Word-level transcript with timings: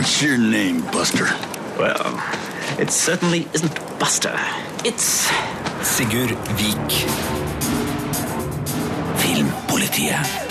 What's 0.00 0.22
your 0.22 0.38
name, 0.38 0.80
Buster? 0.92 1.26
Well, 1.78 2.24
it 2.78 2.90
certainly 2.90 3.46
isn't 3.52 3.74
Buster. 3.98 4.34
It's 4.82 5.28
Sigurd 5.82 6.30
Vik. 6.56 6.90
Filmpolitiet. 9.20 10.49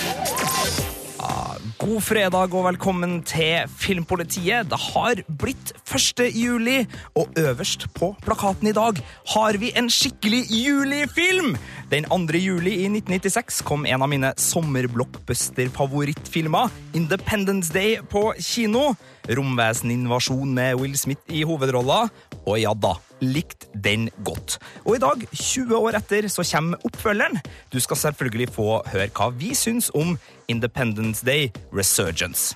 God 1.79 2.01
fredag 2.03 2.51
og 2.51 2.65
velkommen 2.65 3.21
til 3.23 3.63
Filmpolitiet. 3.79 4.67
Det 4.67 4.75
har 4.89 5.15
blitt 5.39 5.71
1. 5.87 6.27
juli, 6.35 6.83
og 7.15 7.31
øverst 7.39 7.87
på 7.95 8.19
plakaten 8.19 8.67
i 8.67 8.75
dag 8.75 8.99
har 9.31 9.55
vi 9.61 9.71
en 9.79 9.87
skikkelig 9.87 10.51
julifilm! 10.51 11.55
Den 11.87 12.03
2. 12.11 12.35
juli 12.35 12.83
i 12.83 12.91
1996 12.91 13.63
kom 13.63 13.87
en 13.87 14.03
av 14.03 14.11
mine 14.11 14.35
sommerblockbuster-favorittfilmer, 14.35 16.67
Independence 16.99 17.71
Day, 17.73 18.03
på 18.11 18.35
kino. 18.43 18.99
Romveseninvasjon 19.29 20.53
med 20.59 20.75
Will 20.81 20.97
Smith 20.99 21.21
i 21.31 21.43
hovedrolla. 21.47 22.09
Og 22.43 22.59
ja 22.59 22.73
da, 22.75 22.99
likt 23.21 23.67
den 23.83 24.09
godt. 24.25 24.59
Og 24.85 24.95
i 24.95 25.03
dag, 25.03 25.27
20 25.33 25.77
år 25.77 25.99
etter, 25.99 26.27
så 26.27 26.45
kommer 26.53 26.77
oppfølgeren. 26.85 27.39
Du 27.73 27.79
skal 27.79 27.97
selvfølgelig 27.97 28.49
få 28.55 28.81
høre 28.93 29.09
hva 29.15 29.29
vi 29.35 29.53
syns 29.57 29.91
om 29.93 30.17
Independence 30.47 31.25
Day 31.25 31.49
Resurgence. 31.73 32.55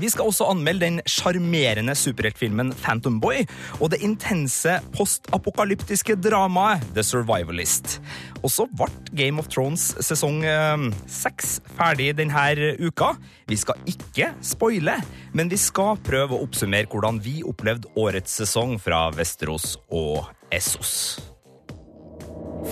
Vi 0.00 0.10
skal 0.10 0.26
også 0.28 0.48
anmelde 0.50 0.86
den 0.86 1.00
sjarmerende 1.06 1.94
superheltfilmen 1.98 2.72
Phantom 2.82 3.20
Boy 3.22 3.44
og 3.78 3.92
det 3.92 4.00
intense 4.02 4.78
postapokalyptiske 4.96 6.16
dramaet 6.18 6.82
The 6.96 7.04
Survivalist. 7.06 8.00
Og 8.42 8.50
så 8.52 8.66
ble 8.68 8.90
Game 9.14 9.38
of 9.40 9.48
Thrones 9.52 9.92
sesong 10.04 10.42
eh, 10.48 10.88
seks 11.10 11.60
ferdig 11.78 12.10
denne 12.18 12.74
uka. 12.82 13.14
Vi 13.48 13.56
skal 13.60 13.78
ikke 13.88 14.32
spoile, 14.42 14.98
men 15.32 15.52
vi 15.52 15.60
skal 15.60 16.00
prøve 16.04 16.34
å 16.34 16.42
oppsummere 16.46 16.90
hvordan 16.90 17.22
vi 17.22 17.42
opplevde 17.46 17.92
årets 18.00 18.34
sesong 18.42 18.76
fra 18.82 19.06
Vesterås 19.14 19.76
og 19.94 20.26
Essos. 20.54 21.20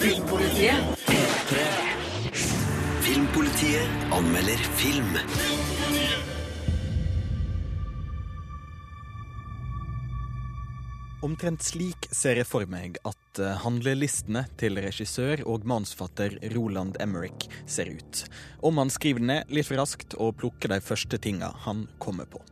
Filmpolitiet. 0.00 0.74
Filmpolitiet 3.02 4.12
anmelder 4.18 4.68
film. 4.80 6.31
Omtrent 11.22 11.62
slik 11.62 12.08
ser 12.10 12.40
jeg 12.40 12.48
for 12.50 12.66
meg 12.66 12.96
at 13.06 13.38
eh, 13.38 13.58
handlelistene 13.62 14.40
til 14.58 14.80
regissør 14.82 15.44
og 15.46 15.62
manusforfatter 15.70 16.34
Roland 16.50 16.98
Emmerich 17.04 17.46
ser 17.62 17.92
ut. 17.94 18.24
Om 18.58 18.80
han 18.82 18.90
skriver 18.90 19.22
ned 19.28 19.52
litt 19.54 19.68
for 19.68 19.78
raskt 19.78 20.16
og 20.18 20.34
plukker 20.40 20.72
de 20.72 20.80
første 20.82 21.20
tinga 21.22 21.52
han 21.62 21.84
kommer 22.02 22.26
på. 22.26 22.42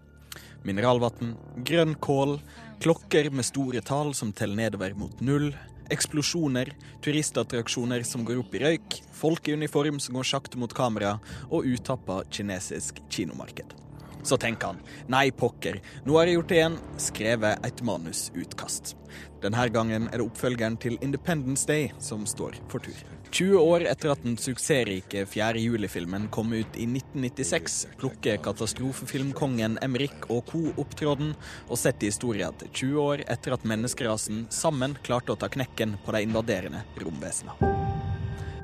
Mineralvann, 0.63 1.35
grønn 1.67 1.97
kål, 1.99 2.37
klokker 2.79 3.33
med 3.35 3.49
store 3.49 3.83
tall 3.83 4.15
som 4.15 4.31
teller 4.31 4.63
nedover 4.63 4.95
mot 4.95 5.19
null, 5.19 5.51
eksplosjoner, 5.91 6.71
turistattraksjoner 7.03 8.07
som 8.07 8.23
går 8.23 8.45
opp 8.45 8.55
i 8.55 8.63
røyk, 8.69 9.01
folk 9.19 9.51
i 9.51 9.59
uniform 9.59 9.99
som 9.99 10.15
går 10.15 10.31
sakte 10.31 10.63
mot 10.63 10.71
kamera, 10.71 11.17
og 11.51 11.67
utappa 11.67 12.23
kinesisk 12.31 13.03
kinomarked. 13.11 13.75
Så 14.23 14.37
tenker 14.41 14.75
han 14.75 14.83
nei, 15.11 15.31
pokker, 15.31 15.81
nå 16.05 16.19
har 16.19 16.29
jeg 16.29 16.41
gjort 16.41 16.51
det 16.51 16.59
igjen, 16.61 16.81
skrevet 17.01 17.67
et 17.67 17.85
manusutkast. 17.87 18.95
Denne 19.41 19.69
gangen 19.73 20.11
er 20.11 20.21
det 20.21 20.27
oppfølgeren 20.27 20.77
til 20.81 20.99
Independence 21.01 21.67
Day 21.69 21.89
som 22.03 22.27
står 22.29 22.59
for 22.69 22.85
tur. 22.85 22.99
20 23.31 23.63
år 23.63 23.85
etter 23.87 24.11
at 24.11 24.25
den 24.25 24.35
suksessrike 24.41 25.23
4. 25.31 25.61
juli-filmen 25.63 26.27
kom 26.35 26.51
ut 26.51 26.75
i 26.75 26.87
1996, 26.89 27.79
plukker 28.01 28.41
katastrofefilmkongen 28.43 29.79
Emrik 29.87 30.27
og 30.29 30.51
co. 30.51 30.65
opptråden 30.75 31.33
og 31.69 31.79
setter 31.79 32.11
historien 32.11 32.59
til 32.59 32.75
20 32.75 33.01
år 33.05 33.25
etter 33.31 33.55
at 33.55 33.67
menneskerasen 33.71 34.49
sammen 34.51 34.99
klarte 35.07 35.37
å 35.37 35.41
ta 35.41 35.49
knekken 35.53 35.97
på 36.05 36.17
de 36.17 36.27
invaderende 36.27 36.85
romvesenene. 36.99 37.73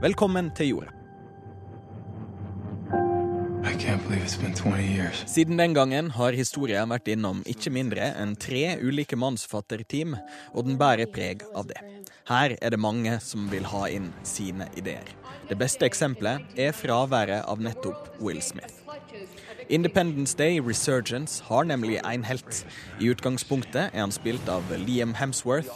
Velkommen 0.03 0.51
til 0.59 0.75
jorda. 0.75 1.06
Siden 5.27 5.59
den 5.59 5.75
gangen 5.75 6.11
har 6.15 6.37
historien 6.39 6.91
vært 6.93 7.11
innom 7.11 7.43
ikke 7.51 7.73
mindre 7.75 8.13
enn 8.15 8.37
tre 8.39 8.77
ulike 8.79 9.19
mannsfatterteam, 9.19 10.15
og 10.55 10.69
den 10.69 10.79
bærer 10.79 11.11
preg 11.11 11.43
av 11.53 11.67
det. 11.71 11.83
Her 12.31 12.57
er 12.61 12.75
det 12.75 12.81
mange 12.81 13.19
som 13.23 13.51
vil 13.51 13.67
ha 13.71 13.87
inn 13.91 14.13
sine 14.27 14.71
ideer. 14.79 15.11
Det 15.51 15.59
beste 15.59 15.87
eksempelet 15.87 16.59
er 16.59 16.75
fraværet 16.75 17.43
av 17.47 17.63
nettopp 17.63 18.17
Will 18.23 18.43
Smith. 18.43 18.86
Independence 19.69 20.37
Day 20.39 20.61
Resurgence 20.61 21.43
har 21.45 21.65
nemlig 21.65 22.01
en 22.05 22.25
helt. 22.25 22.65
I 23.01 23.11
utgangspunktet 23.11 23.91
er 23.93 24.01
han 24.01 24.15
spilt 24.15 24.49
av 24.49 24.63
Liam 24.83 25.15
Hemsworth, 25.15 25.71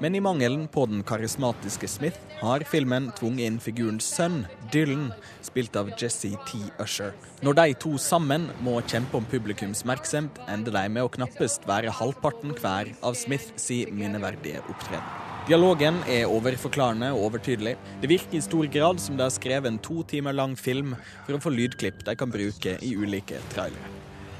men 0.00 0.14
i 0.14 0.20
mangelen 0.20 0.66
på 0.68 0.86
den 0.90 1.04
karismatiske 1.06 1.88
Smith 1.88 2.18
har 2.42 2.66
filmen 2.68 3.10
tvunget 3.18 3.46
inn 3.46 3.60
figurens 3.62 4.06
sønn, 4.06 4.44
Dylan, 4.72 5.12
spilt 5.46 5.76
av 5.78 5.92
Jesse 5.98 6.34
T. 6.48 6.62
Usher. 6.82 7.14
Når 7.42 7.60
de 7.60 7.68
to 7.86 7.96
sammen 8.02 8.50
må 8.66 8.80
kjempe 8.86 9.18
om 9.18 9.28
publikums 9.30 9.84
oppmerksomhet, 9.86 10.40
ender 10.50 10.74
de 10.74 10.88
med 10.90 11.06
å 11.06 11.12
knappest 11.12 11.66
være 11.68 11.94
halvparten 11.94 12.56
hver 12.58 12.92
av 13.02 13.14
Smiths 13.14 13.70
minneverdige 13.92 14.64
opptreden. 14.66 15.25
Dialogen 15.46 16.00
er 16.10 16.24
overforklarende 16.26 17.12
og 17.14 17.28
overtydelig. 17.28 17.76
Det 18.02 18.08
virker 18.10 18.34
i 18.34 18.42
stor 18.42 18.66
grad 18.66 18.98
som 18.98 19.14
de 19.14 19.22
har 19.22 19.30
skrevet 19.30 19.70
en 19.70 19.78
to 19.78 20.00
timer 20.10 20.34
lang 20.34 20.56
film 20.58 20.96
for 21.20 21.36
å 21.36 21.38
få 21.44 21.52
lydklipp 21.54 22.00
de 22.02 22.16
kan 22.18 22.32
bruke 22.34 22.72
i 22.82 22.90
ulike 22.98 23.38
trailere. 23.52 23.92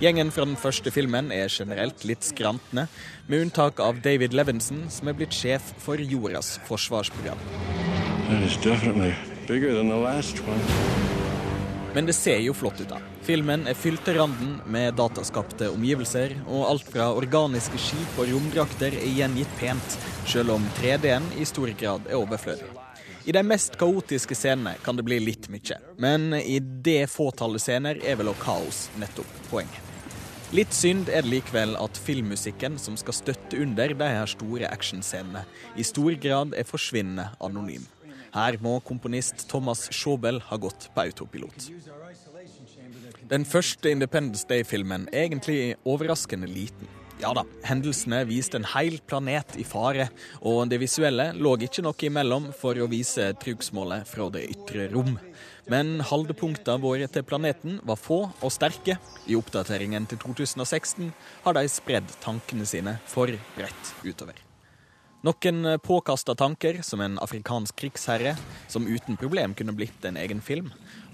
Gjengen 0.02 0.32
fra 0.34 0.42
den 0.48 0.58
første 0.58 0.90
filmen 0.90 1.30
er 1.30 1.46
generelt 1.46 2.02
litt 2.10 2.26
skrantende, 2.26 2.88
med 3.30 3.46
unntak 3.46 3.78
av 3.78 4.02
David 4.02 4.34
Levinson, 4.34 4.82
som 4.90 5.06
er 5.06 5.14
blitt 5.14 5.32
sjef 5.32 5.70
for 5.78 6.02
jordas 6.02 6.56
forsvarsprogram. 6.66 7.38
Men 11.94 12.10
det 12.10 12.18
ser 12.18 12.42
jo 12.42 12.58
flott 12.64 12.82
ut, 12.82 12.90
da. 12.90 12.98
Filmen 13.26 13.64
er 13.66 13.74
fylt 13.74 14.04
til 14.06 14.20
randen 14.20 14.52
med 14.70 14.94
dataskapte 15.00 15.66
omgivelser, 15.72 16.36
og 16.46 16.68
alt 16.68 16.84
fra 16.92 17.08
organiske 17.10 17.80
skip 17.82 18.20
og 18.20 18.28
romdrakter 18.30 18.94
er 18.94 19.16
gjengitt 19.16 19.50
pent, 19.58 19.96
selv 20.30 20.54
om 20.54 20.68
3D-en 20.76 21.26
i 21.34 21.46
stor 21.48 21.72
grad 21.80 22.06
er 22.06 22.20
overflødig. 22.20 22.68
I 23.26 23.34
de 23.34 23.42
mest 23.42 23.74
kaotiske 23.80 24.36
scenene 24.38 24.76
kan 24.84 24.94
det 24.94 25.02
bli 25.08 25.18
litt 25.24 25.48
mye, 25.50 25.80
men 25.98 26.36
i 26.38 26.60
det 26.62 27.08
fåtallet 27.10 27.64
scener 27.64 27.98
er 27.98 28.14
vel 28.20 28.30
også 28.30 28.44
kaos 28.44 28.80
nettopp 29.02 29.34
poenget. 29.50 29.82
Litt 30.54 30.78
synd 30.78 31.10
er 31.10 31.26
det 31.26 31.32
likevel 31.32 31.74
at 31.82 31.98
filmmusikken 31.98 32.78
som 32.78 32.94
skal 32.94 33.18
støtte 33.18 33.58
under 33.58 33.90
de 33.90 34.12
her 34.20 34.30
store 34.30 34.70
actionscenene, 34.70 35.42
i 35.74 35.82
stor 35.82 36.14
grad 36.22 36.54
er 36.54 36.70
forsvinnende 36.70 37.32
anonym. 37.42 37.90
Her 38.36 38.58
må 38.62 38.78
komponist 38.86 39.48
Thomas 39.50 39.88
Schobel 39.90 40.38
ha 40.46 40.58
gått 40.60 40.90
på 40.94 41.08
autopilot. 41.08 41.70
Den 43.26 43.42
første 43.42 43.90
Independence 43.90 44.46
Day-filmen 44.46 45.08
er 45.10 45.24
egentlig 45.24 45.74
overraskende 45.82 46.46
liten. 46.46 46.86
Ja 47.18 47.32
da, 47.34 47.42
hendelsene 47.66 48.20
viste 48.28 48.60
en 48.60 48.68
hel 48.70 49.00
planet 49.08 49.56
i 49.58 49.64
fare, 49.66 50.06
og 50.46 50.68
det 50.70 50.78
visuelle 50.78 51.32
lå 51.34 51.56
ikke 51.66 51.82
noe 51.82 52.06
imellom 52.06 52.50
for 52.54 52.78
å 52.78 52.86
vise 52.92 53.32
trugsmålet 53.42 54.06
fra 54.06 54.28
det 54.30 54.44
ytre 54.52 54.86
rom. 54.94 55.16
Men 55.66 55.96
holdepunktene 56.06 56.78
våre 56.86 57.10
til 57.10 57.26
planeten 57.26 57.80
var 57.88 57.98
få 57.98 58.28
og 58.30 58.54
sterke. 58.54 59.00
I 59.26 59.34
oppdateringen 59.34 60.06
til 60.06 60.22
2016 60.22 61.10
har 61.48 61.58
de 61.58 61.66
spredd 61.72 62.18
tankene 62.22 62.68
sine 62.68 63.00
for 63.10 63.32
bredt 63.56 63.96
utover. 64.06 64.45
Noen 65.26 65.78
påkasta 65.82 66.34
tanker, 66.34 66.82
som 66.82 67.00
en 67.00 67.18
afrikansk 67.18 67.74
krigsherre, 67.76 68.36
som 68.68 68.86
uten 68.86 69.16
problem 69.18 69.54
kunne 69.58 69.72
blitt 69.74 70.04
en 70.06 70.16
egen 70.22 70.38
film. 70.38 70.68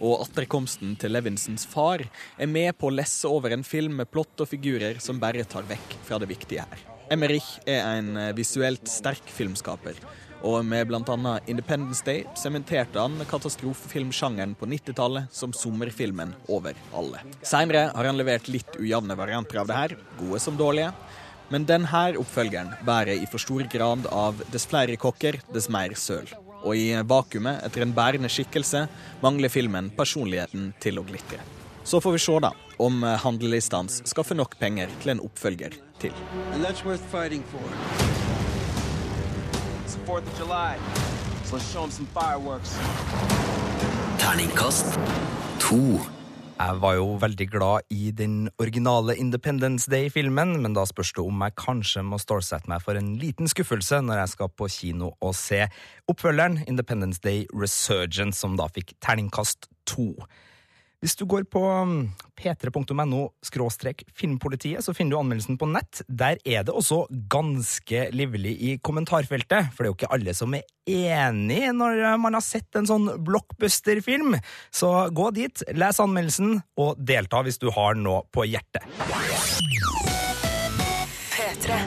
Og 0.04 0.26
atterkomsten 0.26 0.98
til 1.00 1.14
Levinsons 1.16 1.64
far 1.64 2.04
er 2.36 2.50
med 2.50 2.76
på 2.76 2.90
å 2.90 2.92
lesse 2.92 3.30
over 3.30 3.54
en 3.56 3.64
film 3.64 3.96
med 4.02 4.10
plott 4.12 4.42
og 4.44 4.50
figurer 4.50 5.00
som 5.00 5.22
bare 5.22 5.46
tar 5.48 5.64
vekk 5.70 5.96
fra 6.04 6.18
det 6.20 6.28
viktige 6.28 6.66
her. 6.68 6.82
Emmerich 7.08 7.54
er 7.64 7.80
en 7.86 8.20
visuelt 8.36 8.84
sterk 8.88 9.32
filmskaper, 9.32 9.96
og 10.44 10.60
med 10.66 10.92
bl.a. 10.92 11.32
Independence 11.48 12.04
Day 12.04 12.26
sementerte 12.36 13.00
han 13.00 13.16
katastrofefilmsjangeren 13.30 14.52
på 14.60 14.68
90-tallet 14.68 15.32
som 15.32 15.56
sommerfilmen 15.56 16.36
over 16.52 16.76
alle. 16.92 17.24
Seinere 17.40 17.88
har 17.94 18.12
han 18.12 18.20
levert 18.20 18.52
litt 18.52 18.76
ujevne 18.76 19.16
varianter 19.16 19.64
av 19.64 19.72
det 19.72 19.80
her, 19.80 19.98
gode 20.20 20.44
som 20.44 20.60
dårlige. 20.60 20.92
Men 21.52 21.66
denne 21.68 22.04
oppfølgeren 22.16 22.70
bærer 22.86 23.18
i 23.20 23.26
for 23.28 23.42
stor 23.42 23.66
grad 23.68 24.06
av 24.08 24.38
dess 24.54 24.64
flere 24.64 24.96
kokker, 24.96 25.36
dess 25.52 25.68
mer 25.68 25.92
søl. 26.00 26.30
Og 26.62 26.78
i 26.78 26.94
vakuumet 27.04 27.60
etter 27.66 27.84
en 27.84 27.92
bærende 27.92 28.30
skikkelse 28.32 28.86
mangler 29.20 29.52
filmen 29.52 29.90
personligheten 29.92 30.70
til 30.80 31.00
å 31.02 31.04
glitre. 31.04 31.42
Så 31.84 32.00
får 32.00 32.16
vi 32.16 32.22
se 32.24 32.38
da 32.40 32.52
om 32.80 33.02
handlelistene 33.02 34.08
skaffer 34.08 34.38
nok 34.38 34.56
penger 34.60 34.88
til 35.02 35.16
en 35.16 35.20
oppfølger 35.26 35.76
til. 36.00 36.14
And 36.54 36.64
that's 36.64 36.86
worth 36.86 37.04
fighting 37.12 37.44
for. 37.52 37.60
It's 39.84 39.94
the 39.94 40.06
4th 40.06 40.24
of 40.24 40.38
July. 40.38 40.78
So 41.44 41.56
let's 41.56 41.70
show 41.70 41.82
them 41.82 41.90
some. 41.90 42.08
Terningkast 44.18 44.98
to. 45.58 46.21
Jeg 46.52 46.78
var 46.82 46.94
jo 46.94 47.06
veldig 47.18 47.46
glad 47.50 47.86
i 47.90 48.10
den 48.14 48.50
originale 48.60 49.16
Independence 49.18 49.90
Day-filmen, 49.90 50.58
men 50.62 50.76
da 50.76 50.84
spørs 50.86 51.14
det 51.16 51.24
om 51.24 51.42
jeg 51.42 51.56
kanskje 51.58 52.04
må 52.06 52.18
stålsette 52.20 52.70
meg 52.70 52.84
for 52.84 52.98
en 52.98 53.14
liten 53.18 53.48
skuffelse 53.50 54.02
når 54.04 54.20
jeg 54.20 54.32
skal 54.34 54.52
på 54.60 54.68
kino 54.70 55.10
og 55.24 55.34
se 55.38 55.64
oppfølgeren 56.12 56.60
Independence 56.68 57.22
Day 57.24 57.46
Resurgence, 57.56 58.38
som 58.44 58.54
da 58.60 58.68
fikk 58.70 58.94
terningkast 59.02 59.70
to. 59.88 60.12
Hvis 61.02 61.16
du 61.18 61.24
går 61.26 61.42
på 61.50 61.58
mm, 61.58 62.02
p3.no 62.38 63.22
skråstrek 63.42 64.04
filmpolitiet, 64.14 64.84
så 64.86 64.92
finner 64.94 65.16
du 65.16 65.18
anmeldelsen 65.18 65.56
på 65.58 65.66
nett. 65.66 66.04
Der 66.06 66.38
er 66.46 66.62
det 66.62 66.70
også 66.70 67.08
ganske 67.10 68.04
livlig 68.14 68.52
i 68.62 68.76
kommentarfeltet, 68.78 69.72
for 69.74 69.82
det 69.82 69.88
er 69.88 69.90
jo 69.90 69.96
ikke 69.96 70.10
alle 70.14 70.34
som 70.38 70.54
er 70.54 70.62
enig 70.86 71.72
når 71.74 72.04
man 72.22 72.38
har 72.38 72.44
sett 72.46 72.78
en 72.78 72.86
sånn 72.86 73.08
blockbuster-film. 73.26 74.36
Så 74.70 74.92
gå 75.10 75.26
dit, 75.34 75.64
les 75.74 75.98
anmeldelsen, 76.04 76.60
og 76.78 77.02
delta 77.02 77.42
hvis 77.42 77.58
du 77.58 77.72
har 77.74 77.98
noe 77.98 78.22
på 78.30 78.46
hjertet. 78.46 78.86
P3. 81.34 81.80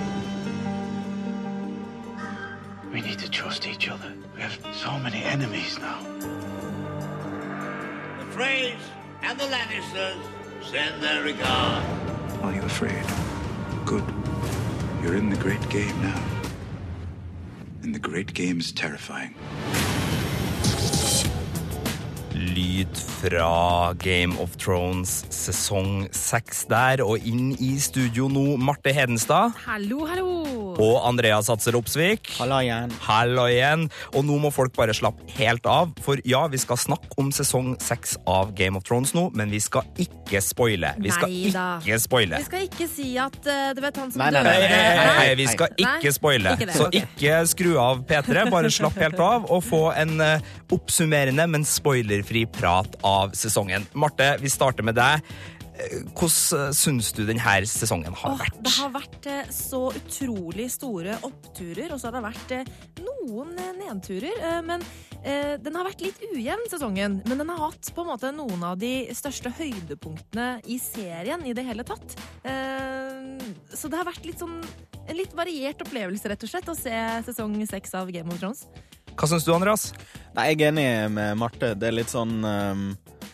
We 2.92 3.00
need 3.00 3.24
to 3.24 3.32
trust 3.32 3.64
each 3.66 3.88
other. 3.88 4.12
We 4.36 4.42
have 4.42 4.60
so 4.76 5.00
many 5.00 5.24
enemies 5.24 5.80
now. 5.80 6.04
The 8.20 8.28
Freys 8.36 8.92
and 9.26 9.40
the 9.40 9.46
Lannisters 9.46 10.22
send 10.62 11.02
their 11.02 11.24
regard. 11.24 11.84
Are 12.44 12.54
you 12.54 12.62
afraid? 12.62 13.06
Good. 13.86 14.06
You're 15.02 15.18
in 15.18 15.30
the 15.30 15.38
great 15.38 15.68
game 15.70 16.00
now. 16.02 16.22
And 17.82 17.94
the 17.94 18.00
great 18.00 18.34
game 18.34 18.60
is 18.60 18.72
terrifying. 18.72 19.34
Lyd 22.36 22.96
fra 22.98 23.96
Game 23.98 24.38
of 24.38 24.58
Thrones 24.58 25.26
sesong 25.34 26.08
seks 26.12 26.66
der, 26.70 27.02
og 27.02 27.24
inn 27.26 27.56
i 27.58 27.76
studio 27.80 28.28
nå, 28.30 28.58
Marte 28.62 28.94
Hedenstad 28.94 29.56
Hallo, 29.66 30.06
hallo! 30.06 30.65
Og 30.82 30.96
Andreas 31.08 31.50
Hatser 31.52 31.76
Opsvik. 31.78 32.30
Halla 32.40 32.60
igjen. 32.66 32.94
Hallo 33.06 33.46
igjen. 33.52 33.88
Og 34.16 34.26
nå 34.28 34.38
må 34.44 34.52
folk 34.54 34.76
bare 34.76 34.96
slappe 34.96 35.24
helt 35.38 35.66
av, 35.70 35.94
for 36.06 36.20
ja, 36.28 36.46
vi 36.52 36.60
skal 36.62 36.80
snakke 36.80 37.16
om 37.22 37.32
sesong 37.36 37.74
seks 37.84 38.16
av 38.30 38.54
Game 38.58 38.80
of 38.80 38.86
Thrones 38.88 39.14
nå, 39.16 39.28
men 39.38 39.52
vi 39.54 39.62
skal 39.64 39.88
ikke 40.02 40.42
spoile. 40.44 40.94
Vi 41.02 41.14
skal 41.14 41.32
Neida. 41.32 41.66
ikke 41.84 42.00
spoile. 42.04 42.42
Vi 42.42 42.50
skal 42.50 42.68
ikke 42.68 42.90
si 42.92 43.08
at 43.22 43.40
uh, 43.46 43.72
det 43.76 43.84
vet 43.86 44.02
han 44.02 44.12
som 44.14 44.24
Nei, 44.24 44.30
nei, 44.36 44.44
Nei, 44.46 44.56
nei, 44.62 44.70
nei, 44.70 44.84
nei, 45.00 45.16
nei, 45.20 45.34
vi 45.40 45.48
skal 45.52 45.72
Nei. 45.76 45.96
ikke 46.00 46.14
spoile. 46.16 46.56
Så 46.76 46.90
ikke 47.02 47.42
skru 47.52 47.74
av 47.82 48.06
P3, 48.10 48.46
bare 48.54 48.72
slapp 48.74 49.00
helt 49.02 49.22
av 49.24 49.50
og 49.52 49.64
få 49.66 49.84
en 49.96 50.16
uh, 50.22 50.54
oppsummerende, 50.76 51.48
men 51.52 51.68
spoilerfri 51.68 52.46
prat 52.56 52.98
av 53.06 53.36
sesongen. 53.38 53.88
Marte, 53.96 54.36
vi 54.44 54.52
starter 54.52 54.86
med 54.86 54.98
deg. 55.00 55.24
Eh, 55.76 56.04
Hvordan 56.16 56.74
syns 56.76 57.10
du 57.16 57.26
denne 57.28 57.56
sesongen 57.68 58.14
har 58.16 58.38
vært? 58.40 58.60
det 58.64 58.72
har 58.78 58.92
vært 58.94 59.26
eh, 59.28 59.50
så 59.52 59.82
utrolig 59.98 60.70
store 60.72 61.18
oppturer, 61.28 61.92
og 61.92 62.00
så 62.00 62.08
har 62.10 62.16
det 62.20 62.24
vært 62.30 62.54
eh, 62.56 62.70
noen 63.04 63.52
eh, 63.60 63.74
nedturer. 63.82 64.38
eh, 64.40 64.62
Men 64.64 64.86
eh, 65.24 65.56
den 65.60 65.76
har 65.76 65.90
vært 65.90 66.02
litt 66.06 66.24
ujevn, 66.32 66.66
sesongen. 66.72 67.20
Men 67.28 67.38
den 67.44 67.52
har 67.52 67.60
hatt 67.68 67.92
på 67.96 68.06
en 68.06 68.12
måte 68.14 68.32
noen 68.36 68.64
av 68.64 68.80
de 68.80 68.94
største 69.18 69.52
høydepunktene 69.58 70.62
i 70.72 70.80
serien 70.80 71.44
i 71.46 71.54
det 71.58 71.66
hele 71.68 71.84
tatt. 71.88 72.16
Eh, 72.48 73.36
Så 73.76 73.90
det 73.92 74.00
har 74.00 74.08
vært 74.08 74.26
litt 74.26 74.40
sånn 74.40 74.62
en 75.06 75.18
litt 75.20 75.36
variert 75.38 75.82
opplevelse, 75.84 76.26
rett 76.32 76.44
og 76.48 76.50
slett, 76.50 76.70
å 76.72 76.74
se 76.74 76.96
sesong 77.28 77.60
seks 77.70 77.92
av 77.94 78.10
Game 78.16 78.32
of 78.34 78.40
Thrones. 78.42 78.64
Hva 79.16 79.28
syns 79.32 79.46
du, 79.48 79.54
Andreas? 79.56 79.90
Nei, 80.36 80.50
jeg 80.52 80.60
er 80.62 80.72
enig 80.74 80.88
med 81.16 81.38
Marte. 81.40 81.72
Det 81.80 81.88
er 81.88 81.96
litt 81.96 82.12
sånn 82.12 82.34
um, 82.44 82.82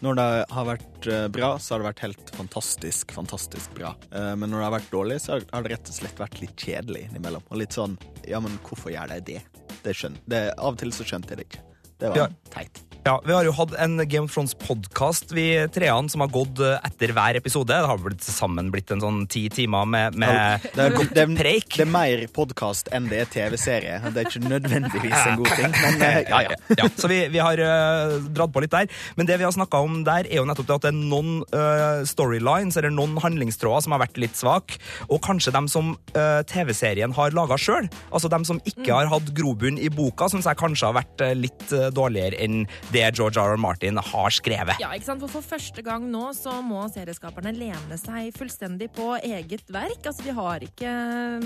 Når 0.06 0.18
det 0.20 0.28
har 0.54 0.68
vært 0.68 1.08
eh, 1.10 1.26
bra, 1.34 1.56
så 1.62 1.74
har 1.76 1.82
det 1.82 1.88
vært 1.90 2.04
helt 2.06 2.32
fantastisk, 2.38 3.14
fantastisk 3.18 3.74
bra. 3.78 3.96
Uh, 4.14 4.34
men 4.38 4.50
når 4.50 4.62
det 4.62 4.68
har 4.68 4.76
vært 4.78 4.94
dårlig, 4.94 5.18
så 5.24 5.40
har 5.40 5.66
det 5.66 5.74
rett 5.74 5.90
og 5.92 5.98
slett 5.98 6.22
vært 6.22 6.40
litt 6.42 6.56
kjedelig 6.58 7.08
innimellom. 7.10 7.46
Og 7.50 7.62
litt 7.64 7.78
sånn 7.78 7.98
Ja, 8.30 8.40
men 8.44 8.60
hvorfor 8.66 8.94
gjør 8.94 9.16
de 9.16 9.20
det? 9.34 9.42
det, 9.82 9.98
det 10.30 10.42
av 10.58 10.76
og 10.76 10.80
til 10.82 10.94
så 10.94 11.06
skjønte 11.08 11.34
jeg 11.34 11.42
det 11.42 11.50
ikke. 11.50 11.66
Det 12.02 12.14
var 12.14 12.18
Ja. 12.24 12.28
teit. 12.54 12.84
Ja, 13.04 13.16
Vi 13.26 13.34
har 13.34 13.42
jo 13.48 13.52
hatt 13.58 13.72
en 13.82 13.98
Game 14.06 14.28
of 14.28 14.34
Thrones-podkast, 14.36 15.32
vi 15.34 15.46
treene, 15.74 16.10
som 16.10 16.22
har 16.22 16.30
gått 16.30 16.60
eh, 16.62 16.76
etter 16.86 17.10
hver 17.18 17.38
episode. 17.40 17.74
Det 17.74 17.90
har 17.90 17.98
blitt 17.98 18.22
sammen 18.22 18.68
blitt 18.70 18.92
en 18.94 19.02
sånn 19.02 19.24
ti 19.32 19.48
timer 19.50 19.88
med, 19.90 20.20
med 20.22 20.68
Det 20.68 20.84
er, 20.86 20.94
det, 21.00 21.24
er, 21.24 21.32
preik. 21.40 21.80
det 21.80 21.88
er 21.88 21.90
mer 21.90 22.22
podkast 22.30 22.92
enn 22.94 23.08
det 23.10 23.24
er 23.24 23.32
TV-serie. 23.34 23.96
Det 24.06 24.22
er 24.22 24.30
ikke 24.30 24.44
nødvendigvis 24.46 25.18
en 25.18 25.40
god 25.40 25.50
ting, 25.58 25.74
men 25.80 25.98
eh, 26.12 26.20
ja, 26.30 26.44
ja. 26.46 26.60
Ja, 26.78 26.90
så 26.94 27.10
vi, 27.10 27.18
vi 27.34 27.42
har 27.42 27.64
uh, 27.66 28.20
dratt 28.30 28.54
på 28.54 28.62
litt 28.62 28.76
der. 28.76 28.94
Men 29.18 29.32
det 29.32 29.40
vi 29.42 29.48
har 29.50 29.56
snakka 29.58 29.82
om 29.82 30.04
der, 30.06 30.30
er 30.30 30.44
jo 30.44 30.46
nettopp 30.46 30.70
det 30.70 30.78
at 30.78 30.86
det 30.86 30.94
er 30.94 31.02
noen 31.02 31.42
uh, 31.58 32.06
storylines 32.06 32.78
eller 32.78 32.94
noen 32.94 33.18
handlingstråder 33.26 33.88
som 33.88 33.98
har 33.98 34.04
vært 34.04 34.22
litt 34.22 34.38
svak, 34.38 34.78
og 35.10 35.24
kanskje 35.26 35.56
dem 35.58 35.72
som 35.74 35.96
uh, 36.14 36.46
TV-serien 36.54 37.18
har 37.18 37.34
laga 37.34 37.58
sjøl. 37.58 37.90
Altså 38.14 38.30
dem 38.30 38.46
som 38.46 38.62
ikke 38.62 38.94
har 38.94 39.10
hatt 39.10 39.34
grobunn 39.34 39.82
i 39.82 39.90
boka, 39.90 40.30
syns 40.30 40.46
jeg 40.46 40.62
kanskje 40.62 40.92
har 40.92 41.00
vært 41.02 41.28
litt 41.42 41.78
dårligere 41.98 42.38
enn 42.46 42.62
det 42.94 43.06
George 43.18 43.42
R. 43.42 43.56
R. 43.56 43.62
Martin 43.62 43.98
har 43.98 44.34
skrevet. 44.36 44.80
Ja, 44.82 44.92
ikke 44.96 45.10
sant? 45.10 45.24
For 45.26 45.40
for 45.40 45.46
første 45.56 45.84
gang 45.86 46.08
nå 46.12 46.30
så 46.38 46.58
må 46.66 46.84
serieskaperne 46.92 47.54
lene 47.56 47.98
seg 48.00 48.32
fullstendig 48.38 48.92
på 48.96 49.14
eget 49.22 49.68
verk. 49.72 50.06
Altså, 50.06 50.26
De 50.28 50.36
har 50.38 50.66
ikke 50.66 50.96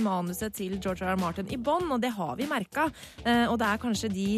manuset 0.03 0.55
til 0.57 0.77
George 0.79 1.05
R. 1.05 1.15
R. 1.15 1.21
Martin 1.21 1.49
i 1.51 1.59
bånn, 1.61 1.91
og 1.91 2.01
det 2.03 2.13
har 2.15 2.35
vi 2.39 2.49
merka. 2.49 2.89
Eh, 3.23 3.45
og 3.49 3.59
det 3.61 3.69
er 3.69 3.81
kanskje 3.81 4.11
de 4.13 4.29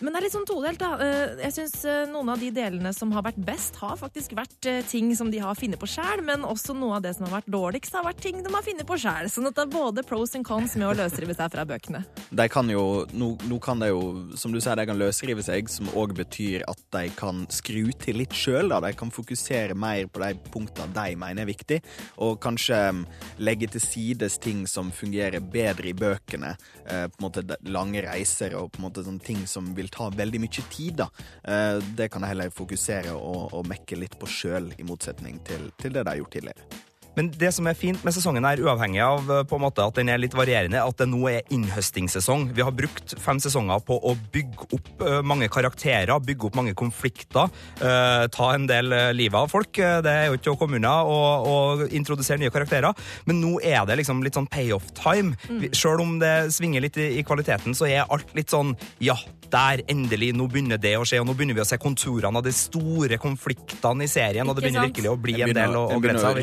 men 0.00 0.12
det 0.12 0.20
er 0.20 0.26
litt 0.26 0.36
sånn 0.36 0.48
todelt, 0.48 0.80
da. 0.80 0.94
Eh, 1.02 1.36
Jeg 1.48 1.54
syns 1.56 1.76
noen 2.12 2.32
av 2.32 2.40
de 2.42 2.50
delene 2.54 2.92
som 2.94 3.12
har 3.14 3.24
vært 3.26 3.40
best, 3.44 3.76
har 3.82 3.96
faktisk 3.98 4.34
vært 4.38 4.68
eh, 4.68 4.82
ting 4.88 5.10
som 5.16 5.30
de 5.32 5.40
har 5.42 5.56
funnet 5.58 5.80
på 5.80 5.88
sjæl, 5.90 6.22
men 6.24 6.46
også 6.46 6.76
noe 6.76 6.98
av 6.98 7.04
det 7.06 7.14
som 7.16 7.26
har 7.26 7.38
vært 7.40 7.50
dårligst, 7.52 7.96
har 7.96 8.06
vært 8.06 8.22
ting 8.22 8.42
de 8.44 8.52
har 8.52 8.64
funnet 8.66 8.86
på 8.88 8.98
sjæl. 9.00 9.30
Sånn 9.32 9.48
at 9.50 9.56
det 9.58 9.66
er 9.66 9.74
både 9.74 10.04
pros 10.06 10.34
and 10.38 10.46
cons 10.46 10.76
med 10.78 10.90
å 10.90 10.96
løsrive 10.98 11.34
seg 11.36 11.52
fra 11.54 11.64
bøkene. 11.68 12.04
De 12.30 12.48
kan 12.52 12.70
jo, 12.70 12.84
nå, 13.12 13.32
nå 13.48 13.58
kan 13.64 13.80
de 13.82 13.90
jo, 13.90 14.02
som 14.38 14.54
du 14.54 14.60
sier, 14.60 14.78
de 14.78 14.86
kan 14.88 15.00
løsrive 15.00 15.44
seg, 15.46 15.70
som 15.72 15.90
òg 15.98 16.14
betyr 16.18 16.66
at 16.68 16.82
de 16.94 17.06
kan 17.18 17.44
skru 17.52 17.88
til 17.98 18.20
litt 18.22 18.36
sjøl. 18.36 18.72
De 18.84 18.92
kan 18.98 19.12
fokusere 19.14 19.76
mer 19.78 20.06
på 20.12 20.22
de 20.22 20.34
punktene 20.52 20.92
de 20.94 21.16
mener 21.18 21.38
er 21.42 21.48
viktig, 21.48 21.80
og 22.24 22.38
kanskje 22.42 22.78
mm, 22.94 23.02
legge 23.44 23.70
til 23.74 23.82
sides 23.84 24.38
ting 24.42 24.64
som 24.70 24.92
fungerer 24.94 25.44
bedre 25.44 25.90
i 25.90 25.96
bøkene. 25.96 26.54
Eh, 26.88 27.06
på 27.08 27.20
en 27.20 27.26
måte 27.26 27.44
lange 27.68 28.02
reiser 28.04 28.56
og 28.58 28.72
på 28.72 28.80
en 28.82 28.88
måte 28.88 29.04
sånne 29.06 29.24
ting 29.24 29.44
som 29.50 29.70
vil 29.78 29.90
ta 29.94 30.10
veldig 30.14 30.42
mye 30.42 30.66
tid. 30.72 30.98
da. 31.02 31.08
Eh, 31.44 31.78
det 31.98 32.10
kan 32.12 32.24
jeg 32.24 32.34
heller 32.34 32.54
fokusere 32.54 33.14
og, 33.16 33.54
og 33.54 33.66
mekke 33.70 33.98
litt 34.00 34.18
på 34.20 34.28
sjøl, 34.28 34.72
i 34.78 34.86
motsetning 34.86 35.40
til, 35.46 35.70
til 35.80 35.94
det 35.94 36.04
de 36.04 36.14
har 36.14 36.22
gjort 36.22 36.38
tidligere. 36.38 36.87
Men 37.18 37.32
det 37.34 37.50
som 37.56 37.66
er 37.66 37.74
fint 37.78 38.04
med 38.06 38.14
sesongen, 38.14 38.46
her, 38.46 38.60
uavhengig 38.62 39.00
av 39.02 39.26
eh, 39.34 39.42
på 39.50 39.58
en 39.58 39.64
måte 39.64 39.82
at 39.84 39.96
den 39.98 40.08
er 40.12 40.20
litt 40.22 40.36
varierende, 40.38 40.78
at 40.78 41.00
det 41.00 41.08
nå 41.10 41.24
er 41.32 41.42
innhøstingssesong. 41.54 42.48
Vi 42.54 42.62
har 42.62 42.74
brukt 42.76 43.16
fem 43.18 43.40
sesonger 43.42 43.82
på 43.86 43.96
å 44.06 44.14
bygge 44.34 44.68
opp 44.78 45.02
eh, 45.02 45.18
mange 45.26 45.48
karakterer, 45.52 46.14
bygge 46.22 46.48
opp 46.50 46.58
mange 46.60 46.74
konflikter, 46.78 47.50
eh, 47.82 48.26
ta 48.34 48.50
en 48.54 48.68
del 48.70 48.94
livet 49.18 49.38
av 49.40 49.50
folk. 49.50 49.72
Det 49.78 50.12
er 50.12 50.28
jo 50.30 50.38
ikke 50.38 50.54
å 50.54 50.58
komme 50.60 50.78
unna 50.78 50.94
og, 51.08 51.82
introdusere 51.94 52.38
nye 52.40 52.52
karakterer. 52.54 52.94
Men 53.26 53.40
nå 53.42 53.56
er 53.66 53.82
det 53.88 53.98
liksom 54.00 54.22
litt 54.24 54.38
sånn 54.38 54.48
payoff-time. 54.50 55.34
Vi- 55.48 55.72
Selv 55.78 56.00
om 56.02 56.18
det 56.18 56.52
svinger 56.54 56.80
litt 56.82 56.96
i, 56.98 57.18
i 57.18 57.22
kvaliteten, 57.26 57.74
så 57.74 57.86
er 57.88 58.06
alt 58.08 58.30
litt 58.36 58.50
sånn 58.50 58.76
ja, 59.00 59.14
der, 59.48 59.80
endelig, 59.88 60.32
nå 60.36 60.44
begynner 60.50 60.76
det 60.80 60.94
å 60.98 61.04
skje, 61.08 61.20
og 61.22 61.26
nå 61.26 61.34
begynner 61.36 61.56
vi 61.56 61.62
å 61.62 61.66
se 61.68 61.78
konturene 61.80 62.36
av 62.36 62.44
de 62.44 62.52
store 62.52 63.16
konfliktene 63.20 64.04
i 64.04 64.10
serien, 64.10 64.44
og 64.48 64.56
det 64.58 64.66
begynner 64.66 64.84
virkelig 64.90 65.08
å 65.12 65.16
bli 65.20 65.36
En 65.40 65.54
del 65.56 65.76
å 65.78 65.84
glede 66.02 66.20
seg 66.20 66.30
over. 66.34 66.42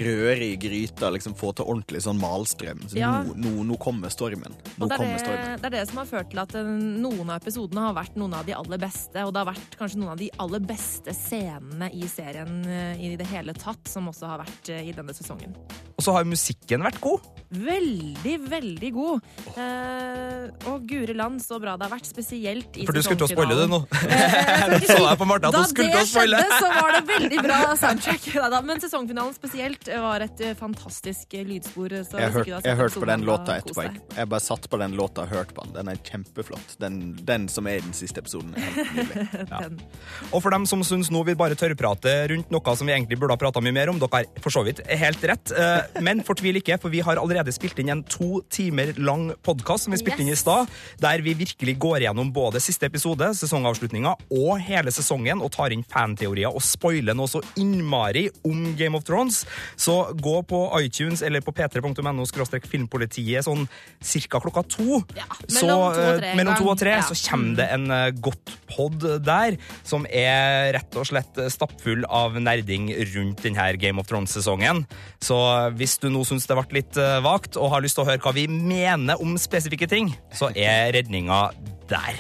Gryta, 0.66 1.10
liksom 1.14 1.36
få 1.38 1.54
til 1.56 1.66
ordentlig 1.72 2.02
sånn 2.06 2.20
malstrøm. 2.22 2.82
Så 2.90 2.98
Ja. 3.00 3.24
nå, 3.24 3.36
nå, 3.38 3.54
nå 3.72 3.78
kommer 3.82 4.10
stormen. 4.14 4.54
Nå 4.78 4.86
Og 4.86 4.90
det 4.90 4.96
er 4.96 4.98
kommer 4.98 5.18
det, 5.18 5.24
stormen. 5.26 5.62
det 5.62 5.66
er 5.72 5.76
det 5.78 5.84
som 5.90 5.98
har 6.02 6.06
ført 6.10 6.30
til 6.34 6.40
at 6.44 6.56
eh, 6.56 6.64
noen 7.06 7.30
av 7.30 7.42
episodene 7.42 7.86
har 7.88 7.96
vært 7.98 8.16
noen 8.20 8.34
av 8.40 8.46
de 8.46 8.54
aller 8.58 8.82
beste, 8.82 9.24
og 9.26 9.34
det 9.36 9.44
har 9.44 9.50
vært 9.54 9.78
kanskje 9.80 10.02
noen 10.02 10.14
av 10.16 10.20
de 10.22 10.30
aller 10.40 10.60
beste 10.60 11.14
scenene 11.16 11.92
i 11.94 12.08
serien 12.12 12.60
eh, 12.66 13.06
i 13.06 13.16
det 13.16 13.28
hele 13.32 13.54
tatt, 13.54 13.86
som 13.88 14.08
også 14.12 14.28
har 14.34 14.44
vært 14.44 14.70
eh, 14.74 14.90
i 14.90 14.94
denne 14.96 15.14
sesongen. 15.16 15.56
Og 15.96 16.04
så 16.04 16.12
har 16.12 16.26
musikken 16.28 16.84
vært 16.84 17.00
god. 17.04 17.22
Veldig, 17.56 18.34
veldig 18.50 18.90
god. 18.96 19.22
Eh, 19.56 20.50
og 20.72 20.86
guri 20.90 21.14
land, 21.16 21.40
så 21.44 21.60
bra 21.62 21.76
det 21.80 21.88
har 21.88 21.94
vært, 21.94 22.08
spesielt 22.10 22.78
i 22.82 22.86
For 22.88 22.96
du 22.96 23.02
skulle 23.06 23.22
til 23.22 23.28
å 23.30 23.32
spoile 23.32 23.56
det 23.62 23.68
nå. 23.72 23.80
Eh, 23.94 24.76
Så 24.90 24.98
jeg 25.00 25.20
på 25.22 25.28
Martha 25.30 25.50
at 25.52 25.56
da 25.56 25.62
hun 25.64 25.70
skulle 25.72 25.92
det 25.94 26.02
til 26.02 26.04
å 26.04 26.10
spoile. 26.10 26.42
skjedde, 26.42 26.60
så 26.60 26.72
var 26.76 26.96
det 26.98 27.02
veldig 27.14 27.44
bra 27.46 27.60
soundtrack. 27.80 28.28
Men 28.70 28.82
sesongfinalen 28.84 29.36
spesielt 29.38 29.90
var 30.06 30.26
et 30.26 30.42
fantastisk 30.60 31.36
lydspor. 31.46 31.94
Så 32.08 32.20
Jeg 32.20 32.32
hørte, 32.34 32.50
har 32.52 32.56
hørt, 32.62 32.66
jeg 32.70 32.80
hørte 32.80 33.00
på 33.04 33.10
den 33.10 33.26
låta 33.28 33.58
etterpå. 33.60 33.84
Jeg, 33.86 34.02
jeg 34.18 34.30
bare 34.32 34.44
satt 34.46 34.70
på 34.72 34.80
den 34.82 34.96
låta 34.98 35.26
og 35.26 35.34
hørte 35.34 35.54
på 35.58 35.66
den. 35.66 35.74
Den 35.78 35.92
er 35.94 36.00
kjempeflott. 36.10 36.76
Den, 36.82 37.00
den 37.28 37.48
som 37.52 37.68
er 37.68 37.80
i 37.80 37.84
den 37.86 37.94
siste 37.98 38.24
episoden. 38.24 38.54
er 38.56 38.66
helt 38.76 38.96
nydelig. 39.00 39.88
Og 40.32 40.42
for 40.44 40.54
dem 40.56 40.66
som 40.70 40.84
syns 40.88 41.12
nå 41.14 41.24
vi 41.28 41.36
bare 41.38 41.58
tørrprater 41.60 42.30
rundt 42.34 42.52
noe 42.54 42.76
som 42.76 42.88
vi 42.90 42.94
egentlig 42.96 43.20
burde 43.22 43.36
ha 43.36 43.42
prata 43.42 43.62
mye 43.64 43.76
mer 43.76 43.92
om, 43.94 44.00
dere 44.02 44.22
har 44.22 44.42
for 44.44 44.54
så 44.54 44.64
vidt 44.68 44.82
helt 44.90 45.24
rett. 45.30 45.52
Eh, 45.56 46.02
Men 46.06 46.24
fortvil 46.26 46.60
ikke, 46.62 46.78
for 46.82 46.94
vi 46.94 47.02
har 47.06 47.20
allerede 47.22 47.54
spilt 47.56 47.80
inn 47.82 47.92
en 47.94 48.04
to 48.10 48.42
timer 48.54 48.94
lang 49.02 49.30
podkast 49.46 49.86
som 49.88 49.96
vi 49.96 50.02
spilte 50.02 50.24
inn 50.26 50.32
i 50.34 50.38
stad, 50.40 50.70
der 51.02 51.24
vi 51.26 51.34
virkelig 51.38 51.78
går 51.82 52.06
gjennom 52.08 52.32
både 52.36 52.62
siste 52.64 52.88
episode, 52.90 53.32
sesongavslutninga 53.38 54.16
og 54.36 54.60
hele 54.66 54.92
sesongen, 54.94 55.42
og 55.44 55.52
tar 55.56 55.74
inn 55.76 55.84
fanteorier 55.88 56.52
og 56.56 56.64
spoiler 56.66 57.16
noe 57.18 57.30
så 57.32 57.42
innmari 57.62 58.28
om 58.48 58.72
Game 58.80 58.98
of 58.98 59.06
Thrones. 59.08 59.44
Så 59.80 59.96
gå 60.22 60.35
på 60.44 60.60
iTunes 60.82 61.22
eller 61.26 61.44
på 61.46 61.54
p3.no 61.56 62.26
filmpolitiet 62.66 63.46
sånn 63.46 63.66
cirka 64.04 64.40
klokka 64.44 64.64
to. 64.68 65.02
Ja, 65.16 65.28
så, 65.48 65.68
mellom 65.68 65.70
to 65.70 65.78
og 65.78 66.00
eh, 66.00 66.20
tre 66.20 66.34
mellom 66.40 66.60
to 66.60 66.70
og 66.72 66.80
tre 66.80 66.96
Ja. 66.96 67.02
så 67.06 67.16
kommer 67.30 67.56
det 67.60 67.68
en 67.76 67.92
eh, 67.92 68.12
godt 68.12 68.54
pod 68.72 69.06
der, 69.26 69.58
som 69.84 70.06
er 70.10 70.74
rett 70.76 70.98
og 71.00 71.08
slett 71.10 71.40
stappfull 71.52 72.06
av 72.10 72.38
nerding 72.40 72.90
rundt 73.16 73.44
denne 73.46 73.68
Game 73.82 74.02
of 74.02 74.08
Thrones-sesongen. 74.10 74.86
Så 75.22 75.38
hvis 75.78 75.98
du 76.02 76.10
nå 76.10 76.26
syns 76.28 76.48
det 76.50 76.58
ble 76.58 76.82
litt 76.82 76.98
eh, 76.98 77.20
vagt, 77.26 77.58
og 77.60 77.72
har 77.74 77.86
lyst 77.86 78.00
til 78.00 78.06
å 78.06 78.10
høre 78.10 78.24
hva 78.24 78.36
vi 78.36 78.48
mener 78.50 79.22
om 79.22 79.38
spesifikke 79.40 79.90
ting, 79.92 80.14
så 80.34 80.52
er 80.56 80.94
redninga 80.96 81.50
der. 81.90 82.18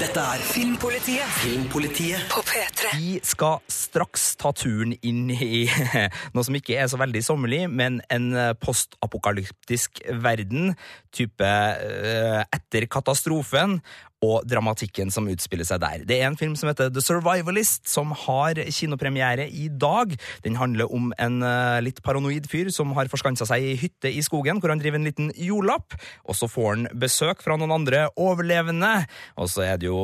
Dette 0.00 0.22
er 0.24 0.40
Filmpolitiet 0.46 1.34
Filmpolitiet 1.42 2.24
på 2.32 2.40
P3. 2.48 2.92
Vi 2.96 3.18
skal 3.26 3.60
straks 3.70 4.30
ta 4.40 4.54
turen 4.56 4.94
inn 5.04 5.26
i 5.34 5.66
noe 6.34 6.46
som 6.46 6.56
ikke 6.56 6.78
er 6.80 6.88
så 6.90 7.00
veldig 7.00 7.22
sommerlig, 7.24 7.66
men 7.68 8.00
en 8.12 8.30
eh, 8.32 8.54
postapokalyptisk 8.56 10.00
verden, 10.24 10.72
type 11.12 11.44
eh, 11.44 12.40
etter 12.56 12.88
katastrofen, 12.88 13.80
og 14.22 14.46
dramatikken 14.46 15.10
som 15.12 15.26
utspiller 15.30 15.66
seg 15.66 15.82
der. 15.82 16.04
Det 16.06 16.20
er 16.20 16.28
en 16.28 16.38
film 16.38 16.54
som 16.58 16.70
heter 16.70 16.92
The 16.94 17.02
Survivalist, 17.02 17.88
som 17.90 18.14
har 18.24 18.60
kinopremiere 18.70 19.48
i 19.50 19.66
dag. 19.68 20.14
Den 20.44 20.58
handler 20.60 20.92
om 20.94 21.10
en 21.18 21.40
eh, 21.46 21.80
litt 21.82 22.02
paranoid 22.06 22.46
fyr 22.50 22.70
som 22.74 22.94
har 22.98 23.10
forskansa 23.12 23.48
seg 23.50 23.66
i 23.66 23.74
hytte 23.80 24.12
i 24.12 24.22
skogen, 24.22 24.62
hvor 24.62 24.72
han 24.72 24.82
driver 24.82 25.00
en 25.00 25.08
liten 25.10 25.32
jordlapp, 25.34 25.98
og 26.22 26.38
så 26.38 26.48
får 26.50 26.70
han 26.70 26.86
besøk 27.02 27.42
fra 27.42 27.58
noen 27.58 27.74
andre 27.74 28.06
overlevende, 28.20 28.94
og 29.36 29.50
så 29.50 29.66
er 29.72 29.82
det 29.82 29.90
jo 29.90 30.00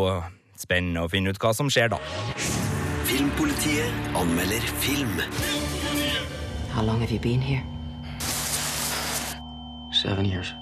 spennende 0.58 1.06
å 1.06 1.10
finne 1.12 1.30
ut 1.30 1.38
hva 1.38 1.54
som 1.54 1.70
skjer 1.70 1.94
da. 1.94 2.02
Filmpolitiet 3.08 4.14
anmelder 4.18 4.64
film. 4.82 5.14
How 6.74 6.82
long 6.82 7.00
have 7.00 7.12
you 7.12 7.20
been 7.22 7.40
here? 7.40 7.62
Seven 9.92 10.24
years. 10.24 10.52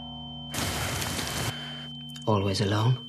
Always 2.27 2.61
alone? 2.61 3.06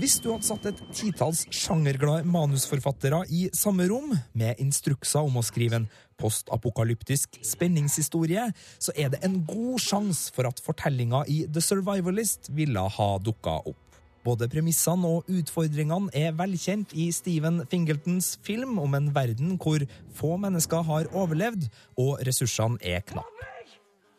Hvis 0.00 0.20
du 0.22 0.30
hadde 0.30 0.46
satt 0.46 0.66
et 0.70 0.80
titalls 0.94 1.42
sjangerglade 1.52 2.24
manusforfattere 2.30 3.24
i 3.34 3.48
samme 3.56 3.84
rom, 3.90 4.14
med 4.32 4.60
instrukser 4.62 5.26
om 5.26 5.36
å 5.40 5.44
skrive 5.44 5.80
en 5.80 5.88
postapokalyptisk 6.20 7.40
spenningshistorie, 7.44 8.46
så 8.78 8.94
er 8.96 9.12
det 9.12 9.20
en 9.26 9.40
god 9.48 9.82
sjanse 9.82 10.32
for 10.32 10.48
at 10.48 10.62
fortellinga 10.62 11.24
i 11.28 11.42
The 11.50 11.62
Survivalist 11.64 12.52
ville 12.54 12.86
ha 12.96 13.10
dukka 13.20 13.58
opp. 13.72 14.00
Både 14.24 14.50
premissene 14.52 15.08
og 15.08 15.28
utfordringene 15.32 16.12
er 16.16 16.36
velkjent 16.36 16.92
i 16.92 17.08
Steven 17.12 17.62
Fingeltons 17.70 18.34
film 18.44 18.76
om 18.82 18.96
en 18.98 19.08
verden 19.16 19.56
hvor 19.60 19.84
få 20.16 20.36
mennesker 20.40 20.84
har 20.86 21.08
overlevd, 21.16 21.70
og 21.96 22.20
ressursene 22.28 22.80
er 22.84 23.00
knappe. 23.08 23.59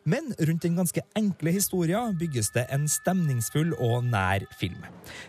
Men 0.03 0.34
rundt 0.39 0.62
den 0.62 0.75
ganske 0.75 1.01
enkle 1.17 1.51
historien 1.53 2.15
bygges 2.17 2.50
det 2.55 2.65
en 2.74 2.88
stemningsfull 2.89 3.75
og 3.77 4.08
nær 4.08 4.46
film. 4.58 4.81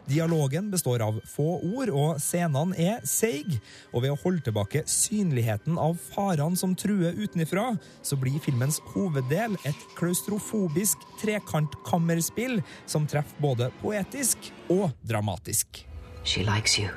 Dialogen 0.08 0.70
består 0.72 1.04
av 1.04 1.18
få 1.28 1.58
ord, 1.60 1.92
og 1.92 2.20
scenene 2.22 2.76
er 2.80 3.04
seig. 3.08 3.58
Og 3.92 4.06
ved 4.06 4.14
å 4.14 4.20
holde 4.24 4.44
tilbake 4.46 4.84
synligheten 4.88 5.76
av 5.80 6.00
farene 6.14 6.56
som 6.56 6.76
truer 6.78 7.16
utenifra, 7.18 7.72
så 8.02 8.16
blir 8.16 8.40
filmens 8.44 8.80
hoveddel 8.94 9.58
et 9.68 9.86
klaustrofobisk 9.98 11.04
trekantkammerspill 11.20 12.60
som 12.86 13.06
treffer 13.10 13.44
både 13.44 13.70
poetisk 13.82 14.52
og 14.72 14.90
dramatisk. 15.04 15.84
She 16.24 16.44
likes 16.46 16.78
you. 16.78 16.88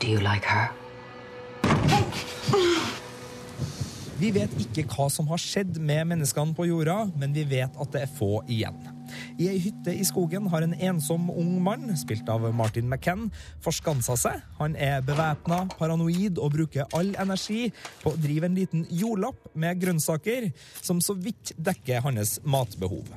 Do 0.00 0.08
you 0.08 0.20
like 0.20 0.46
her? 0.46 0.70
Vi 4.20 4.28
vet 4.34 4.52
ikke 4.60 4.82
hva 4.92 5.06
som 5.08 5.30
har 5.30 5.40
skjedd 5.40 5.78
med 5.80 6.10
menneskene 6.10 6.52
på 6.52 6.66
jorda, 6.68 7.06
men 7.16 7.32
vi 7.32 7.40
vet 7.48 7.76
at 7.80 7.94
det 7.94 8.02
er 8.04 8.10
få 8.18 8.42
igjen. 8.52 8.76
I 9.40 9.46
ei 9.48 9.56
hytte 9.64 9.94
i 9.96 10.04
skogen 10.04 10.44
har 10.52 10.66
en 10.66 10.74
ensom 10.76 11.30
ung 11.32 11.54
mann, 11.64 11.88
spilt 11.96 12.28
av 12.28 12.44
Martin 12.52 12.90
McCann, 12.90 13.30
forskansa 13.64 14.18
seg. 14.20 14.44
Han 14.58 14.76
er 14.76 15.00
bevæpna, 15.08 15.62
paranoid 15.80 16.36
og 16.36 16.52
bruker 16.52 16.84
all 16.96 17.14
energi 17.22 17.70
på 18.02 18.12
å 18.12 18.20
drive 18.20 18.50
en 18.50 18.60
liten 18.60 18.84
jordlapp 18.92 19.40
med 19.56 19.80
grønnsaker, 19.80 20.50
som 20.84 21.00
så 21.00 21.16
vidt 21.16 21.54
dekker 21.56 22.04
hans 22.04 22.36
matbehov. 22.44 23.08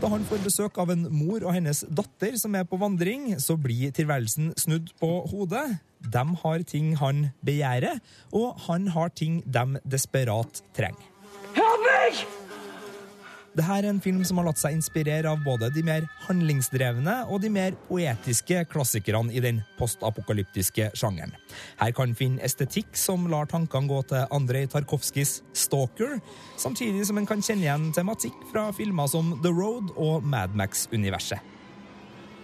Da 0.00 0.08
han 0.16 0.24
får 0.32 0.46
besøk 0.48 0.80
av 0.80 0.96
en 0.96 1.10
mor 1.12 1.44
og 1.44 1.52
hennes 1.52 1.84
datter 1.92 2.40
som 2.40 2.56
er 2.56 2.64
på 2.64 2.80
vandring, 2.80 3.34
så 3.36 3.60
blir 3.60 3.92
tilværelsen 3.92 4.54
snudd 4.56 4.94
på 4.96 5.18
hodet. 5.28 5.68
De 6.02 6.24
har 6.42 6.66
ting 6.66 6.94
han 7.00 7.28
begjærer, 7.46 8.00
og 8.32 8.58
han 8.66 8.88
har 8.94 9.14
ting 9.14 9.42
de 9.46 9.80
desperat 9.84 10.62
trenger. 10.76 11.08
Dette 13.52 13.68
er 13.68 13.84
en 13.84 13.98
film 14.00 14.22
som 14.24 14.38
har 14.40 14.46
latt 14.46 14.60
seg 14.62 14.78
inspirere 14.78 15.28
av 15.28 15.42
både 15.44 15.68
de 15.74 15.82
mer 15.84 16.06
handlingsdrevne 16.24 17.18
og 17.28 17.42
de 17.42 17.50
mer 17.52 17.76
poetiske 17.84 18.62
klassikerne 18.72 19.28
i 19.28 19.42
den 19.44 19.58
postapokalyptiske 19.76 20.88
sjangeren. 20.96 21.34
Her 21.76 21.92
kan 21.92 22.16
finne 22.16 22.40
estetikk 22.48 22.96
som 22.96 23.28
lar 23.28 23.50
tankene 23.52 23.92
gå 23.92 24.00
til 24.08 24.24
Andrej 24.32 24.70
Tarkovskijs 24.72 25.42
Stalker, 25.52 26.16
samtidig 26.56 27.04
som 27.10 27.20
en 27.20 27.28
kan 27.28 27.44
kjenne 27.44 27.68
igjen 27.68 27.90
tematikk 27.92 28.40
fra 28.54 28.70
filmer 28.72 29.12
som 29.12 29.34
The 29.44 29.52
Road 29.52 29.92
og 30.00 30.24
Mad 30.24 30.56
Max-universet. 30.56 31.51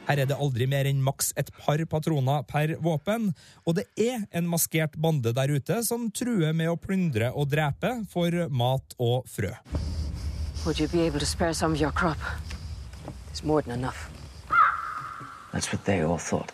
Her 0.09 0.23
er 0.23 0.29
det 0.31 0.39
aldri 0.41 0.65
mer 0.65 0.89
enn 0.89 1.03
maks 1.05 1.35
et 1.37 1.51
par 1.61 1.83
patroner 1.91 2.45
per 2.49 2.73
våpen, 2.81 3.29
og 3.69 3.77
det 3.77 3.85
er 4.01 4.25
en 4.33 4.49
maskert 4.49 4.97
bande 4.97 5.35
der 5.37 5.53
ute 5.53 5.83
som 5.85 6.09
truer 6.11 6.57
med 6.57 6.73
å 6.73 6.79
plyndre 6.81 7.29
og 7.37 7.51
drepe 7.53 7.93
for 8.09 8.33
mat 8.49 8.97
og 8.97 9.29
frø. 9.29 9.53
Would 10.65 10.81
you 10.81 10.89
be 10.89 11.05
able 11.07 11.21
to 11.21 11.27
spare 11.27 11.53
some 11.53 11.75
of 11.75 11.81
your 11.81 11.93
crop? 11.93 12.19
There's 13.29 13.45
more 13.45 13.63
than 13.63 13.79
enough. 13.79 14.09
That's 15.53 15.73
what 15.73 15.85
they 15.85 16.01
all 16.01 16.19
thought. 16.19 16.53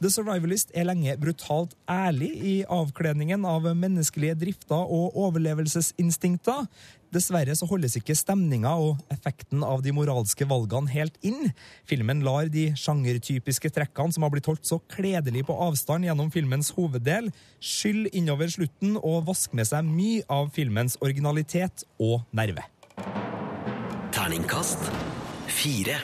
The 0.00 0.08
Survivalist 0.08 0.70
er 0.72 0.86
lenge 0.88 1.12
brutalt 1.20 1.74
ærlig 1.88 2.30
i 2.40 2.54
avkledningen 2.64 3.44
av 3.44 3.66
menneskelige 3.76 4.38
drifter 4.40 4.80
og 4.80 5.16
overlevelsesinstinkter. 5.26 6.64
Dessverre 7.10 7.54
så 7.58 7.66
holdes 7.66 7.96
ikke 7.98 8.14
stemninga 8.14 8.70
og 8.78 9.00
effekten 9.10 9.64
av 9.66 9.82
de 9.82 9.90
moralske 9.94 10.46
valgene 10.46 10.92
helt 10.92 11.16
inn. 11.26 11.50
Filmen 11.90 12.22
lar 12.26 12.50
de 12.52 12.68
sjangertypiske 12.78 13.72
trekkene 13.74 14.14
som 14.14 14.26
har 14.26 14.32
blitt 14.34 14.46
holdt 14.50 14.68
så 14.68 14.78
kledelig 14.92 15.42
på 15.48 15.56
avstand 15.66 16.06
gjennom 16.06 16.30
filmens 16.34 16.70
hoveddel, 16.76 17.32
skylle 17.58 18.12
innover 18.14 18.52
slutten 18.52 18.94
og 19.00 19.26
vaske 19.30 19.58
med 19.58 19.66
seg 19.70 19.90
mye 19.90 20.22
av 20.30 20.52
filmens 20.54 20.98
originalitet 21.02 21.86
og 21.98 22.22
nerve. 22.36 22.66
Terningkast 24.14 24.90
fire. 25.50 25.98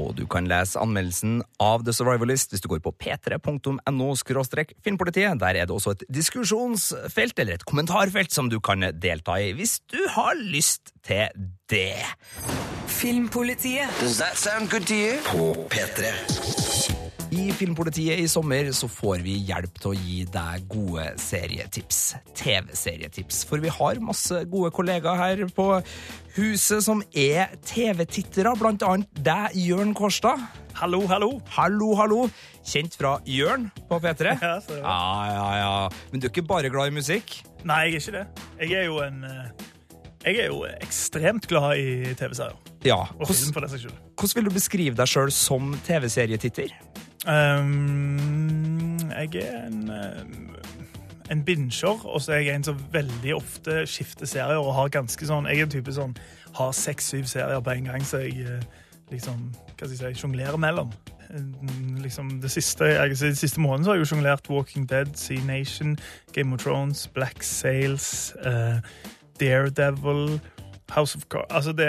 Og 0.00 0.14
du 0.16 0.24
kan 0.30 0.48
lese 0.48 0.80
anmeldelsen 0.80 1.42
av 1.60 1.84
The 1.84 1.92
Survivalist 1.92 2.52
hvis 2.52 2.64
du 2.64 2.68
går 2.72 2.80
på 2.84 2.94
p3.no 2.96 4.08
filmpolitiet. 4.84 5.40
Der 5.40 5.58
er 5.60 5.66
det 5.66 5.70
også 5.70 5.96
et 5.96 6.04
diskusjonsfelt, 6.08 7.38
eller 7.38 7.54
et 7.54 7.66
kommentarfelt, 7.68 8.32
som 8.32 8.48
du 8.48 8.58
kan 8.60 8.80
delta 9.02 9.36
i 9.36 9.52
hvis 9.52 9.80
du 9.92 10.00
har 10.14 10.34
lyst 10.40 10.94
til 11.04 11.28
det. 11.68 12.00
Filmpolitiet 12.86 13.88
Does 14.00 14.18
that 14.18 14.36
sound 14.36 14.70
good 14.70 14.86
to 14.86 14.94
you? 14.94 15.18
På 15.26 15.66
P3. 15.68 16.71
I 17.32 17.46
Filmpolitiet 17.56 18.20
i 18.20 18.26
sommer 18.28 18.66
så 18.76 18.84
får 18.92 19.22
vi 19.24 19.38
hjelp 19.48 19.78
til 19.80 19.92
å 19.92 19.96
gi 19.96 20.18
deg 20.28 20.66
gode 20.68 21.04
serietips. 21.16 22.00
TV-serietips. 22.36 23.38
For 23.48 23.62
vi 23.62 23.70
har 23.72 24.00
masse 24.04 24.42
gode 24.52 24.68
kollegaer 24.76 25.16
her 25.16 25.40
på 25.56 25.66
huset 26.36 26.84
som 26.84 27.00
er 27.16 27.54
TV-tittere, 27.64 28.52
blant 28.60 28.84
annet 28.84 29.22
deg, 29.24 29.56
Jørn 29.56 29.94
Kårstad. 29.96 30.44
Hallo, 30.76 31.00
hallo. 31.08 31.30
Hallo, 31.56 31.94
hallo. 31.96 32.20
Kjent 32.68 32.98
fra 33.00 33.14
Jørn 33.24 33.70
på 33.88 34.00
P3. 34.04 34.36
Ja, 34.36 34.52
så 34.60 34.76
det 34.76 34.82
var. 34.84 34.92
ja, 34.92 35.32
ja, 35.32 35.48
ja. 35.62 36.04
Men 36.12 36.20
du 36.20 36.28
er 36.28 36.34
ikke 36.34 36.44
bare 36.52 36.68
glad 36.74 36.92
i 36.92 36.96
musikk? 37.00 37.38
Nei, 37.64 37.86
jeg 37.88 37.96
er 37.96 38.04
ikke 38.04 38.16
det. 38.18 38.46
Jeg 38.66 38.76
er 38.82 38.88
jo 38.90 39.00
en 39.06 39.24
eh, 39.24 39.68
Jeg 40.28 40.36
er 40.44 40.52
jo 40.52 40.66
ekstremt 40.84 41.48
glad 41.48 41.80
i 41.80 42.12
TV-serier. 42.12 42.60
Ja. 42.84 43.00
Og 43.16 43.30
film, 43.32 43.56
for 43.56 43.64
det 43.64 43.72
saks 43.72 43.86
skyld. 43.86 43.96
Hvordan 44.20 44.36
vil 44.36 44.50
du 44.50 44.54
beskrive 44.60 45.00
deg 45.00 45.08
sjøl 45.16 45.32
som 45.32 45.72
TV-serietitter? 45.88 46.76
Um, 47.26 48.98
jeg 49.12 49.42
er 49.44 49.66
en 49.66 49.90
eh, 49.90 50.42
en 51.32 51.44
binger, 51.44 52.06
og 52.06 52.20
så 52.22 52.32
er 52.32 52.42
jeg 52.44 52.54
en 52.54 52.64
som 52.64 52.80
veldig 52.92 53.34
ofte 53.34 53.86
skifter 53.86 54.26
serier 54.28 54.60
og 54.60 54.74
har 54.76 54.92
ganske 54.92 55.26
sånn 55.26 55.46
Jeg 55.48 55.62
er 55.62 55.68
en 55.68 55.74
type 55.74 55.94
sånn 55.94 56.14
har 56.58 56.74
seks-syv 56.76 57.24
serier 57.30 57.62
på 57.64 57.72
en 57.72 57.88
gang, 57.88 58.04
så 58.04 58.20
jeg 58.26 58.44
eh, 58.44 58.64
liksom 59.12 59.48
Hva 59.78 59.88
skal 59.88 60.10
jeg 60.10 60.16
si 60.16 60.22
sjonglerer 60.22 60.60
mellom. 60.60 60.92
Eh, 61.30 61.48
Liksom 62.02 62.40
det 62.42 62.50
siste, 62.50 62.84
jeg, 62.90 63.14
de 63.16 63.34
siste 63.38 63.60
måneden 63.62 63.86
har 63.86 63.96
jeg 63.96 64.04
jo 64.04 64.10
sjonglert 64.12 64.50
Walking 64.50 64.88
Dead, 64.90 65.08
Sea 65.16 65.40
Nation, 65.46 65.96
Game 66.34 66.52
of 66.54 66.60
Thrones, 66.64 67.06
Black 67.14 67.42
Sails, 67.46 68.34
uh, 68.44 68.82
Daredevil, 69.40 70.40
House 70.90 71.16
of 71.16 71.28
Cards 71.30 71.54
Altså, 71.54 71.72
det, 71.72 71.88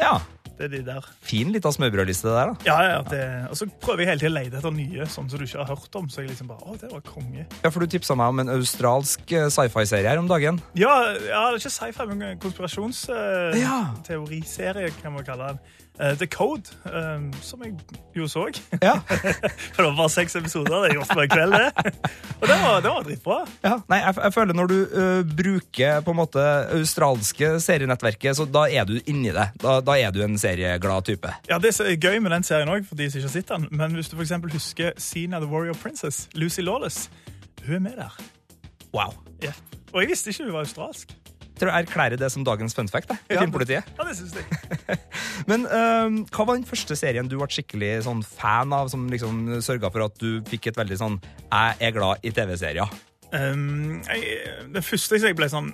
Ja. 0.00 0.16
Det 0.64 0.70
er 0.80 0.82
de 0.82 0.82
der. 0.88 1.02
Fin 1.24 1.48
lita 1.54 1.68
smørbrødliste 1.74 2.26
det 2.28 2.34
der, 2.34 2.46
da. 2.50 2.54
Ja, 2.68 2.78
ja, 2.88 2.98
det, 3.10 3.22
og 3.50 3.56
så 3.60 3.64
prøver 3.84 4.00
jeg 4.02 4.08
hele 4.12 4.22
tiden 4.22 4.34
å 4.34 4.36
lete 4.40 4.56
etter 4.60 4.72
nye, 4.74 5.02
sånn 5.10 5.28
som 5.30 5.36
du 5.38 5.44
ikke 5.46 5.60
har 5.60 5.70
hørt 5.74 5.92
om. 6.00 6.06
Så 6.10 6.16
jeg 6.22 6.28
liksom 6.32 6.48
bare, 6.50 6.62
å, 6.64 6.66
det 6.80 6.88
var 6.92 7.02
konge. 7.06 7.42
Ja, 7.60 7.68
for 7.68 7.78
du 7.80 7.86
tipsa 7.90 8.12
meg 8.18 8.28
om 8.32 8.38
en 8.44 8.54
australsk 8.56 9.22
eh, 9.34 9.50
sci-fi-serie 9.52 10.10
her 10.10 10.20
om 10.22 10.28
dagen. 10.30 10.54
Ja, 10.78 10.94
ja 11.20 11.40
det 11.48 11.54
er 11.54 11.58
ikke 11.62 11.78
sci-fi, 11.78 12.02
men 12.10 12.20
konspirasjonsteoriserie, 12.42 14.88
kan 15.00 15.10
man 15.16 15.24
kalle 15.26 15.44
den. 15.54 15.60
Eh, 16.00 16.16
The 16.18 16.26
Code, 16.26 16.62
um, 16.84 17.32
som 17.42 17.62
jeg 17.62 17.74
jo 18.16 18.26
så. 18.28 18.48
Ja. 18.82 18.96
For 19.06 19.82
det 19.82 19.84
var 19.84 19.96
bare 19.96 20.10
seks 20.10 20.34
episoder. 20.36 20.88
Det 20.88 20.96
gjorde 20.96 21.16
meg 21.18 21.30
kveld, 21.30 21.54
det. 21.54 21.92
Og 22.40 22.48
det 22.48 22.56
var, 22.62 22.80
det 22.82 22.90
var 22.90 23.06
dritbra. 23.06 23.36
Ja, 23.62 23.76
nei, 23.92 24.00
jeg, 24.02 24.16
jeg 24.24 24.34
føler 24.34 24.58
når 24.58 24.72
du 24.72 24.76
uh, 24.90 25.22
bruker 25.38 26.02
på 26.02 26.14
en 26.14 26.18
måte 26.18 26.46
australske 26.74 27.52
serienettverket, 27.62 28.40
så 28.40 28.48
da 28.50 28.66
er 28.66 28.88
du 28.90 28.96
inni 29.06 29.30
det. 29.34 29.46
Da, 29.62 29.78
da 29.86 29.98
er 30.00 30.10
du 30.14 30.24
en 30.26 30.34
serieglad 30.40 31.06
type. 31.06 31.30
Ja, 31.50 31.60
Det 31.62 31.76
er 31.78 31.94
gøy 31.94 32.18
med 32.18 32.34
den 32.34 32.46
serien 32.46 32.74
òg, 32.74 32.82
for 32.88 32.98
de 32.98 33.06
som 33.06 33.22
ikke 33.22 33.30
har 33.30 33.36
sett 33.36 33.54
den. 33.54 33.68
Men 33.70 33.94
hvis 33.94 34.10
du 34.10 34.18
eksempel 34.18 34.50
husker 34.54 34.98
Sina 34.98 35.38
the 35.38 35.50
Warrior 35.50 35.78
Princess, 35.78 36.26
Lucy 36.34 36.66
Lawless, 36.66 37.06
hun 37.66 37.78
er 37.78 37.86
med 37.86 38.02
der. 38.02 38.18
Wow. 38.90 39.14
Yeah. 39.44 39.54
Og 39.92 40.02
jeg 40.02 40.10
visste 40.10 40.34
ikke 40.34 40.48
hun 40.48 40.56
var 40.58 40.66
australsk. 40.66 41.14
Tror 41.58 41.70
jeg 41.70 41.84
erklærer 41.86 42.18
det 42.18 42.30
som 42.34 42.42
dagens 42.46 42.74
fun 42.74 42.88
fact. 42.90 43.12
i 43.14 43.34
Ja, 43.34 43.40
Filmpolitiet. 43.44 43.86
Ja, 43.98 44.04
det 44.08 44.16
synes 44.18 44.34
jeg. 44.34 44.98
Men 45.50 45.66
ø, 45.66 46.24
hva 46.34 46.46
var 46.48 46.56
den 46.58 46.66
første 46.66 46.96
serien 46.98 47.28
du 47.30 47.36
ble 47.38 47.46
skikkelig 47.50 47.92
sånn 48.08 48.24
fan 48.26 48.72
av, 48.74 48.90
som 48.90 49.06
liksom 49.12 49.60
sørga 49.62 49.90
for 49.94 50.08
at 50.08 50.18
du 50.18 50.42
fikk 50.50 50.72
et 50.72 50.80
veldig 50.80 50.98
sånn 50.98 51.20
'jeg 51.22 51.76
er 51.80 51.94
glad 51.94 52.26
i 52.26 52.30
TV-serier'? 52.34 52.90
Um, 53.34 54.02
den 54.72 54.82
første 54.82 55.18
jeg 55.18 55.34
ble 55.36 55.48
sånn 55.50 55.72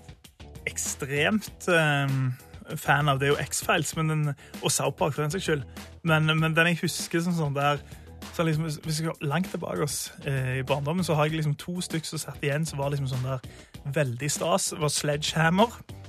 ekstremt 0.68 1.68
um, 1.68 2.32
fan 2.76 3.08
av, 3.08 3.18
det 3.18 3.28
er 3.28 3.32
jo 3.34 3.40
X-Files 3.42 3.96
men 3.96 4.08
den- 4.08 4.34
og 4.62 4.70
South 4.70 4.96
Park 4.96 5.14
for 5.14 5.22
den 5.22 5.32
saks 5.32 5.44
skyld. 5.48 5.64
Men, 6.04 6.26
men 6.38 6.54
den 6.54 6.70
jeg 6.72 6.80
husker 6.84 7.20
som 7.24 7.34
sånn 7.36 7.56
der 7.56 7.80
så 8.32 8.42
liksom, 8.42 8.64
Hvis 8.84 9.00
vi 9.00 9.06
går 9.06 9.16
langt 9.20 9.50
tilbake 9.50 9.82
oss, 9.82 10.12
eh, 10.24 10.58
i 10.58 10.62
barndommen, 10.62 11.04
så 11.04 11.14
har 11.14 11.24
jeg 11.24 11.32
liksom 11.32 11.54
to 11.54 11.80
stykker 11.80 12.06
som 12.06 12.18
satt 12.18 12.42
igjen 12.42 12.66
som 12.66 12.78
var 12.78 12.90
liksom 12.90 13.08
sånn 13.08 13.26
der 13.26 13.38
veldig 13.84 14.30
stas. 14.30 14.72
Var 14.78 14.88
Sledgehammer. 14.88 15.99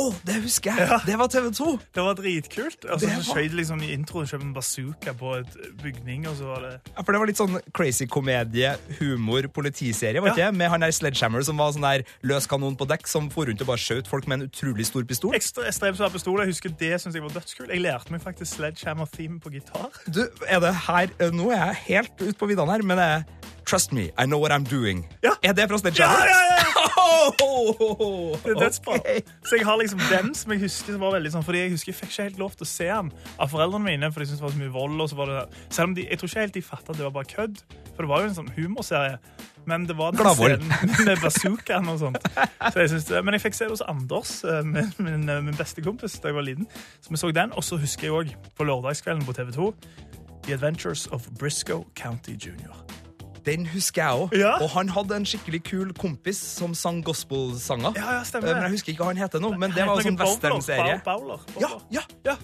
Å, 0.00 0.04
det 0.24 0.36
husker 0.46 0.78
jeg! 0.80 0.98
Det 1.06 1.16
var 1.20 1.28
TV2! 1.32 1.66
Det 1.96 2.04
var 2.06 2.14
dritkult. 2.18 2.86
Og 2.88 3.02
så 3.02 3.10
var- 3.10 3.24
skjøt 3.26 3.56
liksom 3.58 3.82
I 3.84 3.90
introen 3.94 4.28
kjøpte 4.30 4.46
en 4.46 4.54
bazooka 4.56 5.12
på 5.20 5.34
et 5.40 5.58
bygning, 5.82 6.26
og 6.30 6.36
så 6.38 6.48
var 6.48 6.60
det 6.64 6.72
Ja, 6.94 7.02
for 7.02 7.12
Det 7.12 7.20
var 7.20 7.30
litt 7.30 7.40
sånn 7.40 7.58
crazy 7.76 8.06
komedie, 8.06 8.72
humor, 9.00 9.48
politiserie, 9.52 10.20
var 10.22 10.32
ikke 10.32 10.38
Ja. 10.46 10.50
det? 10.50 10.58
Med 10.58 10.70
han 10.70 10.80
der 10.80 10.94
Sledgehammer 10.96 11.44
som 11.44 11.56
var 11.60 11.72
sånn 11.76 11.84
der 11.84 12.04
løs 12.24 12.46
kanon 12.48 12.76
på 12.80 12.86
dekk, 12.88 13.06
som 13.06 13.28
for 13.30 13.44
rundt 13.46 13.60
og 13.60 13.66
bare 13.66 13.82
skjøt 13.82 14.06
folk 14.08 14.26
med 14.26 14.40
en 14.40 14.48
utrolig 14.48 14.86
stor 14.86 15.04
pistol. 15.04 15.34
Ekstra 15.34 16.10
pistol. 16.10 16.38
Jeg 16.40 16.48
husker 16.54 16.70
det 16.78 17.00
synes 17.00 17.14
jeg 17.14 17.22
var 17.22 17.30
dødskult. 17.36 17.68
Jeg 17.68 17.82
lærte 17.84 18.10
meg 18.10 18.22
faktisk 18.22 18.56
Sledgehammer-theme 18.56 19.40
på 19.40 19.52
gitar. 19.52 19.90
Du, 20.10 20.22
er 20.48 20.60
det 20.60 20.74
her 20.86 21.10
eh, 21.20 21.30
Nå 21.30 21.50
er 21.52 21.74
jeg 21.74 21.76
helt 21.90 22.16
ute 22.20 22.38
på 22.40 22.48
viddene 22.48 22.70
her, 22.72 22.82
men 22.82 22.96
det 22.96 23.06
er 23.06 23.24
Trust 23.70 23.92
me, 23.92 24.08
I 24.18 24.26
know 24.26 24.40
what 24.42 24.50
I'm 24.52 24.64
doing. 24.66 25.04
Ja. 25.22 25.36
Er 25.46 25.52
det 25.54 25.68
fra 25.70 25.76
Ja, 25.78 25.82
Sledgehammer? 25.84 26.26
ja, 26.26 26.40
ja! 26.50 26.66
Oh, 27.30 28.32
Det 28.44 28.50
er 28.54 28.58
dødsbra. 28.60 28.94
Okay. 28.98 29.20
Så 29.44 29.56
jeg 29.58 29.64
har 29.66 29.76
liksom 29.76 30.00
den 30.10 30.30
som 30.34 30.52
jeg 30.54 30.60
husker 30.62 30.94
som 30.96 31.02
var 31.04 31.12
veldig 31.14 31.30
sånn, 31.34 31.44
fordi 31.44 31.60
jeg 31.60 31.72
husker 31.74 31.92
jeg 31.92 31.98
fikk 31.98 32.12
ikke 32.14 32.24
helt 32.28 32.38
lov 32.40 32.54
til 32.56 32.64
å 32.66 32.68
se 32.70 32.86
den 32.88 33.10
av 33.40 33.50
foreldrene 33.52 33.84
mine, 33.84 34.08
for 34.12 34.22
de 34.22 34.26
syntes 34.30 34.40
det 34.40 34.46
var 34.46 34.54
så 34.54 34.60
mye 34.62 34.72
vold. 34.74 35.00
og 35.04 35.10
så 35.12 35.18
var 35.18 35.30
det, 35.32 35.42
Selv 35.68 35.90
om 35.90 35.94
de, 35.98 36.06
jeg 36.08 36.18
tror 36.20 36.30
ikke 36.30 36.44
helt 36.46 36.54
de 36.56 36.62
fattet 36.62 36.90
at 36.94 36.96
det 37.00 37.04
var 37.06 37.14
bare 37.18 37.30
kødd, 37.34 37.60
for 37.94 38.02
det 38.06 38.10
var 38.12 38.24
jo 38.24 38.30
en 38.30 38.36
sånn 38.40 38.50
humorserie. 38.56 39.18
Men 39.68 39.84
det 39.86 39.96
var 39.98 40.14
den 40.16 40.22
Gladvold. 40.24 40.64
scenen 40.64 41.04
med 41.06 41.20
bazookaen 41.22 41.88
og 41.92 41.98
sånt. 42.00 42.30
Så 42.72 42.80
jeg 42.86 43.02
det, 43.10 43.24
men 43.24 43.36
jeg 43.36 43.42
fikk 43.44 43.58
se 43.58 43.64
det 43.68 43.74
hos 43.76 43.84
Anders, 43.86 44.32
eh, 44.44 44.62
min, 44.64 44.88
min, 44.98 45.28
eh, 45.28 45.42
min 45.44 45.54
beste 45.60 45.84
kompis, 45.84 46.16
da 46.22 46.32
jeg 46.32 46.38
var 46.40 46.46
liten. 46.48 46.66
Så 47.04 47.12
vi 47.12 47.20
så 47.20 47.30
den, 47.36 47.52
og 47.52 47.62
så 47.66 47.76
husker 47.78 48.08
jeg 48.08 48.16
òg 48.16 48.34
på 48.56 48.64
lørdagskvelden 48.64 49.26
på 49.28 49.36
TV 49.36 49.52
2 49.52 49.74
The 50.46 50.54
Adventures 50.56 51.06
of 51.12 51.28
Briscoe 51.38 51.84
County 51.94 52.32
Jr. 52.40 52.72
Den 53.44 53.66
husker 53.66 54.02
jeg 54.02 54.12
òg. 54.20 54.34
Ja. 54.36 54.54
Og 54.60 54.68
han 54.70 54.88
hadde 54.88 55.16
en 55.16 55.24
skikkelig 55.24 55.62
kul 55.64 55.92
kompis 55.96 56.36
som 56.58 56.74
sang 56.74 57.02
gospelsanger. 57.02 57.94
Ja, 57.96 58.18
ja, 58.18 58.22
stemmer 58.28 58.48
Eh, 58.48 58.54
det. 58.54 58.60
Men 58.60 58.62
jeg 58.70 58.76
husker 58.78 58.92
ikke 58.92 59.04
hva 59.04 59.12
han 59.14 59.16
heter 59.16 59.40
nå. 59.40 59.52
Men 59.58 59.70
det 59.72 59.86
var 59.86 59.96
en 60.00 60.04
sånn 60.04 60.18
westernserie. 60.20 61.00
Ja, 61.60 61.70
ja, 61.90 62.02
ja. 62.24 62.36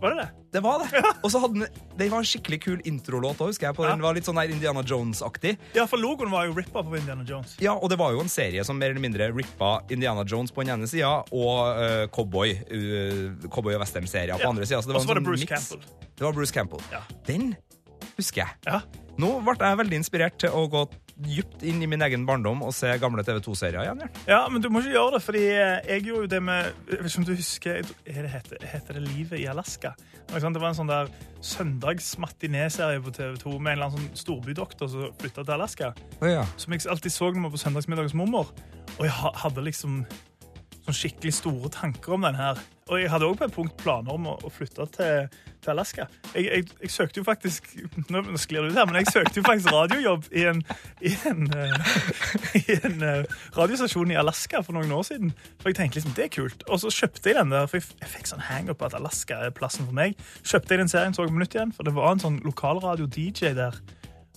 Var 0.00 0.14
det 0.14 0.22
det? 0.22 0.28
det 0.54 0.60
var 0.64 0.78
det. 0.80 1.00
Og 1.22 1.28
så 1.30 1.38
hadde 1.42 1.58
den 1.60 1.66
Det 1.98 2.06
var 2.10 2.22
en 2.22 2.24
skikkelig 2.24 2.58
kul 2.64 2.78
introlåt 2.88 3.36
òg, 3.42 3.50
husker 3.50 3.66
jeg. 3.68 3.76
på 3.76 3.84
Den 3.84 3.98
Ja. 3.98 4.06
var 4.06 4.14
litt 4.14 4.24
sånn 4.24 4.34
der 4.40 4.48
Indiana 4.54 4.80
Jones-aktig. 4.82 5.58
Ja, 5.74 5.84
for 5.86 5.98
logoen 5.98 6.30
var 6.30 6.46
jo 6.46 6.54
rippa 6.56 6.80
på 6.82 6.96
Indiana 6.96 7.22
Jones. 7.28 7.56
Ja, 7.60 7.74
og 7.74 7.90
det 7.90 7.98
var 7.98 8.12
jo 8.12 8.20
en 8.20 8.28
serie 8.32 8.64
som 8.64 8.78
mer 8.78 8.90
eller 8.94 9.00
mindre 9.04 9.28
rippa 9.34 9.82
Indiana 9.90 10.24
Jones 10.24 10.50
på 10.52 10.64
den 10.64 10.72
ene 10.78 10.88
sida, 10.88 11.10
og 11.30 11.76
uh, 11.76 12.06
cowboy, 12.08 12.54
uh, 12.72 13.48
cowboy 13.52 13.74
og 13.76 13.80
western-serier 13.82 14.38
på 14.38 14.40
Ja. 14.40 14.48
andre 14.48 14.64
sida. 14.64 14.80
Så 14.80 14.86
det 14.88 14.96
Og 14.96 15.02
var 15.02 15.04
så 15.04 15.08
var 15.08 15.16
en 15.16 15.22
det 15.22 15.28
sånn 15.28 15.32
Bruce 15.34 15.40
mix. 15.50 15.68
Campbell. 15.68 15.86
Det 16.16 16.24
var 16.24 16.32
Bruce 16.32 16.52
Campbell. 16.52 16.80
Ja. 16.90 17.00
Den 17.26 17.56
husker 18.20 18.44
jeg. 18.44 18.58
Ja. 18.68 18.80
Nå 19.20 19.36
ble 19.44 19.56
jeg 19.58 19.80
veldig 19.82 20.00
inspirert 20.00 20.38
til 20.40 20.54
å 20.56 20.66
gå 20.70 20.86
dypt 21.20 21.64
inn 21.66 21.82
i 21.84 21.88
min 21.90 22.00
egen 22.04 22.22
barndom 22.28 22.62
og 22.64 22.72
se 22.74 22.90
gamle 23.00 23.24
TV2-serier 23.26 23.82
igjen. 23.82 24.04
Jørn. 24.04 24.20
Ja, 24.30 24.40
men 24.52 24.62
du 24.64 24.70
må 24.72 24.80
ikke 24.80 24.94
gjøre 24.94 25.16
det, 25.16 25.22
fordi 25.26 25.42
jeg 25.50 26.04
gjorde 26.06 26.22
jo 26.22 26.30
det 26.32 26.40
med 26.46 26.70
Jeg 26.70 27.02
vet 27.02 27.10
ikke 27.10 27.20
om 27.20 27.26
du 27.28 27.34
husker 27.34 27.82
er 27.82 28.22
det 28.24 28.32
heter, 28.32 28.64
heter 28.72 28.96
det 28.96 29.04
Livet 29.04 29.42
i 29.42 29.44
Alaska? 29.50 29.92
Det 30.30 30.38
var, 30.38 30.68
en 30.70 30.78
sånn 30.78 30.90
der 30.90 31.10
søndagsmatinéserie 31.44 33.02
på 33.02 33.12
TV2 33.16 33.54
med 33.58 33.72
en 33.72 33.76
eller 33.76 33.90
annen 33.90 33.98
sånn 33.98 34.22
storbydoktor 34.22 34.90
som 34.92 35.14
flytta 35.20 35.44
til 35.44 35.56
Alaska. 35.56 35.92
Ja. 36.22 36.44
Som 36.60 36.76
jeg 36.76 36.86
alltid 36.88 37.12
så 37.12 37.30
når 37.30 37.40
vi 37.40 37.46
var 37.48 37.54
på 37.56 37.64
søndagsmiddag 37.64 38.08
hos 38.08 38.18
mormor. 38.18 38.52
Og 38.98 39.06
jeg 39.08 39.16
hadde 39.42 39.64
liksom 39.66 40.04
sånn 40.86 40.96
skikkelig 40.96 41.34
store 41.36 41.72
tanker 41.74 42.16
om 42.16 42.28
den 42.28 42.38
her. 42.38 42.60
Og 42.90 43.02
jeg 43.02 43.10
hadde 43.12 43.28
òg 43.28 43.40
på 43.40 43.48
et 43.48 43.54
punkt 43.54 43.76
planer 43.82 44.14
om 44.14 44.30
å 44.32 44.52
flytte 44.54 44.86
til, 44.96 45.28
til 45.62 45.72
Alaska. 45.74 46.06
Jeg, 46.34 46.44
jeg, 46.44 46.64
jeg 46.82 46.90
søkte 46.90 47.20
jo 47.20 47.24
faktisk 47.26 47.66
Nå 48.10 48.22
sklir 48.40 48.64
det 48.64 48.72
ut 48.72 48.78
her, 48.78 48.86
men 48.88 49.00
jeg 49.00 49.10
søkte 49.12 49.40
jo 49.40 49.44
faktisk 49.46 49.72
radiojobb 49.72 50.28
i 50.32 50.44
en, 50.50 50.62
i 51.00 51.12
en, 51.30 51.46
eh, 51.56 51.90
i 52.60 52.78
en 52.78 53.02
eh, 53.06 53.24
radiostasjon 53.56 54.14
i 54.14 54.18
Alaska 54.20 54.62
for 54.66 54.76
noen 54.76 54.92
år 54.92 55.06
siden. 55.10 55.34
For 55.60 55.72
jeg 55.72 55.80
tenkte 55.80 56.00
liksom, 56.00 56.16
det 56.16 56.26
er 56.28 56.34
kult. 56.34 56.64
Og 56.68 56.82
så 56.84 56.92
kjøpte 57.00 57.32
jeg 57.32 57.38
den 57.40 57.54
der, 57.54 57.68
for 57.70 57.80
jeg, 57.80 57.90
jeg 58.00 58.14
fikk 58.14 58.32
sånn 58.32 58.46
hang 58.48 58.72
up 58.72 58.80
på 58.80 58.88
at 58.88 58.96
Alaska 58.98 59.42
er 59.46 59.54
plassen 59.56 59.88
for 59.88 59.96
meg. 59.96 60.18
Kjøpte 60.42 60.76
jeg 60.76 60.84
den 60.84 60.92
serien, 60.92 61.16
så 61.16 61.26
jeg 61.26 61.34
på 61.34 61.44
nytt 61.44 61.58
igjen, 61.58 61.76
for 61.76 61.88
det 61.88 61.96
var 61.96 62.14
en 62.14 62.24
sånn 62.24 62.40
lokalradio-DJ 62.46 63.54
der. 63.58 63.80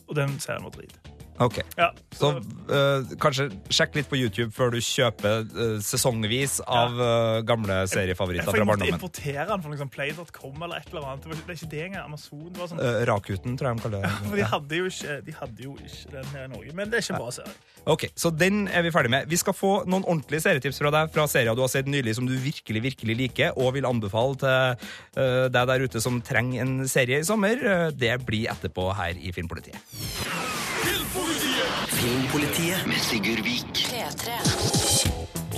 Og 0.09 0.17
den 0.19 0.37
serien 0.43 0.65
var 0.67 0.75
drit. 0.75 1.12
Ok. 1.43 1.57
Ja, 1.77 1.89
Så 2.15 2.29
eh, 2.37 3.13
kanskje 3.21 3.49
sjekk 3.73 3.95
litt 3.97 4.09
på 4.11 4.17
YouTube 4.19 4.51
før 4.55 4.71
du 4.71 4.77
kjøper 4.83 5.43
uh, 5.49 5.77
sesongvis 5.83 6.59
av 6.65 6.93
uh, 7.01 7.41
gamle 7.47 7.81
seriefavoritter 7.91 8.45
for 8.47 8.53
fra 8.55 8.61
jeg 8.61 8.69
måtte 8.69 8.79
barndommen. 8.85 8.99
importere 9.01 9.45
den 9.49 9.63
fra 9.65 9.73
liksom 9.73 9.91
play.com 9.93 10.63
eller 10.67 10.77
et 10.79 10.89
eller 10.93 11.07
annet. 11.09 11.23
Det, 11.25 11.29
var, 11.33 11.35
ikke- 11.35 11.47
det 11.47 11.53
er 11.53 11.59
ikke 11.59 11.71
det 11.73 11.83
engang. 11.87 12.05
Amazon. 12.13 12.45
Det 12.53 12.63
var 12.63 12.71
sånn, 12.73 12.79
Uh, 12.83 13.03
Rakuten, 13.09 13.57
tror 13.59 13.69
jeg 13.73 13.77
de 13.77 13.83
kaller 13.87 14.07
for 14.29 14.35
de 14.37 14.41
det. 14.41 14.49
hadde, 14.53 14.79
jo 14.81 14.89
ikke, 14.91 15.19
de 15.27 15.37
hadde 15.41 15.67
jo 15.67 15.75
ikke 15.83 16.11
den 16.17 16.31
her 16.33 16.47
i 16.47 16.51
Norge. 16.53 16.73
Men 16.79 16.89
det 16.93 16.99
er 16.99 17.05
ikke 17.07 17.15
en 17.17 17.23
bra 17.25 17.31
serie. 17.39 17.55
Ok, 17.93 18.05
Så 18.15 18.29
den 18.31 18.61
er 18.71 18.85
vi 18.85 18.91
ferdig 18.95 19.11
med. 19.11 19.27
Vi 19.27 19.35
skal 19.41 19.53
få 19.57 19.73
noen 19.91 20.05
ordentlige 20.07 20.39
serietips 20.45 20.79
fra 20.79 20.91
deg 20.95 21.11
fra 21.11 21.25
serier 21.27 21.51
du 21.57 21.59
har 21.65 21.71
sett 21.73 21.89
nylig 21.91 22.13
som 22.15 22.25
du 22.29 22.31
virkelig 22.39 22.79
virkelig 22.85 23.17
liker, 23.19 23.57
og 23.59 23.73
vil 23.75 23.83
anbefale 23.89 24.37
til 24.39 24.87
deg 25.51 25.67
der 25.73 25.83
ute 25.83 25.99
som 26.03 26.21
trenger 26.23 26.63
en 26.63 26.87
serie 26.87 27.19
i 27.19 27.27
sommer. 27.27 27.59
Det 27.91 28.13
blir 28.23 28.47
etterpå 28.53 28.87
her 28.95 29.19
i 29.19 29.33
Filmpolitiet. 29.35 29.75
Filmpolitiet 32.03 32.85
med 32.85 32.95
Sigurd 32.95 33.43
Vik. 33.43 33.82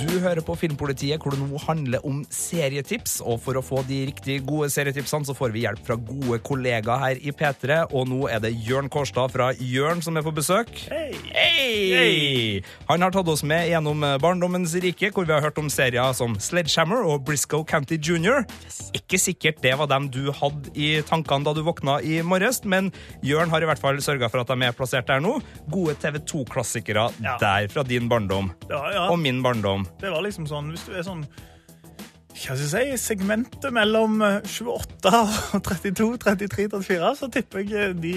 Du 0.06 0.20
hører 0.22 0.44
på 0.46 0.54
Filmpolitiet, 0.60 1.18
hvor 1.24 1.34
det 1.34 1.40
nå 1.42 1.58
handler 1.66 2.04
om 2.06 2.20
serietips. 2.34 3.18
Og 3.26 3.40
for 3.42 3.58
å 3.58 3.64
få 3.66 3.80
de 3.88 4.04
riktig 4.12 4.36
gode 4.46 4.68
serietipsene, 4.70 5.26
så 5.26 5.34
får 5.36 5.54
vi 5.56 5.64
hjelp 5.64 5.82
fra 5.88 5.96
gode 5.98 6.38
kollegaer 6.46 7.02
her 7.02 7.22
i 7.26 7.34
P3. 7.36 7.80
Og 7.96 8.06
nå 8.12 8.20
er 8.30 8.44
det 8.44 8.52
Jørn 8.68 8.90
Kårstad 8.94 9.34
fra 9.34 9.48
Jørn 9.58 10.04
som 10.06 10.18
er 10.20 10.26
på 10.28 10.34
besøk. 10.38 10.70
Hei! 10.92 11.10
Hei! 11.34 12.62
Han 12.92 13.02
har 13.02 13.16
tatt 13.16 13.32
oss 13.34 13.42
med 13.48 13.66
gjennom 13.72 14.06
barndommens 14.22 14.76
rike, 14.84 15.10
hvor 15.16 15.26
vi 15.28 15.34
har 15.34 15.42
hørt 15.48 15.58
om 15.62 15.72
serier 15.74 16.14
som 16.18 16.38
Sledgehammer 16.42 17.02
og 17.10 17.26
Briscoe 17.28 17.66
County 17.68 17.98
Jr. 17.98 18.44
Ikke 19.00 19.20
sikkert 19.22 19.64
det 19.66 19.74
var 19.80 19.90
dem 19.92 20.08
du 20.14 20.30
hadde 20.38 20.70
i 20.78 20.92
tankene 21.08 21.48
da 21.50 21.56
du 21.58 21.64
våkna 21.66 21.98
i 22.06 22.20
morges, 22.26 22.62
men 22.68 22.92
Jørn 23.26 23.50
har 23.52 23.66
i 23.66 23.72
hvert 23.72 23.82
fall 23.82 23.98
sørga 24.06 24.30
for 24.30 24.44
at 24.46 24.54
de 24.54 24.70
er 24.70 24.78
plassert 24.78 25.10
der 25.10 25.24
nå. 25.26 25.40
Gode 25.74 25.98
TV2-klassikere 26.06 27.10
Ja. 27.26 27.36
der 27.42 27.68
fra 27.74 27.84
din 27.88 28.08
barndom. 28.12 28.54
Ja, 28.70 28.84
ja. 28.94 29.06
Og 29.10 29.18
min 29.20 29.42
barndom. 29.46 29.88
Det 30.02 30.12
var 30.12 30.22
liksom 30.26 30.48
sånn, 30.50 30.72
hvis 30.74 30.86
du 30.90 30.96
er 30.98 31.06
sånn 31.08 31.26
hva 32.36 32.52
skal 32.60 32.84
jeg 32.84 32.98
si, 33.00 33.14
segmentet 33.16 33.72
mellom 33.74 34.18
eh, 34.22 34.42
28 34.44 35.12
og 35.56 35.62
32, 35.64 36.10
33, 36.20 36.66
34, 36.68 37.12
så 37.22 37.30
tipper 37.32 37.64
jeg 37.64 37.72
eh, 37.80 37.94
de 37.96 38.14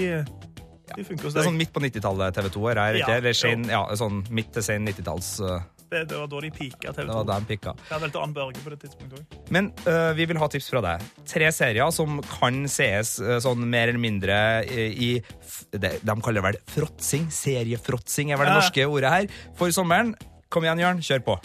De 0.96 1.04
funker 1.06 1.28
hos 1.28 1.36
Det 1.36 1.44
er 1.44 1.46
sånn 1.46 1.58
midt 1.60 1.70
på 1.72 1.82
90-tallet 1.84 2.34
TV 2.34 2.48
2 2.56 2.62
her, 2.66 2.80
er 2.82 2.98
ikke? 2.98 3.12
Ja. 3.14 3.18
Eller 3.22 3.36
sen, 3.38 3.62
ja, 3.70 3.84
sånn 4.00 4.24
midt 4.34 4.50
til 4.56 4.64
sen 4.66 4.88
90-talls 4.90 5.28
uh, 5.46 5.60
Det, 5.88 6.02
det 6.10 6.18
var 6.18 6.26
da 6.32 6.40
de 6.42 6.50
pika 6.56 6.90
TV 6.96 7.04
Det 7.04 7.12
2. 7.12 7.14
var 7.20 7.28
da 7.30 7.36
de 7.44 7.48
pika. 7.52 7.74
Jeg 7.78 7.94
hadde 7.94 8.08
til 8.16 8.32
Børge 8.40 8.64
på 8.64 8.72
det 8.74 8.78
tidspunktet 8.82 9.20
òg. 9.22 9.36
Men 9.54 9.70
uh, 9.86 10.10
vi 10.18 10.26
vil 10.32 10.40
ha 10.42 10.48
tips 10.52 10.66
fra 10.74 10.82
deg. 10.84 11.04
Tre 11.30 11.52
serier 11.54 11.94
som 11.94 12.18
kan 12.26 12.58
sees 12.68 13.14
uh, 13.22 13.36
sånn 13.44 13.62
mer 13.70 13.86
eller 13.94 14.02
mindre 14.02 14.40
i 14.66 15.12
f- 15.22 15.62
det, 15.78 15.94
De 16.02 16.18
kaller 16.26 16.42
det 16.42 16.46
vel 16.50 16.58
fråtsing? 16.74 17.30
Seriefråtsing 17.32 18.34
er 18.34 18.42
vel 18.42 18.50
det 18.50 18.56
Ja. 18.56 18.58
norske 18.64 18.88
ordet 18.90 19.14
her. 19.14 19.30
For 19.60 19.70
sommeren. 19.72 20.12
Kom 20.50 20.66
igjen, 20.66 20.82
Jørn. 20.82 21.00
Kjør 21.06 21.24
på. 21.30 21.38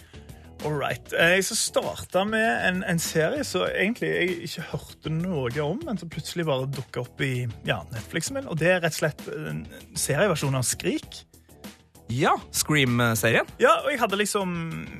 All 0.64 0.78
right. 0.80 1.12
Eh, 1.14 1.34
Jeg 1.38 1.44
skal 1.50 1.58
starte 1.60 2.22
med 2.30 2.68
en, 2.70 2.84
en 2.88 3.00
serie 3.04 3.44
som 3.44 3.66
egentlig 3.68 4.10
jeg 4.14 4.36
ikke 4.48 4.64
hørte 4.72 5.12
noe 5.12 5.52
om, 5.64 5.82
men 5.84 6.00
som 6.00 6.12
plutselig 6.14 6.46
bare 6.48 6.70
dukka 6.72 7.04
opp 7.04 7.20
i 7.26 7.34
ja, 7.68 7.82
Netflixen 7.92 8.38
min. 8.40 8.48
Og 8.48 8.56
det 8.62 8.70
er 8.72 8.80
rett 8.84 8.96
og 8.96 9.02
slett 9.02 9.26
en 9.34 9.66
serieversjon 10.00 10.56
av 10.56 10.64
Skrik. 10.68 11.24
Ja, 12.12 12.34
Scream-serien. 12.54 13.48
Ja, 13.64 13.72
og 13.86 13.90
jeg 13.90 13.98
hadde 14.02 14.18
liksom 14.20 14.52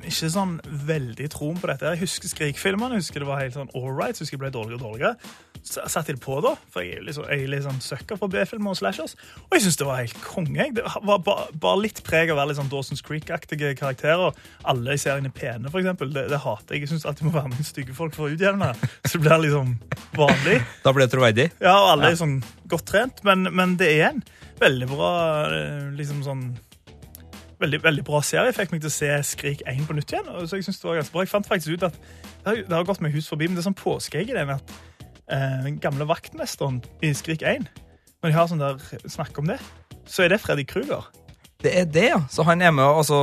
ikke 0.08 0.28
sånn 0.32 0.54
veldig 0.88 1.26
troen 1.30 1.58
på 1.60 1.68
dette. 1.70 1.90
Jeg 1.94 2.00
husker 2.06 2.30
Skrik-filmene. 2.32 2.96
Jeg 2.96 3.04
husker 3.04 3.22
det 3.22 3.28
var 3.28 3.42
helt 3.42 3.54
sånn 3.54 3.68
all 3.76 3.92
right, 3.92 4.16
husker 4.18 4.34
jeg 4.38 4.40
ble 4.42 4.50
dårligere 4.54 4.80
og 4.80 4.86
dårligere. 4.88 5.34
Så 5.64 5.78
jeg 5.84 5.92
satte 5.94 6.10
jeg 6.12 6.18
det 6.18 6.24
på 6.24 6.38
da, 6.44 6.54
for 6.72 6.82
jeg 6.84 6.98
er 6.98 7.04
liksom, 7.06 7.26
jeg 7.30 7.44
er 7.54 7.62
sånn 7.64 7.78
søkker 7.84 8.18
for 8.20 8.32
B-filmer 8.32 8.72
og 8.74 8.78
slashers. 8.80 9.14
Og 9.46 9.54
jeg 9.56 9.64
syns 9.66 9.78
det 9.80 9.86
var 9.88 10.00
helt 10.00 10.18
konge. 10.24 10.66
Det 10.76 10.84
var 11.06 11.22
bare, 11.28 11.46
bare 11.62 11.82
litt 11.84 12.02
preg 12.04 12.32
av 12.32 12.36
å 12.36 12.40
være 12.40 12.50
litt 12.50 12.58
sånn 12.62 12.72
Dawson's 12.72 13.04
Creek-aktige 13.06 13.70
karakterer. 13.78 14.34
Alle 14.72 14.96
i 14.96 15.00
serien 15.00 15.28
er 15.30 15.36
pene, 15.36 15.70
for 15.70 15.80
eksempel. 15.84 16.10
Det, 16.16 16.26
det 16.32 16.42
hater 16.42 16.76
jeg. 16.76 16.84
Jeg 16.88 16.94
syns 16.96 17.06
alltid 17.08 17.28
må 17.30 17.36
være 17.36 17.52
med 17.54 17.68
stygge 17.68 17.96
folk 17.96 18.16
for 18.16 18.26
å 18.28 18.34
utjevne. 18.34 18.72
Så 19.06 19.16
det 19.20 19.24
blir 19.28 19.44
liksom 19.46 19.76
vanlig. 20.18 20.58
Da 20.84 20.92
blir 20.92 21.06
det 21.06 21.14
troverdig. 21.14 21.48
Ja, 21.62 21.76
og 21.78 21.92
alle 21.94 22.10
Ja. 22.10 22.16
er 22.16 22.20
sånn 22.24 22.38
godt 22.68 22.88
trent, 22.90 23.22
men, 23.24 23.46
men 23.54 23.76
det 23.80 23.92
er 24.00 24.10
en 24.10 24.22
veldig 24.60 24.90
bra 24.92 25.12
eh, 25.52 25.90
liksom 25.96 26.20
sånn 26.26 26.44
Veldig, 27.60 27.82
veldig 27.84 28.04
bra 28.04 28.20
serie. 28.26 28.52
Fikk 28.56 28.72
meg 28.74 28.82
til 28.82 28.90
å 28.90 28.94
se 28.94 29.10
Skrik 29.30 29.62
1 29.70 29.86
på 29.88 29.94
nytt 29.96 30.10
igjen. 30.12 30.28
og 30.28 30.48
så 30.50 30.58
jeg 30.58 30.64
synes 30.66 30.80
det 30.82 30.88
var 30.90 30.98
ganske 31.00 31.12
bra. 31.14 31.22
Jeg 31.24 31.32
fant 31.32 31.48
faktisk 31.48 31.76
ut 31.76 31.86
at 31.90 31.94
Det 32.44 32.46
har, 32.50 32.56
det 32.68 32.76
har 32.76 32.84
gått 32.84 33.00
meg 33.00 33.14
hus 33.14 33.28
forbi, 33.30 33.46
men 33.48 33.56
det 33.56 33.62
er 33.64 33.70
sånn 33.70 33.78
påskeegg 33.78 34.30
i 34.30 34.36
det 34.36 34.46
med 34.46 34.56
at 34.60 34.74
eh, 35.32 35.58
den 35.64 35.78
gamle 35.80 36.04
vaktmesteren 36.10 36.82
i 37.02 37.12
Skrik 37.16 37.42
1 37.42 37.68
Når 38.22 38.30
de 38.30 38.34
har 38.36 38.48
sånn 38.50 38.60
der 38.64 38.80
snakk 39.08 39.38
om 39.38 39.46
det, 39.48 39.60
så 40.06 40.24
er 40.24 40.34
det 40.34 40.40
Freddy 40.42 40.64
Kruger. 40.68 41.06
Det 41.64 41.70
er 41.80 41.86
det, 41.88 42.02
ja. 42.10 42.18
Så 42.28 42.44
han 42.44 42.60
er 42.60 42.70
med, 42.76 42.84
altså 42.84 43.16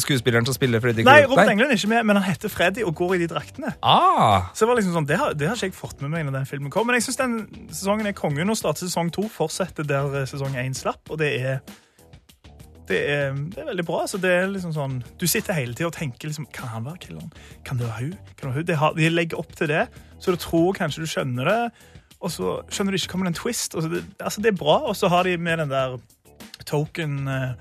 skuespilleren 0.00 0.46
som 0.48 0.54
spiller 0.56 0.80
Freddy 0.80 1.02
Nei, 1.04 1.18
Krueger? 1.20 1.28
Robert 1.28 1.50
Englund 1.52 1.72
er 1.74 1.76
ikke 1.76 1.90
med, 1.92 2.04
men 2.08 2.16
han 2.16 2.24
heter 2.24 2.48
Freddy 2.48 2.84
og 2.88 2.94
går 2.96 3.14
i 3.14 3.18
de 3.20 3.26
draktene. 3.28 3.74
Ah, 3.84 4.46
Så 4.54 4.64
Det 4.64 4.68
var 4.70 4.78
liksom 4.80 4.94
sånn, 4.96 5.08
det 5.10 5.18
har, 5.20 5.34
det 5.36 5.48
har 5.50 5.58
ikke 5.58 5.68
jeg 5.68 5.76
fått 5.76 6.00
med 6.00 6.14
meg 6.14 6.24
når 6.24 6.38
den 6.38 6.48
filmen 6.48 6.72
kom. 6.72 6.86
Men 6.88 6.96
jeg 6.96 7.04
synes 7.08 7.20
den 7.20 7.34
sesongen 7.68 8.08
er 8.08 8.16
kongen. 8.16 8.48
Og 8.48 8.56
starter 8.56 8.86
sesong 8.88 9.12
to, 9.12 9.26
fortsetter 9.28 9.84
der 9.84 10.24
sesong 10.30 10.56
én 10.56 10.72
slapp. 10.76 11.02
Og 11.12 11.20
det 11.20 11.28
er, 11.36 11.60
det 12.88 13.00
er, 13.10 13.34
det 13.52 13.60
er 13.62 13.68
veldig 13.70 13.84
bra. 13.86 14.04
Så 14.06 14.20
det 14.22 14.30
er 14.30 14.48
liksom 14.50 14.74
sånn, 14.76 15.00
Du 15.20 15.26
sitter 15.30 15.56
hele 15.56 15.74
tida 15.74 15.90
og 15.90 15.96
tenker 15.96 16.30
liksom, 16.30 16.48
kan 16.54 16.70
han 16.72 16.86
være 16.86 17.02
killeren. 17.06 17.32
Kan 17.66 17.80
det 17.80 17.88
være 17.88 18.06
hun? 18.06 18.16
Kan 18.36 18.50
det 18.50 18.54
være 18.54 18.64
hun? 18.64 18.80
Har, 18.82 18.96
de 18.98 19.10
legger 19.12 19.42
opp 19.42 19.54
til 19.58 19.70
det, 19.72 19.86
så 20.22 20.34
du 20.34 20.40
tror 20.40 20.72
kanskje 20.78 21.04
du 21.04 21.10
skjønner 21.10 21.50
det. 21.50 21.60
Og 22.20 22.32
så 22.32 22.58
skjønner 22.72 22.94
du 22.94 23.00
ikke 23.00 23.12
kommer 23.12 23.28
det 23.28 23.34
en 23.34 23.40
twist. 23.42 23.76
Det, 23.76 24.02
altså 24.20 24.42
det 24.44 24.52
er 24.52 24.58
bra. 24.58 24.80
Og 24.88 24.96
så 24.96 25.10
har 25.12 25.26
de 25.28 25.36
med 25.36 25.60
den 25.62 25.72
der 25.74 25.98
token 26.66 27.28
eh, 27.28 27.52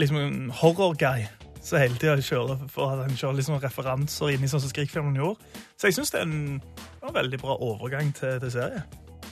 liksom 0.00 0.50
horror-guy 0.60 1.28
som 1.64 1.80
hele 1.80 1.96
tida 1.96 2.16
kjører 2.20 2.66
for 2.72 2.92
at 2.92 3.06
han 3.06 3.16
kjører 3.16 3.38
liksom 3.38 3.60
referanser 3.62 4.34
inn 4.34 4.44
i 4.44 4.50
sånn 4.50 4.60
som 4.60 4.72
Skrikfilmen 4.72 5.16
gjorde. 5.16 5.40
Så 5.80 5.88
jeg 5.88 5.96
syns 5.96 6.12
det 6.12 6.20
er 6.20 6.28
en, 6.28 6.58
en 7.00 7.14
veldig 7.14 7.40
bra 7.40 7.56
overgang 7.56 8.12
til, 8.16 8.36
til 8.42 8.52
serie. 8.52 8.84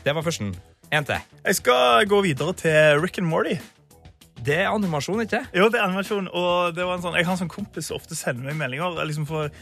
det 0.05 0.15
var 0.17 0.25
førsten. 0.25 0.55
En 0.93 1.05
til. 1.09 1.21
Jeg 1.45 1.57
skal 1.57 2.09
gå 2.09 2.21
videre 2.25 2.53
til 2.57 3.01
Rick 3.01 3.19
and 3.21 3.29
Morty. 3.29 3.57
Det 4.43 4.57
er 4.59 4.71
animasjon, 4.73 5.23
ikke 5.23 5.45
Jo, 5.55 5.69
det 5.71 5.79
er 5.79 5.87
animasjon. 5.87 6.29
Og 6.29 6.77
det 6.77 6.87
var 6.87 6.97
en 6.99 7.05
sånn, 7.05 7.17
jeg 7.19 7.27
har 7.29 7.37
en 7.37 7.43
sånn 7.45 7.53
kompis 7.53 7.91
som 7.91 7.99
ofte 7.99 8.19
sender 8.19 8.49
meg 8.49 8.59
meldinger. 8.59 8.97
Liksom 9.07 9.27
for 9.29 9.53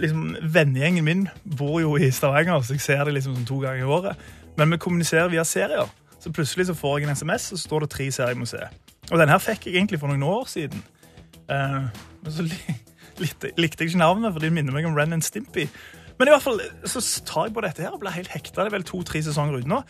liksom, 0.00 0.34
Vennegjengen 0.52 1.06
min 1.06 1.28
bor 1.58 1.78
jo 1.80 1.94
i 1.96 2.10
Stavanger, 2.12 2.60
så 2.64 2.76
jeg 2.76 2.84
ser 2.84 3.04
det 3.08 3.16
liksom 3.16 3.36
sånn 3.38 3.48
to 3.48 3.60
ganger 3.62 3.84
i 3.84 3.94
året. 3.98 4.26
Men 4.56 4.72
vi 4.72 4.80
kommuniserer 4.82 5.32
via 5.32 5.44
serier. 5.48 5.88
Så 6.20 6.32
plutselig 6.34 6.68
så 6.68 6.76
får 6.76 6.98
jeg 6.98 7.08
en 7.08 7.16
SMS, 7.16 7.52
og 7.52 7.60
så 7.60 7.68
står 7.68 7.84
det 7.86 7.92
tre 7.94 8.08
serier 8.10 8.34
jeg 8.34 8.40
må 8.40 8.48
se. 8.50 8.62
Og 9.10 9.20
denne 9.20 9.32
her 9.32 9.42
fikk 9.42 9.68
jeg 9.68 9.78
egentlig 9.78 10.00
for 10.02 10.12
noen 10.12 10.26
år 10.26 10.48
siden. 10.50 10.82
Uh, 11.46 11.86
men 12.24 12.34
så 12.34 12.44
li 12.44 12.58
likte, 13.22 13.52
likte 13.56 13.84
jeg 13.84 13.94
ikke 13.94 14.02
navnet, 14.02 14.34
for 14.34 14.44
de 14.44 14.52
minner 14.52 14.74
meg 14.74 14.88
om 14.88 14.96
Ren 14.96 15.16
and 15.16 15.24
Stimpy. 15.24 15.68
Men 16.18 16.28
i 16.28 16.32
hvert 16.32 16.44
fall 16.44 16.60
så 16.88 17.02
tar 17.28 17.48
jeg 17.48 17.56
på 17.56 17.64
dette 17.64 17.84
her 17.84 17.94
og 17.94 18.02
blir 18.02 18.16
helt 18.16 18.32
hekta. 18.32 18.64
Det 18.64 18.70
er 18.72 18.76
vel 18.78 18.88
to-tre 18.88 19.20
sesonger 19.24 19.60
ute 19.60 19.70
nå. 19.70 19.82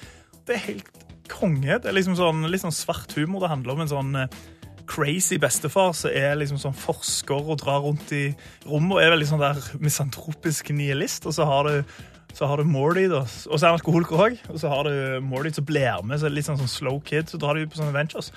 Det 0.46 0.58
er 0.58 0.64
helt 0.68 1.05
konge. 1.30 1.78
Det 1.82 1.90
er 1.90 1.96
liksom 1.96 2.16
sånn, 2.18 2.44
litt 2.50 2.64
sånn 2.64 2.74
svart 2.74 3.14
humor. 3.16 3.44
Det 3.44 3.52
handler 3.52 3.76
om 3.76 3.84
en 3.84 3.92
sånn 3.92 4.18
eh, 4.22 4.40
crazy 4.86 5.38
bestefar 5.42 5.94
som 5.96 6.12
er 6.14 6.36
liksom 6.38 6.60
sånn 6.62 6.76
forsker 6.76 7.50
og 7.52 7.60
drar 7.62 7.82
rundt 7.84 8.12
i 8.14 8.28
rommet 8.66 8.96
og 8.96 9.02
er 9.02 9.14
veldig 9.14 9.30
sånn 9.30 9.42
der 9.42 9.62
misantropisk 9.82 10.70
nihilist. 10.74 11.26
Og 11.28 11.36
så 11.36 11.46
har 11.48 11.68
du, 11.68 11.96
så 12.36 12.50
har 12.50 12.60
du 12.60 12.70
Morty, 12.70 13.06
da. 13.12 13.24
Og 13.24 13.58
så 13.58 13.66
er 13.66 13.72
han 13.72 13.80
alkoholiker 13.80 14.24
òg. 14.28 14.38
Og 14.52 14.60
så 14.62 14.72
har 14.72 14.88
du 14.88 15.24
Morty 15.26 15.52
som 15.56 15.66
blir 15.68 16.04
med, 16.06 16.18
så 16.20 16.28
er 16.28 16.34
det 16.34 16.40
litt 16.40 16.48
sånn, 16.48 16.60
sånn 16.62 16.72
slow 16.72 17.00
kid. 17.06 17.30
Så 17.30 17.40
drar 17.42 17.56
de 17.56 17.66
ut 17.66 17.72
på 17.72 17.80
sånne 17.80 17.92
adventures. 17.94 18.32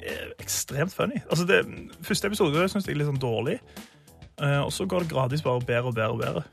Er 0.00 0.30
ekstremt 0.40 0.94
funny. 0.96 1.20
Altså 1.28 1.46
det, 1.48 1.64
første 2.06 2.30
episode 2.30 2.68
syns 2.72 2.88
jeg 2.88 2.96
er 2.96 3.02
litt 3.02 3.10
sånn 3.10 3.22
dårlig. 3.22 3.58
Eh, 4.40 4.60
og 4.62 4.72
så 4.72 4.86
går 4.88 5.04
det 5.04 5.12
gradvis 5.12 5.44
bare 5.44 5.64
bedre 5.64 5.92
og 5.92 5.98
bedre 5.98 6.14
og 6.14 6.22
bedre. 6.22 6.46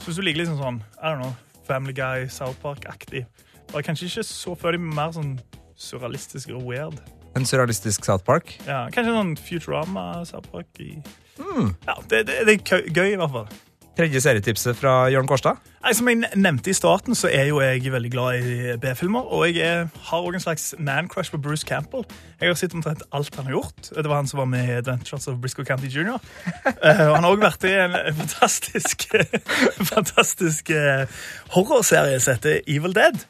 Så 0.00 0.10
hvis 0.10 0.20
du 0.20 0.24
liker 0.24 0.46
sånn 0.46 0.62
sånn, 0.62 0.80
I 1.00 1.10
don't 1.10 1.20
know, 1.20 1.34
Family 1.66 1.92
Guy, 1.96 2.28
South 2.30 2.60
Park-aktig 2.62 3.24
Bare 3.72 3.82
Kanskje 3.86 4.08
ikke 4.10 4.26
så 4.28 4.56
før 4.58 4.76
de 4.76 4.82
mer 4.82 5.12
sånn 5.16 5.36
surrealistisk 5.76 6.54
og 6.56 6.64
weird. 6.68 6.98
En 7.36 7.44
surrealistisk 7.44 8.06
South 8.08 8.24
Park. 8.24 8.54
Ja, 8.64 8.86
kanskje 8.92 9.12
sånn 9.12 9.36
Futurama, 9.36 10.08
South 10.28 10.48
Park 10.52 10.80
i 10.80 10.94
Ja, 11.36 11.98
det, 12.08 12.26
det, 12.30 12.42
det 12.48 12.60
er 12.64 12.86
gøy, 12.88 13.10
i 13.12 13.18
hvert 13.20 13.34
fall. 13.34 13.48
Tredje 13.96 14.20
serietipset 14.20 14.76
fra 14.76 15.06
Jørn 15.08 15.28
Kårstad. 15.28 15.56
Nei, 15.80 15.92
Som 15.96 16.08
jeg 16.10 16.28
nevnte 16.36 16.68
i 16.68 16.74
starten, 16.76 17.14
så 17.16 17.30
er 17.32 17.46
jo 17.48 17.62
jeg 17.64 17.92
veldig 17.92 18.10
glad 18.12 18.44
i 18.44 18.74
B-filmer. 18.80 19.24
Og 19.32 19.46
jeg 19.48 19.64
er, 19.64 19.86
har 20.08 20.18
også 20.18 20.36
en 20.36 20.44
slags 20.44 20.66
man-crush 20.78 21.32
på 21.32 21.40
Bruce 21.40 21.64
Campbell. 21.64 22.04
Jeg 22.40 22.50
har 22.50 22.58
sett 22.60 22.74
omtrent 22.76 23.04
alt 23.16 23.36
han 23.36 23.48
har 23.48 23.56
gjort. 23.56 23.88
Det 23.88 24.04
var 24.04 24.20
han 24.20 24.28
som 24.28 24.42
var 24.42 24.50
med 24.52 24.68
i 24.68 24.76
Adventures 24.82 25.28
of 25.32 25.38
Briscoe 25.40 25.64
County 25.64 25.88
Jr. 25.88 26.18
uh, 26.18 26.82
han 27.14 27.24
har 27.24 27.30
også 27.30 27.40
vært 27.46 27.64
i 27.64 27.72
en, 27.72 27.96
en 27.96 28.20
fantastisk, 28.20 29.06
fantastisk 29.94 30.74
uh, 30.76 31.08
horrorserie 31.56 32.20
som 32.20 32.36
heter 32.36 32.60
Evil 32.66 32.96
Dead. 32.96 33.24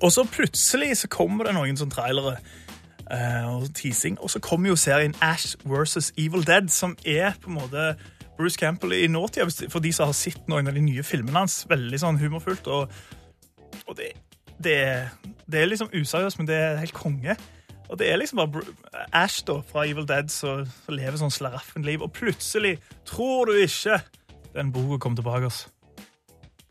Og 0.00 0.12
så 0.12 0.24
plutselig 0.24 0.96
så 1.02 1.08
kommer 1.12 1.46
det 1.46 1.54
noen 1.56 1.76
sånne 1.78 1.94
trailere 1.94 2.36
uh, 3.12 3.58
og 3.58 3.68
teasing, 3.76 4.18
og 4.20 4.30
så 4.32 4.40
kommer 4.42 4.72
jo 4.72 4.76
serien 4.80 5.14
Ash 5.20 5.56
vs. 5.64 6.12
Evil 6.16 6.46
Dead, 6.46 6.70
som 6.72 6.96
er 7.04 7.36
på 7.42 7.50
en 7.52 7.58
måte 7.60 7.92
Bruce 8.38 8.58
Campbell 8.58 8.92
i 8.96 9.06
nåtida, 9.06 9.46
for 9.70 9.84
de 9.84 9.92
som 9.92 10.08
har 10.08 10.16
sett 10.16 10.48
noen 10.50 10.70
av 10.70 10.74
de 10.74 10.84
nye 10.84 11.04
filmene 11.06 11.44
hans. 11.44 11.62
Veldig 11.70 12.00
sånn 12.00 12.20
humorfullt, 12.22 12.66
og, 12.72 12.92
og 13.86 13.98
det, 13.98 14.14
det, 14.58 14.78
det 15.46 15.60
er 15.60 15.68
liksom 15.68 15.92
useriøst, 15.92 16.40
men 16.40 16.48
det 16.48 16.56
er 16.56 16.80
helt 16.80 16.96
konge. 16.96 17.36
Og 17.92 17.98
det 18.00 18.08
er 18.08 18.16
liksom 18.16 18.40
bare 18.40 18.64
Ash 19.12 19.44
da, 19.46 19.58
fra 19.68 19.84
Evil 19.84 20.08
Dead 20.08 20.32
som 20.32 20.64
lever 20.88 21.20
sånn 21.20 21.34
slaraffenliv, 21.34 22.06
og 22.06 22.14
plutselig, 22.16 22.78
tror 23.08 23.52
du 23.52 23.60
ikke, 23.60 24.00
den 24.56 24.72
boka 24.72 24.98
kom 25.04 25.16
tilbake 25.18 25.52
oss. 25.52 25.66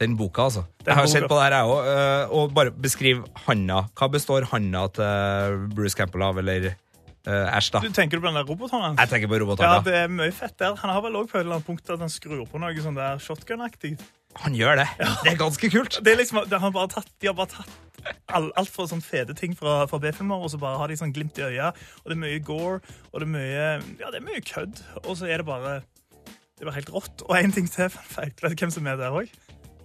Den 0.01 0.15
boka, 0.17 0.47
altså. 0.49 0.63
Den 0.81 0.91
jeg 0.91 0.97
har 0.97 1.05
boka. 1.05 1.13
sett 1.13 1.27
på 1.29 1.37
det 1.37 1.43
her, 1.45 1.57
jeg 1.57 1.73
òg. 1.73 2.37
Og 2.37 2.55
bare 2.57 2.73
beskriv 2.73 3.25
handa. 3.45 3.83
Hva 3.97 4.07
består 4.13 4.47
handa 4.49 4.87
til 4.97 5.67
Bruce 5.75 5.97
Campbell 5.97 6.25
av, 6.25 6.39
eller 6.41 6.71
uh, 6.71 7.55
Ash, 7.55 7.69
da? 7.73 7.83
Du 7.85 7.93
Tenker 7.93 8.21
på 8.21 8.27
den 8.29 8.39
der 8.39 8.47
roboten 8.47 8.81
hans? 8.81 8.97
Jeg 8.99 9.13
tenker 9.13 9.29
på 9.29 9.59
Ja, 9.61 9.77
det 9.85 9.93
er 10.03 10.09
mye 10.09 10.33
fett 10.33 10.57
der. 10.57 10.73
Han 10.81 10.93
har 10.95 11.05
vel 11.05 11.19
også 11.19 11.35
på 11.35 11.37
et 11.37 11.45
eller 11.45 11.59
annet 11.59 11.69
punkt 11.69 11.93
at 11.93 12.01
han 12.01 12.09
skrur 12.09 12.43
på 12.49 12.61
noe 12.61 12.73
sånn 12.81 12.97
der 12.97 13.21
shotgun-aktig. 13.21 13.95
Han 14.41 14.55
gjør 14.55 14.79
det. 14.79 14.87
Det 14.97 15.33
er 15.33 15.39
ganske 15.39 15.69
kult. 15.69 15.99
Det 16.03 16.13
er 16.13 16.21
liksom, 16.21 16.41
det 16.49 16.59
har 16.63 16.73
bare 16.73 16.89
tatt, 16.93 17.09
de 17.19 17.27
har 17.27 17.35
bare 17.35 17.51
tatt 17.51 18.11
all, 18.31 18.49
alt 18.57 18.71
for 18.71 18.89
sånn 18.89 19.03
fete 19.03 19.35
ting 19.37 19.53
fra, 19.57 19.81
fra 19.91 19.99
B-filmer, 20.01 20.41
og 20.41 20.53
så 20.53 20.59
bare 20.61 20.79
har 20.81 20.91
de 20.91 20.97
sånn 20.97 21.13
glimt 21.13 21.37
i 21.37 21.45
øya. 21.49 21.71
Og 22.01 22.11
det 22.11 22.17
er 22.17 22.21
mye 22.23 22.41
gore, 22.45 22.79
og 23.11 23.21
det 23.21 23.27
er 23.27 23.33
mye, 23.35 23.65
ja, 23.99 24.09
det 24.09 24.21
er 24.21 24.27
mye 24.27 24.43
kødd. 24.47 24.81
Og 25.03 25.17
så 25.19 25.29
er 25.29 25.43
det 25.43 25.49
bare 25.49 25.81
det 25.81 26.67
er 26.67 26.69
bare 26.69 26.77
helt 26.77 26.93
rått. 26.93 27.23
Og 27.27 27.35
en 27.37 27.55
ting 27.55 27.67
til, 27.69 27.89
fun 27.95 28.07
fact. 28.07 28.43
Vet 28.43 28.55
du 28.55 28.63
hvem 28.65 28.73
som 28.73 28.87
er 28.87 28.99
der 29.01 29.15
òg? 29.17 29.31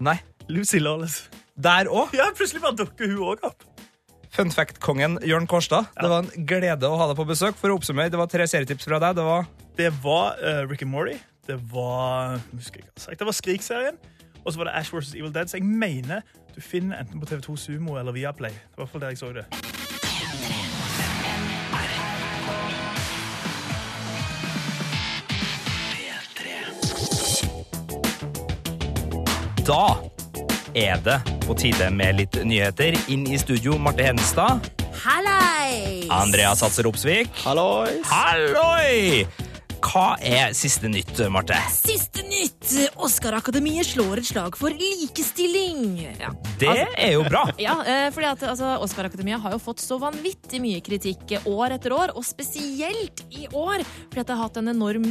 Nei. 0.01 0.19
Lucy 0.49 0.79
Lawless. 0.79 1.27
Der 1.57 1.89
òg. 1.89 2.13
Ja, 2.15 2.29
plutselig 2.37 2.63
bare 2.63 2.77
dukker 2.79 3.09
hun 3.11 3.23
òg 3.33 3.47
opp. 3.49 3.65
Fun 4.37 4.51
fact-kongen 4.53 5.17
Jørn 5.25 5.47
Kårstad. 5.49 5.89
Det 5.97 6.11
var 6.13 6.27
en 6.27 6.47
glede 6.49 6.89
å 6.91 6.99
ha 7.01 7.07
deg 7.09 7.17
på 7.17 7.25
besøk. 7.29 7.57
For 7.57 7.73
å 7.73 7.79
oppsummere, 7.79 8.13
Det 8.13 8.21
var 8.21 8.29
tre 8.29 8.47
serietips 8.47 8.85
fra 8.85 9.01
deg. 9.01 9.17
Det 9.17 9.25
var 9.25 9.47
Det 9.77 9.93
var 10.05 10.37
uh, 10.43 10.67
Rick 10.69 10.83
and 10.83 10.93
Morty. 10.93 11.17
Det 11.47 11.57
var 11.73 12.41
husker 12.53 12.83
jeg 12.83 12.91
ikke. 12.91 13.19
Det 13.19 13.27
var 13.31 13.39
Skrik-serien. 13.41 13.99
Og 14.45 14.53
så 14.53 14.61
var 14.61 14.69
det 14.71 14.77
Ash 14.77 14.93
vs. 14.93 15.15
Evil 15.15 15.33
Dead. 15.33 15.49
Så 15.49 15.57
jeg 15.57 15.65
mener 15.65 16.21
du 16.55 16.61
finner 16.61 17.01
enten 17.01 17.21
på 17.21 17.27
TV2 17.27 17.57
Sumo 17.57 17.99
eller 18.01 18.13
Viaplay. 18.13 18.53
Det 18.53 18.77
var 18.77 18.85
i 18.85 18.87
hvert 18.87 18.93
fall 18.93 19.01
der 19.01 19.15
jeg 19.15 19.19
så 19.19 19.33
det. 19.33 19.76
Da 29.67 29.97
er 30.79 31.01
det 31.03 31.17
på 31.43 31.55
tide 31.59 31.89
med 31.91 32.21
litt 32.21 32.37
nyheter. 32.47 32.95
Inn 33.11 33.25
i 33.27 33.39
studio, 33.39 33.75
Marte 33.83 34.05
Henstad. 34.07 34.69
Hallois! 35.03 36.07
Andreas 36.15 36.63
Hatser 36.63 36.87
Opsvik. 36.87 37.33
Hallois! 37.43 38.07
Halloi! 38.07 39.27
Hva 39.83 40.13
er 40.23 40.55
siste 40.55 40.87
nytt, 40.87 41.19
Marte? 41.35 41.59
Siste 41.75 42.23
nytt! 42.31 42.56
Oscar-akademiet 42.97 43.87
slår 43.87 44.19
et 44.23 44.27
slag 44.31 44.57
for 44.59 44.75
likestilling. 44.75 46.01
Ja. 46.19 46.33
Det 46.61 46.73
er 46.99 47.13
jo 47.17 47.25
bra. 47.29 47.45
Ja, 47.67 47.79
eh, 47.89 48.09
fordi 48.15 48.27
at 48.29 48.43
altså, 48.51 48.73
Oscar-akademiet 48.85 49.41
har 49.43 49.55
jo 49.55 49.61
fått 49.63 49.81
så 49.83 49.97
vanvittig 50.01 50.59
mye 50.63 50.81
kritikk 50.85 51.37
år 51.49 51.75
etter 51.77 51.95
år, 51.97 52.13
og 52.19 52.25
spesielt 52.27 53.23
i 53.35 53.47
år, 53.57 53.83
fordi 54.11 54.21
at 54.23 54.29
det 54.29 54.37
har 54.37 54.43
hatt 54.49 54.59
en 54.61 54.71
enorm, 54.73 55.07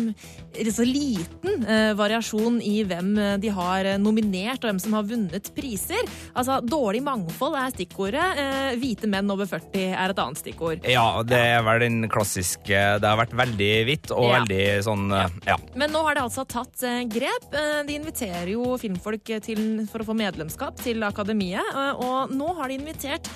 så 0.75 0.85
liten 0.87 1.65
eh, 1.67 1.91
variasjon 1.97 2.59
i 2.63 2.75
hvem 2.87 3.11
eh, 3.21 3.33
de 3.43 3.51
har 3.55 3.89
eh, 3.93 3.97
nominert, 4.01 4.61
og 4.63 4.69
hvem 4.71 4.81
som 4.83 4.95
har 4.97 5.07
vunnet 5.09 5.49
priser. 5.57 6.03
Altså, 6.35 6.59
Dårlig 6.65 7.01
mangfold 7.05 7.57
er 7.59 7.73
stikkordet. 7.75 8.25
Eh, 8.41 8.71
hvite 8.81 9.09
menn 9.11 9.31
over 9.33 9.49
40 9.49 9.93
er 9.95 10.13
et 10.13 10.21
annet 10.21 10.41
stikkord. 10.43 10.85
Ja, 10.91 11.07
det 11.27 11.39
er 11.55 11.63
vel 11.65 11.83
den 11.85 12.09
klassiske 12.11 12.83
Det 13.01 13.07
har 13.09 13.19
vært 13.19 13.35
veldig 13.37 13.71
hvitt 13.89 14.11
og 14.15 14.29
Ja. 14.29 14.39
veldig 14.39 14.63
sånn 14.85 15.05
Ja. 15.45 15.57
Men 15.75 15.91
nå 15.93 16.01
har 16.05 16.15
det 16.17 16.23
altså 16.25 16.45
tatt 16.47 16.83
eh, 16.87 17.03
grep. 17.11 17.44
Eh, 17.53 17.81
de 17.87 17.97
inviterer 17.97 18.51
jo 18.55 18.75
filmfolk 18.81 19.35
til, 19.45 19.61
for 19.91 20.01
å 20.01 20.07
få 20.09 20.15
medlemskap 20.17 20.79
til 20.81 21.05
akademiet, 21.05 21.73
eh, 21.75 22.01
og 22.01 22.33
nå 22.33 22.53
har 22.57 22.71
de 22.71 22.79
invitert 22.79 23.29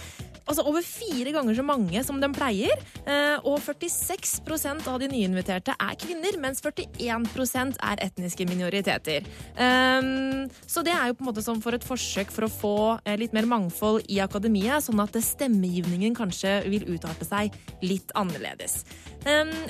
Altså 0.49 0.65
over 0.65 0.81
fire 0.81 1.31
ganger 1.35 1.53
så 1.55 1.63
mange 1.65 2.01
som 2.05 2.19
de 2.21 2.29
pleier. 2.33 2.73
eh, 3.05 3.37
Og 3.45 3.59
46% 3.61 4.87
av 4.89 4.99
de 4.99 5.07
nyinviterte 5.11 5.75
er 5.77 5.95
kvinner, 6.01 6.37
mens 6.41 6.61
41% 6.65 7.77
er 7.85 8.01
etniske 8.07 8.47
minoriteter. 8.49 9.25
Um, 9.55 10.49
Så 10.65 10.83
det 10.83 10.93
er 10.93 11.07
jo 11.07 11.13
på 11.19 11.23
en 11.23 11.29
måte 11.29 11.43
som 11.45 11.61
for 11.61 11.73
et 11.77 11.85
forsøk 11.85 12.31
for 12.33 12.47
å 12.47 12.49
få 12.49 12.99
eh, 13.05 13.15
litt 13.17 13.33
mer 13.33 13.45
mangfold 13.45 14.05
i 14.09 14.19
akademiet, 14.23 14.83
sånn 14.83 14.99
at 15.03 15.13
stemmegivningen 15.13 16.15
kanskje 16.17 16.63
vil 16.69 16.87
utarte 16.89 17.25
seg 17.27 17.53
litt 17.85 18.11
annerledes. 18.17 18.83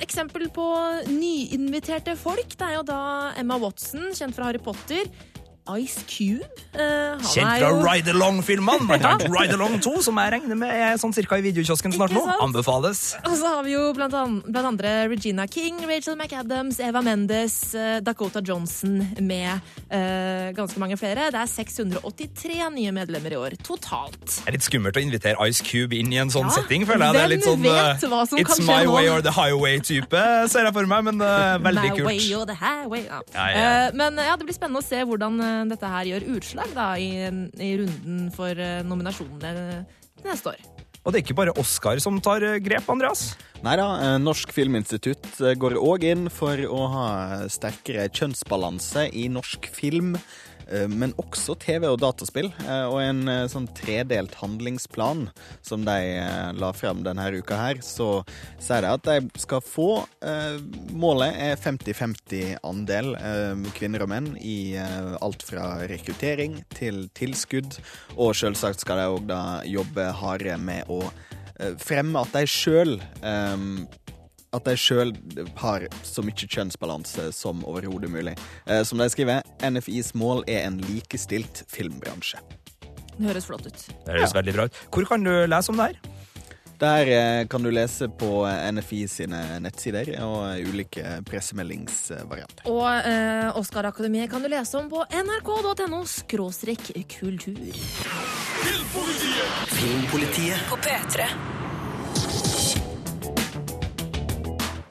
Eksempel 0.00 0.48
på 0.54 0.64
nyinviterte 1.10 2.16
folk, 2.16 2.56
det 2.56 2.66
er 2.66 2.76
jo 2.78 2.84
da 2.86 3.00
Emma 3.36 3.58
Watson, 3.58 4.12
kjent 4.14 4.36
fra 4.36 4.46
Harry 4.48 4.62
Potter. 4.62 5.10
Ice 5.78 6.02
Cube. 6.08 6.46
Uh, 6.74 7.20
Kjent 7.30 7.60
fra 7.60 7.70
Ride 7.84 8.10
Along-filmene, 8.14 8.86
blant 8.88 9.04
annet 9.10 9.28
Ride 9.30 9.54
Along 9.54 9.76
2, 9.82 9.92
som 10.06 10.18
jeg 10.18 10.32
regner 10.34 10.58
med 10.58 10.70
er 10.72 10.96
sånn 11.00 11.12
cirka 11.14 11.38
i 11.38 11.44
videokiosken 11.44 11.94
snart 11.94 12.14
nå. 12.14 12.22
Anbefales. 12.42 13.02
Og 13.26 13.36
så 13.38 13.52
har 13.56 13.64
vi 13.66 13.74
jo 13.76 13.90
blant, 13.96 14.14
an 14.16 14.38
blant 14.46 14.70
andre 14.72 14.94
Regina 15.10 15.46
King, 15.50 15.78
Rachel 15.90 16.16
McAdams, 16.18 16.80
Eva 16.82 17.02
Mendes, 17.04 17.56
eh, 17.74 17.98
Dakota 18.04 18.42
Johnson 18.44 18.98
med 19.20 19.60
uh, 19.90 20.50
ganske 20.56 20.80
mange 20.82 20.98
flere. 21.00 21.28
Det 21.34 21.40
er 21.42 21.50
683 21.50 22.58
nye 22.74 22.94
medlemmer 22.96 23.36
i 23.36 23.40
år 23.40 23.58
totalt. 23.66 24.18
Det 24.24 24.48
er 24.50 24.56
litt 24.58 24.66
skummelt 24.66 24.98
å 24.98 25.04
invitere 25.04 25.50
Ice 25.50 25.64
Cube 25.66 25.96
inn 25.98 26.12
i 26.14 26.20
en 26.22 26.32
sånn 26.32 26.48
Ja, 26.50 26.56
setting, 26.60 26.86
føler 26.88 27.10
jeg. 27.10 27.18
Det 27.18 27.24
er 27.24 27.32
litt 27.34 27.46
sånn 27.46 27.66
som 28.30 28.40
It's 28.40 28.60
my 28.64 28.82
nå? 28.86 28.94
way 28.94 29.08
or 29.10 29.22
the 29.22 29.34
highway-type, 29.34 30.24
ser 30.50 30.66
jeg 30.68 30.74
for 30.76 30.88
meg, 30.90 31.06
men 31.10 31.22
uh, 31.22 31.58
veldig 31.62 31.90
My 31.90 32.06
way 32.08 32.18
kult. 32.18 32.40
or 32.40 32.46
the 32.50 32.58
highway. 32.58 33.04
Ja. 33.06 33.20
Ja, 33.34 33.70
men 33.96 34.18
ja, 34.18 34.34
det 34.38 34.46
blir 34.48 34.56
spennende 34.56 34.82
å 34.82 34.86
se 34.86 35.02
hvordan 35.06 35.38
dette 35.70 35.94
her 35.94 36.10
gjør 36.12 36.28
utslag 36.36 36.76
da, 36.76 36.92
i, 36.98 37.26
i 37.60 37.72
runden 37.80 38.28
for 38.34 38.54
eh, 38.54 38.82
nominasjonene 38.86 39.84
neste 40.24 40.54
år. 40.54 40.70
Og 41.00 41.12
det 41.12 41.20
er 41.20 41.24
ikke 41.24 41.38
bare 41.38 41.56
Oscar 41.60 42.00
som 42.02 42.18
tar 42.20 42.44
eh, 42.44 42.58
grep, 42.60 42.88
Andreas. 42.92 43.32
Nei 43.64 43.76
da, 43.80 43.88
eh, 44.04 44.18
Norsk 44.20 44.52
Filminstitutt 44.52 45.28
eh, 45.40 45.56
går 45.56 45.78
òg 45.80 46.04
inn 46.10 46.28
for 46.32 46.60
å 46.68 46.80
ha 46.92 47.08
sterkere 47.48 48.10
kjønnsbalanse 48.12 49.06
i 49.16 49.26
norsk 49.32 49.70
film. 49.72 50.12
Eh, 50.72 50.86
Men 50.88 51.14
også 51.20 51.56
TV 51.60 51.86
og 51.88 51.98
dataspill, 52.02 52.50
eh, 52.64 52.86
og 52.88 53.00
en 53.02 53.22
eh, 53.30 53.46
sånn 53.50 53.68
tredelt 53.76 54.34
handlingsplan 54.40 55.28
som 55.66 55.84
de 55.86 55.98
la 56.56 56.70
frem 56.76 57.02
denne 57.06 57.28
uka 57.36 57.58
her, 57.58 57.80
så 57.84 58.22
sier 58.62 58.84
de 58.84 58.92
at 58.94 59.06
de 59.06 59.40
skal 59.40 59.62
få 59.64 59.88
Målet 60.96 61.36
er 61.40 61.58
50-50 61.60 62.60
andel 62.66 63.12
kvinner 63.76 64.04
og 64.04 64.10
menn 64.12 64.28
i 64.36 64.76
alt 64.78 65.44
fra 65.46 65.86
rekruttering 65.90 66.60
til 66.74 67.04
tilskudd, 67.16 67.78
og 68.16 68.34
selvsagt 68.38 68.84
skal 68.84 69.00
de 69.00 69.08
òg 69.14 69.28
da 69.30 69.42
jobbe 69.68 70.06
hardere 70.20 70.58
med 70.60 70.90
å 70.92 71.00
fremme 71.80 72.22
at 72.22 72.34
de 72.36 72.44
sjøl 72.50 72.98
at 74.56 74.66
de 74.66 74.76
sjøl 74.78 75.12
har 75.60 75.86
så 76.06 76.24
mye 76.26 76.48
kjønnsbalanse 76.50 77.30
som 77.36 77.64
overhodet 77.68 78.10
mulig. 78.10 78.36
Eh, 78.66 78.82
som 78.86 78.98
de 79.00 79.08
skriver, 79.12 79.44
NFIs 79.62 80.14
mål 80.18 80.44
er 80.50 80.66
en 80.66 80.80
likestilt 80.88 81.64
filmbransje. 81.70 82.40
Det 83.16 83.28
høres 83.28 83.46
flott 83.46 83.68
ut. 83.68 83.84
Det 84.06 84.16
høres 84.16 84.34
veldig 84.34 84.56
bra 84.56 84.66
ut. 84.66 84.80
Hvor 84.90 85.12
kan 85.12 85.26
du 85.26 85.34
lese 85.50 85.70
om 85.72 85.78
det 85.80 85.92
her? 85.92 86.16
Der 86.80 87.10
eh, 87.12 87.46
kan 87.52 87.62
du 87.62 87.68
lese 87.70 88.08
på 88.08 88.48
NFI 88.48 89.02
sine 89.12 89.40
nettsider 89.60 90.14
og 90.24 90.64
ulike 90.64 91.18
pressemeldingsvarianter. 91.28 92.64
Og 92.72 92.88
eh, 92.88 93.50
Oscar-akademiet 93.60 94.32
kan 94.32 94.40
du 94.40 94.48
lese 94.48 94.80
om 94.80 94.88
på 94.88 95.04
nrk.no 95.12 96.00
skråstrek 96.08 96.90
kultur. 97.18 97.60
Filmpolitiet! 98.64 99.72
Filmpolitiet 99.76 100.68
På 100.72 100.80
P3. 100.80 101.28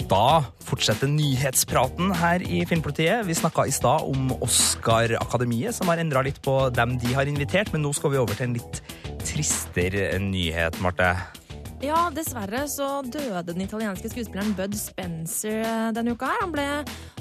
Da 0.09 0.41
fortsetter 0.65 1.09
nyhetspraten 1.11 2.09
her 2.17 2.41
i 2.41 2.63
Filmpolitiet. 2.65 3.27
Vi 3.27 3.35
snakka 3.37 3.67
i 3.69 3.73
stad 3.73 4.07
om 4.09 4.31
Oscar-akademiet, 4.41 5.75
som 5.77 5.91
har 5.91 6.01
endra 6.01 6.23
litt 6.25 6.39
på 6.41 6.55
dem 6.73 6.95
de 7.01 7.13
har 7.13 7.29
invitert, 7.29 7.69
men 7.73 7.85
nå 7.85 7.91
skal 7.93 8.15
vi 8.15 8.21
over 8.21 8.33
til 8.33 8.47
en 8.47 8.55
litt 8.57 8.79
tristere 9.21 10.15
nyhet, 10.23 10.79
Marte. 10.81 11.11
Ja, 11.85 12.07
dessverre 12.11 12.65
så 12.67 13.03
døde 13.05 13.53
den 13.53 13.63
italienske 13.63 14.09
skuespilleren 14.11 14.55
Bud 14.57 14.73
Spencer 14.75 15.61
eh, 15.61 15.85
denne 15.95 16.17
uka. 16.17 16.33
her. 16.33 16.41
Han 16.41 16.57
ble 16.57 16.67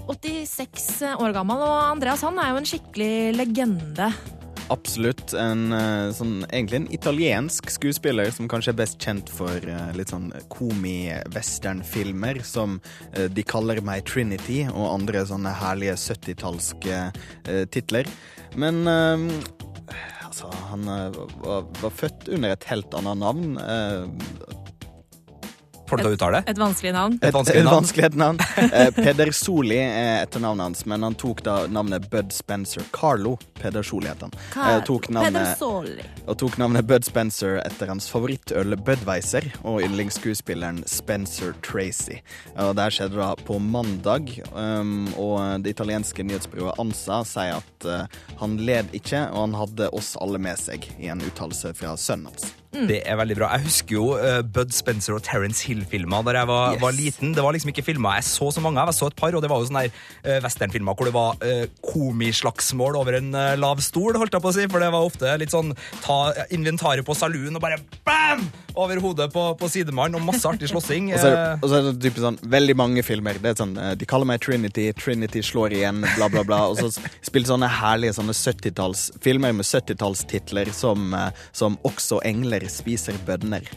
86 0.08 1.12
år 1.12 1.36
gammel, 1.36 1.60
og 1.62 1.92
Andreas 1.92 2.24
han 2.24 2.40
er 2.40 2.54
jo 2.54 2.62
en 2.62 2.72
skikkelig 2.72 3.14
legende. 3.36 4.08
Absolutt. 4.68 5.32
En 5.32 5.72
eh, 5.72 6.10
sånn, 6.12 6.42
egentlig 6.50 6.78
en 6.82 6.88
italiensk 6.92 7.70
skuespiller 7.72 8.28
som 8.34 8.48
kanskje 8.50 8.74
er 8.74 8.80
best 8.82 9.00
kjent 9.00 9.30
for 9.32 9.64
eh, 9.64 9.90
litt 9.96 10.12
sånn 10.12 10.28
komi-westernfilmer 10.52 12.42
som 12.44 12.76
eh, 13.14 13.28
De 13.32 13.44
kaller 13.48 13.80
meg 13.84 14.04
Trinity 14.08 14.66
og 14.68 14.90
andre 14.90 15.24
sånne 15.28 15.54
herlige 15.62 15.96
70-tallske 16.02 16.98
eh, 17.00 17.64
titler. 17.72 18.10
Men 18.60 18.84
eh, 18.92 19.16
altså, 20.26 20.52
han 20.68 20.84
var, 20.84 21.64
var 21.80 21.94
født 22.02 22.28
under 22.36 22.52
et 22.52 22.68
helt 22.68 22.92
annet 23.00 23.24
navn. 23.24 23.56
Får 25.88 26.00
du 26.00 26.02
til 26.04 26.10
å 26.10 26.16
uttale? 26.18 26.42
Et 26.50 26.58
vanskelig 26.60 26.92
navn. 26.92 27.18
Et 27.22 27.34
vanskelig 27.34 27.64
navn. 27.64 27.76
vanskelig 27.78 28.10
navn. 28.20 28.40
Eh, 28.68 28.90
Peder 28.92 29.30
Soli 29.32 29.78
er 29.80 30.26
etternavnet 30.26 30.66
hans, 30.66 30.84
men 30.86 31.06
han 31.06 31.16
tok 31.18 31.40
da 31.46 31.54
navnet 31.72 32.08
Bud 32.12 32.32
Spencer. 32.34 32.84
Carlo 32.92 33.36
Peder 33.58 33.86
Soli 33.86 34.10
het 34.10 34.20
han. 34.24 34.34
Eh, 34.52 34.82
tok 34.84 35.08
navnet, 35.14 35.62
og 36.26 36.36
tok 36.40 36.58
navnet 36.60 36.86
Bud 36.88 37.06
Spencer 37.08 37.58
etter 37.64 37.88
hans 37.88 38.08
favorittøl 38.12 38.76
Budweiser 38.84 39.48
og 39.62 39.80
yndlingsskuespilleren 39.86 40.82
Spencer 40.90 41.56
Tracy. 41.64 42.20
Og 42.58 42.74
Det 42.78 42.90
skjedde 42.94 43.18
da 43.18 43.32
på 43.48 43.58
mandag, 43.62 44.30
um, 44.52 45.08
og 45.16 45.64
det 45.64 45.74
italienske 45.74 46.24
nyhetsbyrået 46.26 46.78
ANSA 46.78 47.22
sier 47.26 47.58
at 47.58 47.88
uh, 47.88 48.22
han 48.42 48.60
led 48.60 48.92
ikke, 48.96 49.24
og 49.32 49.48
han 49.48 49.58
hadde 49.62 49.90
oss 49.96 50.14
alle 50.20 50.40
med 50.42 50.60
seg 50.60 50.86
i 50.98 51.10
en 51.12 51.24
uttalelse 51.24 51.72
fra 51.78 51.96
sønnen 51.98 52.30
hans. 52.32 52.52
Det 52.68 52.98
er 53.08 53.16
veldig 53.16 53.36
bra. 53.38 53.48
Jeg 53.56 53.64
husker 53.64 53.94
jo 53.96 54.06
uh, 54.20 54.42
Bud 54.44 54.74
Spencer 54.76 55.14
og 55.16 55.22
Terence 55.24 55.64
Hill-filmer 55.64 56.20
da 56.26 56.34
jeg 56.36 56.48
var, 56.50 56.74
Yes. 56.74 56.82
var 56.82 56.92
liten. 56.92 57.30
Det 57.34 57.42
var 57.44 57.54
liksom 57.56 57.70
ikke 57.72 57.84
filmer 57.86 58.18
jeg 58.18 58.26
så 58.28 58.50
så 58.52 58.60
mange 58.60 58.80
av. 58.82 58.90
Jeg 58.92 58.98
så 58.98 59.08
et 59.08 59.16
par, 59.16 59.32
og 59.34 59.40
det 59.42 59.48
var 59.50 59.62
jo 59.62 59.68
sånne 59.70 59.86
der, 59.86 60.02
eh, 60.24 60.40
westernfilmer 60.44 60.94
hvor 60.98 61.08
det 61.08 61.14
var 61.16 61.38
uh, 61.40 61.64
komislagsmål 61.88 62.98
over 63.00 63.16
en 63.18 63.32
uh, 63.34 63.54
lav 63.56 63.80
stol, 63.84 64.18
holdt 64.20 64.36
jeg 64.36 64.44
på 64.44 64.50
å 64.52 64.56
si. 64.58 64.66
For 64.68 64.84
det 64.84 64.90
var 64.92 65.06
ofte 65.08 65.32
litt 65.40 65.54
sånn 65.54 65.72
ta 66.04 66.18
inventaret 66.54 67.06
på 67.08 67.16
saloon 67.16 67.56
og 67.56 67.64
bare 67.64 67.80
bam! 68.04 68.44
Over 68.78 69.00
hodet 69.02 69.32
på, 69.34 69.42
på 69.58 69.66
sidemannen, 69.72 70.20
og 70.20 70.28
masse 70.28 70.46
artig 70.46 70.68
slåssing. 70.70 71.08
Og 71.16 71.18
så 71.18 71.32
det, 71.32 71.40
og 71.64 71.66
så 71.72 71.78
er 71.80 71.86
det 71.88 71.94
typisk 72.04 72.22
sånn, 72.22 72.36
veldig 72.52 72.76
mange 72.78 73.02
filmer. 73.02 73.40
Det 73.42 73.50
er 73.50 73.56
sånn, 73.58 73.72
De 73.98 74.06
kaller 74.06 74.28
meg 74.28 74.44
Trinity, 74.44 74.84
Trinity 74.94 75.42
slår 75.42 75.74
igjen, 75.80 76.04
bla, 76.14 76.28
bla, 76.30 76.44
bla. 76.46 76.60
Og 76.70 76.78
så 76.78 76.92
spilte 77.26 77.50
sånne 77.50 77.66
herlige 77.80 78.14
sånne 78.20 78.36
70-talls 78.38 79.08
filmer 79.24 79.56
med 79.56 79.66
70-tallstitler 79.66 80.70
som, 80.76 81.10
som 81.50 81.74
'Også 81.82 82.20
engler 82.28 82.57
spiser 82.66 83.14
bønner'. 83.26 83.68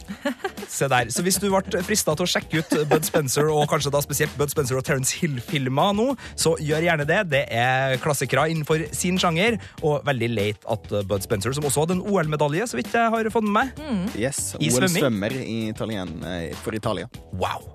Se 0.68 0.88
der. 0.88 1.10
Så 1.12 1.22
hvis 1.22 1.38
du 1.38 1.46
ble 1.52 1.82
frista 1.86 2.14
til 2.16 2.24
å 2.26 2.30
sjekke 2.32 2.62
ut 2.62 2.88
Bud 2.88 3.04
Spencer 3.04 3.50
og 3.52 3.68
kanskje 3.70 3.92
da 3.92 4.00
spesielt 4.02 4.34
Bud 4.38 4.50
Spencer 4.50 4.78
og 4.80 4.84
Terence 4.84 5.14
Hill-filmer 5.20 5.92
nå, 5.94 6.16
så 6.34 6.56
gjør 6.58 6.82
gjerne 6.88 7.06
det. 7.06 7.20
Det 7.30 7.44
er 7.52 7.98
klassikere 8.02 8.48
innenfor 8.50 8.86
sin 8.96 9.18
sjanger, 9.20 9.58
og 9.82 10.02
veldig 10.08 10.30
leit 10.32 10.66
at 10.66 10.88
Bud 11.06 11.22
Spencer, 11.22 11.52
som 11.52 11.64
også 11.68 11.84
hadde 11.86 11.98
en 12.00 12.04
OL-medalje, 12.08 12.66
så 12.72 12.80
vidt 12.80 12.92
jeg 12.92 13.12
har 13.12 13.30
fått 13.30 13.46
med 13.46 13.52
meg 13.52 14.16
Yes, 14.18 14.54
I 14.58 14.70
svømming? 14.72 14.98
OL-svømmer 14.98 15.38
i 15.44 15.58
Italien, 15.70 16.12
eh, 16.24 16.52
for 16.64 16.74
Italia. 16.74 17.08
Wow. 17.32 17.68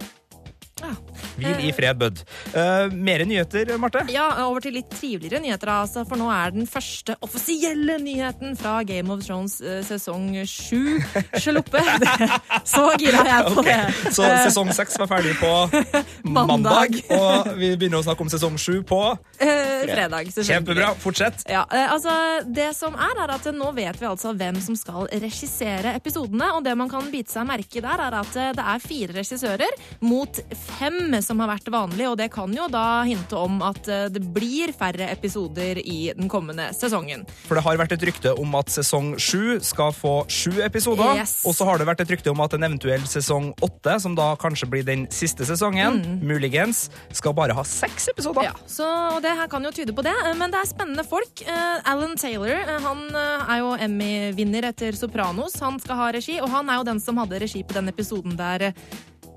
Ja. 0.82 0.93
Hvil 1.38 1.66
i 1.68 1.74
fred, 1.76 2.00
bud. 2.00 2.24
Uh, 2.54 2.94
mere 2.94 3.28
nyheter, 3.28 3.74
Marte? 3.82 4.06
Ja, 4.14 4.30
over 4.46 4.64
til 4.64 4.78
litt 4.78 4.92
triveligere 4.94 5.42
nyheter, 5.44 5.74
altså, 5.74 6.06
for 6.08 6.20
nå 6.20 6.30
er 6.34 6.56
den 6.56 6.70
første 6.70 7.18
offisielle 7.26 7.98
nyheten 8.04 8.56
fra 8.60 8.80
Game 8.88 9.12
of 9.14 9.26
Thrones 9.26 9.60
uh, 9.66 9.82
sesong 9.88 10.30
sju 10.48 11.02
Sjaluppe. 11.42 11.82
Så 12.76 12.86
gira 13.02 13.26
jeg 13.28 13.56
på 13.56 13.66
det. 13.66 13.80
Så 14.14 14.28
Eh, 14.28 14.44
sesong 14.48 14.72
seks 14.76 14.98
var 15.00 15.10
ferdig 15.10 15.34
på 15.40 15.52
mandag, 16.36 16.98
og 17.14 17.52
vi 17.58 17.72
begynner 17.76 18.02
å 18.02 18.06
snakke 18.06 18.26
om 18.26 18.32
sesong 18.32 18.58
sju 18.62 18.82
på 18.88 19.00
eh, 19.40 19.86
fredag. 19.88 20.32
Kjempebra. 20.36 20.94
Fortsett. 21.02 21.46
Ja, 21.50 21.64
eh, 21.72 21.88
altså 21.94 22.14
Det 22.46 22.70
som 22.78 22.96
er, 22.96 23.16
er 23.24 23.36
at 23.38 23.48
nå 23.56 23.72
vet 23.78 24.00
vi 24.02 24.10
altså 24.10 24.34
hvem 24.38 24.60
som 24.64 24.78
skal 24.80 25.10
regissere 25.12 25.96
episodene. 25.98 26.52
Og 26.58 26.64
det 26.66 26.76
man 26.80 26.92
kan 26.92 27.08
bite 27.14 27.34
seg 27.34 27.48
merke 27.50 27.84
der, 27.84 28.04
er 28.08 28.20
at 28.22 28.40
eh, 28.40 28.54
det 28.58 28.68
er 28.74 28.84
fire 28.84 29.18
regissører 29.20 29.78
mot 30.06 30.42
fem 30.78 31.00
som 31.24 31.39
har 31.39 31.50
vært 31.50 31.70
vanlig. 31.74 32.06
Og 32.10 32.17
det 32.20 32.30
kan 32.34 32.52
jo 32.54 32.67
da 32.72 33.04
hinte 33.08 33.38
om 33.39 33.62
at 33.65 33.88
eh, 33.88 34.08
det 34.13 34.22
blir 34.36 34.74
færre 34.76 35.08
episoder 35.13 35.80
i 35.82 36.12
den 36.17 36.30
kommende 36.32 36.70
sesongen. 36.76 37.26
For 37.48 37.58
det 37.58 37.63
har 37.65 37.80
vært 37.80 37.96
et 37.96 38.06
rykte 38.10 38.34
om 38.39 38.56
at 38.60 38.72
sesong 38.74 39.13
sju 39.22 39.58
skal 39.65 39.93
få 39.96 40.13
sju 40.32 40.60
episoder. 40.65 41.22
Yes. 41.22 41.39
Og 41.48 41.56
så 41.58 41.65
har 41.70 41.80
det 41.82 41.88
vært 41.89 42.04
et 42.06 42.12
rykte 42.15 42.32
om 42.34 42.41
at 42.43 42.54
en 42.58 42.67
eventuell 42.67 43.06
sesong 43.08 43.52
åtte, 43.65 43.98
som 44.04 44.15
da 44.17 44.34
kanskje 44.39 44.70
blir 44.72 44.86
den 44.88 45.08
siste 45.13 45.46
sesongen, 45.48 45.98
Mm. 45.98 46.20
muligens, 46.28 46.89
skal 47.15 47.34
bare 47.34 47.54
ha 47.56 47.63
seks 47.63 48.10
episoder. 48.12 48.43
Ja, 48.50 48.54
så 48.70 48.86
det 49.24 49.32
her 49.38 49.48
kan 49.48 49.63
jo 49.63 49.72
tyde 49.72 49.93
på 49.96 50.04
det, 50.06 50.13
eh, 50.26 50.34
men 50.38 50.52
det 50.52 50.60
er 50.62 50.67
spennende 50.70 51.06
folk. 51.08 51.41
Eh, 51.48 51.80
Alan 51.89 52.15
Taylor 52.20 52.63
han 52.84 53.04
er 53.15 53.60
jo 53.63 53.72
Emmy-vinner 53.78 54.67
etter 54.70 54.91
Sopranos. 54.98 55.56
Han 55.63 55.80
skal 55.80 55.96
ha 55.96 56.12
regi, 56.12 56.39
og 56.41 56.50
han 56.54 56.70
er 56.70 56.80
jo 56.82 56.88
den 56.91 57.00
som 57.00 57.17
hadde 57.17 57.39
regi 57.41 57.63
på 57.63 57.74
den 57.78 57.88
episoden 57.91 58.36
der 58.38 58.74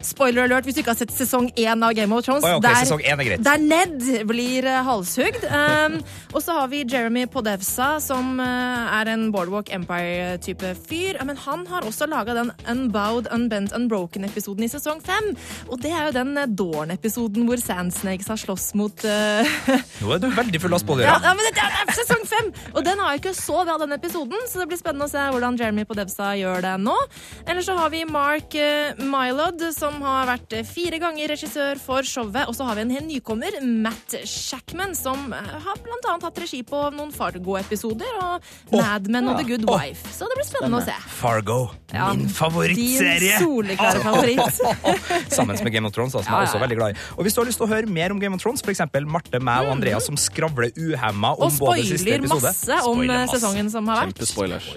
Spoiler 0.01 0.47
alert 0.47 0.65
hvis 0.65 0.79
du 0.79 0.81
ikke 0.81 0.95
har 0.95 1.01
sett 1.01 1.13
sesong 1.13 1.51
én 1.61 1.85
av 1.85 1.93
Game 1.97 2.15
of 2.17 2.25
Thrones. 2.25 2.45
Å 2.47 2.57
okay, 2.57 2.87
der, 2.89 3.33
er 3.37 3.43
der 3.45 3.61
Ned 3.61 4.05
blir 4.29 4.65
eh, 4.65 4.81
halshugd. 4.87 5.45
Um, 5.45 5.99
og 6.33 6.41
så 6.41 6.57
har 6.57 6.71
vi 6.73 6.83
Jeremy 6.89 7.27
Podevsa, 7.31 7.99
som 8.01 8.41
uh, 8.41 8.97
er 8.97 9.11
en 9.13 9.27
Boardwalk 9.35 9.69
Empire-type 9.77 10.73
fyr. 10.89 11.21
Men 11.29 11.37
han 11.45 11.67
har 11.69 11.85
også 11.89 12.09
laga 12.09 12.37
den 12.39 12.53
Unbowed, 12.71 13.29
Unbent, 13.35 13.75
Unbroken-episoden 13.77 14.65
i 14.65 14.71
sesong 14.73 15.03
fem. 15.05 15.33
Og 15.69 15.83
det 15.85 15.93
er 15.93 16.09
jo 16.09 16.17
den 16.17 16.33
uh, 16.39 16.47
Dawn-episoden 16.49 17.45
hvor 17.49 17.61
Sandsnakes 17.61 18.31
har 18.33 18.41
slåss 18.41 18.71
mot 18.79 19.05
Nå 19.05 20.13
er 20.15 20.21
du 20.23 20.27
veldig 20.33 20.61
full 20.63 20.73
av 20.73 20.79
ja, 20.79 20.83
spoilere. 20.83 21.13
ja, 21.13 21.33
men 21.37 21.47
det 21.47 21.53
det 21.61 21.67
er 21.67 21.93
sesong 21.97 22.25
fem! 22.29 22.51
Og 22.75 22.85
den 22.87 23.01
har 23.03 23.15
jo 23.15 23.21
ikke 23.21 23.35
så 23.37 23.63
bra, 23.67 23.77
den 23.81 23.93
episoden, 23.95 24.39
så 24.49 24.63
det 24.63 24.69
blir 24.71 24.81
spennende 24.81 25.09
å 25.09 25.13
se 25.13 25.23
hvordan 25.33 25.59
Jeremy 25.61 25.85
Podevsa 25.89 26.33
gjør 26.39 26.65
det 26.65 26.75
nå. 26.83 26.97
Eller 27.45 27.65
så 27.67 27.77
har 27.79 27.93
vi 27.93 28.03
Mark 28.09 28.55
Mylod, 29.01 29.65
som 29.77 29.90
har 30.03 30.29
vært 30.31 30.55
eh, 30.57 30.65
fire 30.67 31.01
ganger 31.03 31.33
regissør 31.35 31.81
for 31.83 32.07
showet. 32.07 32.49
Og 32.49 32.57
så 32.57 32.67
har 32.69 32.79
vi 32.79 32.87
en 32.87 33.09
nykommer, 33.09 33.59
Matt 33.63 34.17
Shackman, 34.29 34.95
som 34.99 35.35
eh, 35.37 35.51
har 35.67 35.83
blant 35.85 36.09
annet 36.11 36.27
hatt 36.29 36.41
regi 36.45 36.63
på 36.67 36.81
noen 36.97 37.13
Fargo-episoder 37.15 38.21
og 38.23 38.47
Mad 38.73 39.11
Men 39.13 39.29
og 39.33 39.41
The 39.41 39.47
Good 39.51 39.67
oh, 39.69 39.77
Wife. 39.77 40.15
Så 40.17 40.29
det 40.31 40.39
blir 40.41 40.49
spennende 40.49 40.81
å 40.81 40.87
se. 40.87 40.97
Fargo, 41.21 41.61
Ja, 41.93 42.09
min 42.15 42.31
favorittserie. 42.31 43.37
Din 43.37 43.45
soleklare 43.45 44.03
favoritt. 44.05 44.63
Sammen 45.37 45.59
med 45.61 45.73
Game 45.75 45.89
of 45.91 45.95
Thrones, 45.97 46.17
da, 46.17 46.25
som 46.25 46.33
Ja, 46.33 46.41
jeg 46.41 46.49
er 46.49 46.53
også 46.53 46.61
ja. 46.61 46.65
veldig 46.65 46.81
glad 46.81 46.95
i. 46.97 47.01
Og 47.19 47.27
Hvis 47.27 47.37
du 47.37 47.43
har 47.43 47.51
lyst 47.51 47.61
til 47.61 47.69
å 47.69 47.73
høre 47.75 47.91
mer 48.01 48.15
om 48.15 48.23
Game 48.23 48.37
of 48.39 48.43
Thrones, 48.43 48.65
f.eks. 48.65 48.85
Marte, 49.11 49.43
meg 49.43 49.67
og 49.67 49.75
Andrea 49.77 50.01
som 50.03 50.17
skravler 50.21 50.73
uhemma 50.79 51.35
om 51.37 51.51
Mm. 51.51 51.57
Og 51.63 51.67
både 51.75 51.83
siste 51.83 51.99
spoiler 51.99 52.21
episode 52.21 52.47
masse 52.47 52.77
om 52.87 52.95
Spoiler 52.95 53.15
eh, 53.15 53.21
masse. 53.25 53.39
sesongen 53.41 53.71
som 53.73 53.89
har 53.91 54.01
vært. 54.05 54.15
Kjempespoilers. 54.15 54.69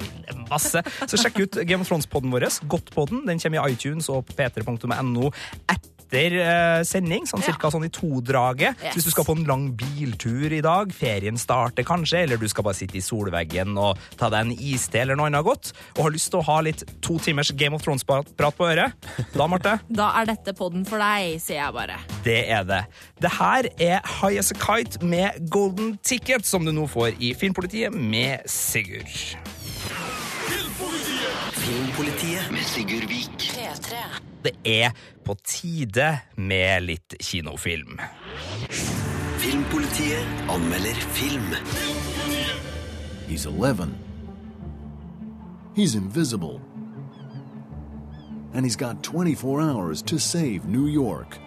masse. 0.49 0.81
Så 1.11 1.19
sjekk 1.21 1.37
ut 1.43 1.59
Game 1.69 1.85
of 1.85 1.89
Thrones-podden 1.89 2.33
vår. 2.33 2.47
Godtpodden. 2.71 3.23
Den 3.27 3.39
kommer 3.39 3.69
i 3.69 3.75
iTunes 3.75 4.09
og 4.09 4.25
på 4.27 4.35
p3.no 4.39 4.89
etter 6.13 6.35
eh, 6.37 6.83
sending, 6.85 7.23
sånn 7.25 7.41
cirka 7.41 7.71
sånn 7.73 7.87
i 7.87 7.89
todraget. 7.93 8.77
Yes. 8.83 8.93
Hvis 8.93 9.07
du 9.07 9.11
skal 9.15 9.25
på 9.25 9.33
en 9.33 9.47
lang 9.49 9.63
biltur 9.79 10.53
i 10.53 10.59
dag, 10.61 10.91
ferien 10.93 11.39
starter 11.41 11.85
kanskje, 11.87 12.19
eller 12.27 12.37
du 12.37 12.45
skal 12.51 12.67
bare 12.67 12.77
sitte 12.77 12.99
i 12.99 13.01
solveggen 13.01 13.73
og 13.81 13.97
ta 14.19 14.29
deg 14.29 14.45
en 14.45 14.51
iste 14.53 15.01
eller 15.01 15.17
noe 15.17 15.31
annet 15.31 15.41
godt, 15.47 15.71
og 15.95 16.03
har 16.05 16.13
lyst 16.13 16.29
til 16.29 16.43
å 16.43 16.45
ha 16.51 16.59
litt 16.67 16.83
to 17.01 17.17
timers 17.23 17.49
Game 17.57 17.73
of 17.73 17.81
Thrones-prat 17.81 18.29
på 18.37 18.67
øret, 18.69 18.93
da, 19.33 19.47
Marte, 19.49 19.79
Da 20.03 20.11
er 20.21 20.29
dette 20.29 20.53
podden 20.59 20.85
for 20.85 21.01
deg, 21.01 21.39
sier 21.41 21.63
jeg 21.63 21.77
bare. 21.79 21.97
det 22.27 22.39
er 22.59 22.69
det. 22.69 22.83
Det 23.25 23.33
her 23.39 23.71
er 23.81 23.97
High 24.19 24.37
As 24.43 24.53
A 24.53 24.59
Kite 24.61 25.01
med 25.01 25.49
Golden 25.49 25.95
Ticket, 26.05 26.45
som 26.45 26.61
du 26.65 26.71
nå 26.77 26.85
får 26.93 27.17
i 27.17 27.33
Filmpolitiet 27.33 27.89
med 27.95 28.45
Sigurd. 28.45 29.09
Filmpolitiet 31.63 32.51
med 32.53 32.65
Sigurd 32.69 33.09
Vik. 33.09 33.42
Det 34.43 34.51
er 34.67 34.91
på 35.23 35.35
tide 35.47 36.09
med 36.35 36.83
litt 36.83 37.15
kinofilm. 37.23 37.95
Filmpolitiet 39.39 40.49
anmelder 40.51 40.99
film. 41.15 41.53
He's 43.29 43.45
11. 43.47 43.93
He's 45.75 45.95
invisible. 45.95 46.59
And 48.53 48.65
he's 48.65 48.75
got 48.75 49.01
24 49.01 49.61
hours 49.61 50.01
to 50.03 50.19
save 50.19 50.67
New 50.67 50.87
York. 50.87 51.39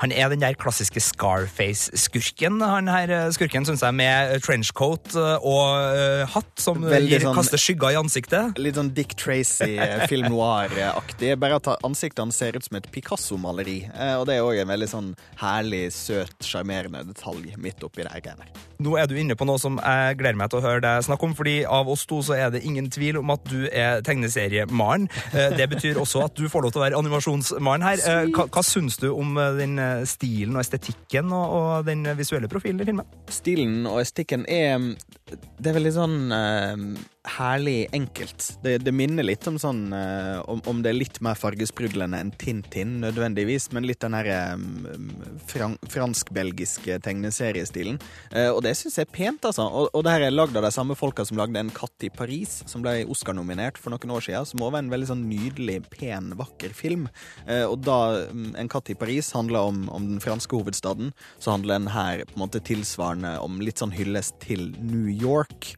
Han 0.03 0.13
er 0.13 0.29
den 0.29 0.43
der 0.43 0.53
klassiske 0.61 1.01
Scarface-skurken, 1.01 2.59
han 2.61 2.89
her 2.91 3.09
eh, 3.13 3.31
skurken, 3.33 3.65
syns 3.65 3.81
jeg, 3.81 3.95
med 3.97 4.35
trenchcoat 4.45 5.15
eh, 5.17 5.47
og 5.47 5.97
eh, 5.97 6.25
hatt 6.35 6.61
som 6.61 6.83
gir, 6.85 7.23
sånn- 7.23 7.37
kaster 7.37 7.61
skygger 7.61 7.95
i 7.95 7.99
ansiktet. 8.01 8.59
Litt 8.61 8.77
sånn 8.77 8.91
Dick 8.97 9.15
Tracy, 9.17 9.77
eh, 9.81 10.05
film 10.11 10.29
noir-aktig. 10.35 11.33
Bare 11.41 11.57
at 11.63 11.71
ansiktet 11.87 12.21
hans 12.21 12.37
ser 12.43 12.59
ut 12.59 12.67
som 12.69 12.77
et 12.77 12.91
Picasso-maleri. 12.93 13.79
Eh, 13.95 14.15
Og 14.21 14.27
det 14.29 14.37
er 14.37 14.45
òg 14.45 14.61
en 14.63 14.69
veldig 14.75 14.89
sånn 14.93 15.09
herlig, 15.41 15.87
søt, 15.97 16.37
sjarmerende 16.45 17.01
detalj 17.09 17.55
midt 17.57 17.81
oppi 17.89 18.05
det 18.05 18.13
greiene. 18.25 18.51
Nå 18.85 18.99
er 19.01 19.09
du 19.09 19.15
inne 19.17 19.33
på 19.41 19.47
noe 19.49 19.57
som 19.57 19.79
jeg 19.81 20.19
gleder 20.21 20.37
meg 20.37 20.51
til 20.53 20.61
å 20.61 20.67
høre 20.67 20.83
deg 20.85 21.07
snakke 21.09 21.25
om, 21.25 21.33
fordi 21.39 21.57
av 21.65 21.89
oss 21.89 22.05
to 22.05 22.19
så 22.27 22.37
er 22.37 22.51
det 22.53 22.61
ingen 22.69 22.91
tvil 22.93 23.23
om 23.23 23.33
at 23.33 23.41
du 23.49 23.65
er 23.73 24.03
tegneseriemaren. 24.05 25.09
Eh, 25.33 25.57
Det 25.57 25.71
betyr 25.73 25.97
også 26.05 26.27
at 26.29 26.37
du 26.37 26.45
får 26.53 26.67
lov 26.69 26.75
til 26.77 26.83
å 26.83 26.85
være 26.85 27.01
animasjonsmaren 27.01 27.87
her. 27.89 28.05
Eh, 28.05 28.29
Hva, 28.37 28.45
hva 28.53 28.63
syns 28.67 29.01
du 29.01 29.09
om 29.15 29.33
eh, 29.41 29.55
den 29.57 29.79
eh, 29.81 29.86
stilen 30.09 30.57
og 30.57 30.63
estetikken 30.63 31.33
og, 31.35 31.57
og 31.57 31.89
den 31.89 32.07
visuelle 32.19 32.51
profilen 32.51 32.83
i 32.83 32.89
filmen? 32.89 33.19
Stilen 33.33 33.87
og 33.89 34.01
estetikken 34.03 34.47
er 34.49 34.81
Det 35.27 35.71
er 35.71 35.77
veldig 35.77 35.95
sånn 35.97 36.17
eh, 36.35 36.87
herlig 37.27 37.87
enkelt. 37.97 38.49
Det, 38.63 38.79
det 38.85 38.93
minner 38.95 39.27
litt 39.27 39.47
om 39.49 39.59
sånn 39.61 39.91
eh, 39.95 40.39
om, 40.49 40.63
om 40.71 40.83
det 40.83 40.93
er 40.93 40.99
litt 40.99 41.21
mer 41.25 41.39
fargesprudlende 41.39 42.21
enn 42.23 42.33
Tintin 42.39 42.97
nødvendigvis, 43.03 43.71
men 43.75 43.87
litt 43.89 44.03
den 44.05 44.17
her 44.17 44.31
eh, 44.33 44.55
fran 45.51 45.77
fransk-belgiske 45.91 46.99
tegneseriestilen. 47.05 47.99
Eh, 48.31 48.51
og 48.51 48.63
det 48.67 48.77
syns 48.79 48.99
jeg 49.01 49.09
er 49.09 49.15
pent, 49.15 49.49
altså. 49.49 49.67
Og, 49.67 49.91
og 49.93 50.05
det 50.07 50.15
her 50.15 50.27
er 50.27 50.35
lagd 50.35 50.57
av 50.57 50.67
de 50.67 50.73
samme 50.75 50.97
folka 50.99 51.25
som 51.27 51.39
lagde 51.41 51.57
En 51.57 51.73
katt 51.73 52.05
i 52.05 52.11
Paris, 52.13 52.59
som 52.69 52.83
ble 52.85 52.99
Oscar-nominert 53.11 53.79
for 53.81 53.95
noen 53.95 54.13
år 54.13 54.27
siden, 54.27 54.47
som 54.49 54.61
også 54.61 54.75
var 54.75 54.85
en 54.85 54.93
veldig 54.93 55.09
sånn 55.09 55.25
nydelig, 55.31 55.79
pen, 55.93 56.33
vakker 56.39 56.75
film. 56.77 57.07
Eh, 57.47 57.65
og 57.65 57.81
da 57.87 58.27
mm, 58.31 58.55
En 58.61 58.71
katt 58.73 58.91
i 58.93 58.99
Paris 58.99 59.33
handler 59.37 59.71
om, 59.71 59.87
om 59.93 60.11
den 60.13 60.23
franske 60.23 60.57
hovedstaden, 60.57 61.13
så 61.39 61.57
handler 61.57 61.81
den 61.81 61.93
her 61.95 62.25
på 62.27 62.37
en 62.37 62.45
måte 62.45 62.63
tilsvarende 62.65 63.37
om 63.43 63.61
litt 63.63 63.83
sånn 63.83 63.95
hyllest 63.97 64.39
til 64.45 64.71
New 64.81 65.09
York. 65.11 65.75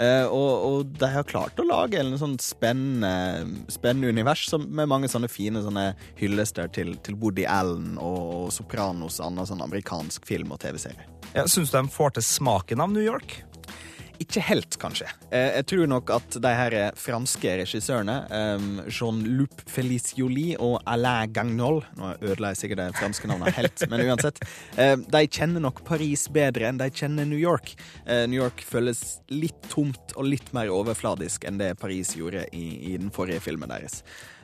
Eh, 0.00 0.24
og, 0.24 0.52
og 0.66 0.92
de 0.98 1.08
har 1.14 1.26
klart 1.28 1.58
å 1.60 1.66
lage 1.66 2.00
en 2.00 2.14
sånn 2.20 2.38
spennende, 2.40 3.62
spennende 3.72 4.12
univers 4.12 4.46
som, 4.48 4.64
med 4.64 4.90
mange 4.90 5.10
sånne 5.12 5.30
fine 5.32 5.62
sånne 5.64 5.92
hyllester 6.20 6.70
til, 6.72 6.94
til 7.04 7.18
Woody 7.20 7.44
Allen 7.48 7.98
og 8.00 8.50
Sopranos 8.54 9.20
og 9.20 9.28
annen 9.30 9.48
sånn 9.48 9.64
amerikansk 9.64 10.26
film 10.28 10.54
og 10.54 10.62
TV-serie. 10.64 11.08
Ja, 11.32 11.46
Syns 11.48 11.72
du 11.72 11.78
de 11.78 11.86
får 11.92 12.16
til 12.16 12.28
smaken 12.28 12.84
av 12.84 12.92
New 12.92 13.04
York? 13.04 13.40
Ikke 14.20 14.42
helt, 14.44 14.76
kanskje. 14.78 15.08
Eh, 15.32 15.48
jeg 15.56 15.66
tror 15.70 15.88
nok 15.90 16.10
at 16.14 16.36
de 16.44 16.50
her 16.54 16.74
franske 16.98 17.54
regissørene, 17.62 18.16
eh, 18.30 18.66
Jean-Luc 18.92 19.64
Felicioli 19.72 20.56
og 20.58 20.80
Alain 20.86 21.32
Gagnol 21.32 21.80
Nå 21.96 22.12
ødela 22.20 22.52
jeg 22.52 22.60
sikkert 22.62 22.82
de 22.82 22.98
franske 23.00 23.26
navnene 23.30 23.50
helt, 23.56 23.84
men 23.90 24.04
uansett. 24.06 24.38
eh, 24.76 24.94
De 24.96 25.24
kjenner 25.26 25.64
nok 25.64 25.82
Paris 25.88 26.28
bedre 26.32 26.68
enn 26.68 26.78
de 26.78 26.90
kjenner 26.90 27.26
New 27.26 27.38
York. 27.40 27.74
New 28.06 28.38
York 28.38 28.62
føles 28.66 29.18
litt 29.30 29.58
tomt 29.72 30.14
og 30.16 30.26
litt 30.28 30.52
mer 30.54 30.70
overfladisk 30.72 31.44
enn 31.48 31.58
det 31.58 31.72
Paris 31.80 32.14
gjorde 32.16 32.44
i, 32.52 32.92
i 32.92 32.96
den 32.96 33.10
forrige 33.14 33.40
filmen 33.40 33.70
deres. 33.72 34.02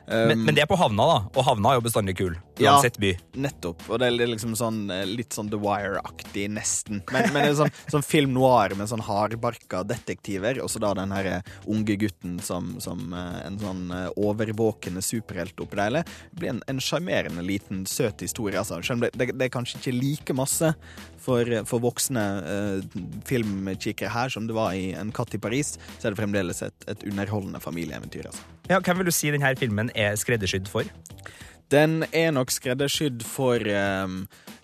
Men, 0.09 0.43
men 0.47 0.55
det 0.57 0.63
er 0.63 0.69
på 0.69 0.77
havna, 0.79 1.05
da. 1.05 1.17
Og 1.37 1.45
havna 1.45 1.71
er 1.73 1.79
jo 1.79 1.83
bestandig 1.85 2.15
kul. 2.17 2.35
Uansett 2.59 2.97
by. 2.99 3.13
Nettopp. 3.39 3.83
Og 3.87 3.99
det 4.01 4.07
er 4.09 4.27
liksom 4.33 4.55
sånn 4.59 4.79
eh, 4.91 5.05
litt 5.07 5.35
sånn 5.37 5.51
The 5.53 5.59
Wire-aktig, 5.61 6.47
nesten. 6.51 7.03
Men, 7.13 7.29
men 7.31 7.45
det 7.45 7.51
er 7.53 7.57
sånn, 7.61 7.73
sånn 7.93 8.03
film 8.07 8.33
noir 8.35 8.73
med 8.79 8.89
sånn 8.91 9.03
hardbarka 9.05 9.83
detektiver, 9.87 10.59
og 10.63 10.71
så 10.73 10.81
da 10.83 10.91
den 10.97 11.13
her 11.15 11.29
eh, 11.37 11.53
unge 11.71 11.95
gutten 12.01 12.39
som, 12.43 12.73
som 12.83 13.13
eh, 13.13 13.37
en 13.47 13.59
sånn 13.61 13.85
overvåkende 14.19 15.01
superhelt 15.05 15.59
oppi 15.63 15.79
det. 15.79 16.03
Blir 16.35 16.49
en- 16.55 16.63
en 16.67 16.79
sjarmerende 16.83 17.41
liten, 17.45 17.85
søt 17.87 18.21
historie, 18.25 18.57
altså. 18.59 18.81
Det, 18.99 19.11
det, 19.15 19.31
det 19.39 19.45
er 19.47 19.53
kanskje 19.53 19.79
ikke 19.79 19.95
like 19.99 20.33
masse 20.35 20.73
for, 21.19 21.45
for 21.67 21.79
voksne 21.83 22.21
uh, 22.43 22.99
filmkikkere 23.27 24.09
her 24.13 24.29
som 24.33 24.47
det 24.47 24.55
var 24.55 24.73
i 24.73 24.91
En 24.97 25.11
katt 25.15 25.33
i 25.35 25.39
Paris, 25.41 25.75
så 25.99 26.07
er 26.09 26.13
det 26.15 26.19
fremdeles 26.21 26.61
et, 26.65 26.87
et 26.89 27.03
underholdende 27.09 27.59
familieeventyr, 27.63 28.29
altså. 28.31 28.43
Ja, 28.69 28.77
hvem 28.85 28.99
vil 29.01 29.07
du 29.09 29.13
si 29.15 29.31
denne 29.33 29.49
filmen 29.57 29.87
er 29.99 30.15
skreddersydd 30.19 30.69
for? 30.71 30.87
Den 31.69 32.01
er 32.15 32.31
nok 32.33 32.49
skreddersydd 32.49 33.21
for 33.27 33.61
um, 33.61 34.23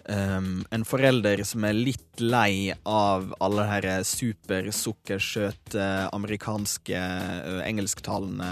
um, 0.09 0.63
en 0.73 0.85
forelder 0.87 1.43
som 1.45 1.65
er 1.67 1.77
litt 1.77 2.21
lei 2.21 2.73
av 2.89 3.27
alle 3.43 3.65
de 3.85 3.93
supersukkersøte 4.09 5.85
amerikanske 6.15 6.97
uh, 6.97 7.61
engelsktalende 7.65 8.49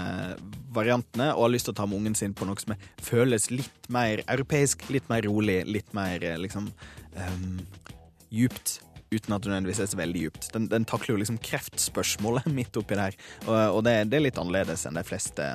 variantene, 0.74 1.32
og 1.34 1.48
har 1.48 1.54
lyst 1.56 1.70
til 1.70 1.74
å 1.74 1.80
ta 1.80 1.88
med 1.90 1.98
ungen 1.98 2.18
sin 2.18 2.36
på 2.36 2.46
noe 2.46 2.62
som 2.62 2.76
føles 3.02 3.50
litt 3.50 3.90
mer 3.90 4.22
europeisk, 4.28 4.86
litt 4.94 5.10
mer 5.10 5.26
rolig, 5.26 5.64
litt 5.66 5.90
mer 5.96 6.22
uh, 6.22 6.36
liksom 6.38 6.70
um, 7.18 7.58
djupt. 8.30 8.78
Uten 9.14 9.36
at 9.36 9.44
det 9.44 9.52
nødvendigvis 9.52 9.82
er 9.84 9.90
så 9.90 10.00
veldig 10.00 10.24
djupt. 10.24 10.48
Den, 10.54 10.68
den 10.72 10.86
takler 10.88 11.14
jo 11.14 11.20
liksom 11.22 11.38
kreftspørsmålet 11.44 12.48
midt 12.58 12.76
oppi 12.80 12.98
der. 12.98 13.18
Og, 13.46 13.54
og 13.78 13.82
det, 13.86 13.96
det 14.10 14.18
er 14.18 14.26
litt 14.26 14.40
annerledes 14.40 14.86
enn 14.88 14.98
de 14.98 15.04
fleste, 15.06 15.48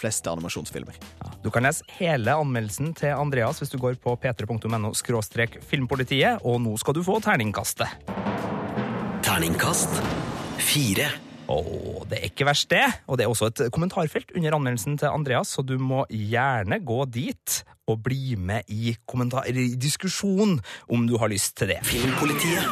fleste 0.00 0.32
animasjonsfilmer. 0.32 0.98
Du 1.44 1.50
kan 1.54 1.66
lese 1.66 1.86
hele 1.98 2.34
anmeldelsen 2.36 2.94
til 2.98 3.14
Andreas 3.14 3.62
hvis 3.62 3.72
du 3.72 3.78
går 3.82 4.00
på 4.02 4.16
p3.no 4.22 4.92
filmpolitiet, 5.66 6.42
og 6.44 6.60
nå 6.64 6.76
skal 6.80 6.96
du 6.96 7.04
få 7.06 7.20
terningkastet. 7.24 8.10
Terningkast 9.26 10.02
fire. 10.62 11.10
Åh, 11.48 12.02
det 12.10 12.18
er 12.18 12.26
ikke 12.26 12.46
verst, 12.48 12.70
det. 12.70 12.82
Og 13.06 13.18
det 13.18 13.24
er 13.24 13.30
også 13.30 13.50
et 13.52 13.60
kommentarfelt 13.74 14.32
under 14.34 14.56
anmeldelsen 14.56 14.98
til 14.98 15.12
Andreas, 15.12 15.54
så 15.54 15.62
du 15.62 15.76
må 15.78 16.02
gjerne 16.10 16.80
gå 16.82 17.04
dit 17.14 17.60
og 17.86 18.02
bli 18.02 18.34
med 18.34 18.66
i, 18.66 18.90
i 18.90 19.66
diskusjon 19.78 20.58
om 20.90 21.06
du 21.06 21.14
har 21.22 21.30
lyst 21.30 21.56
til 21.60 21.70
det. 21.70 21.78
Filmpolitiet. 21.86 22.66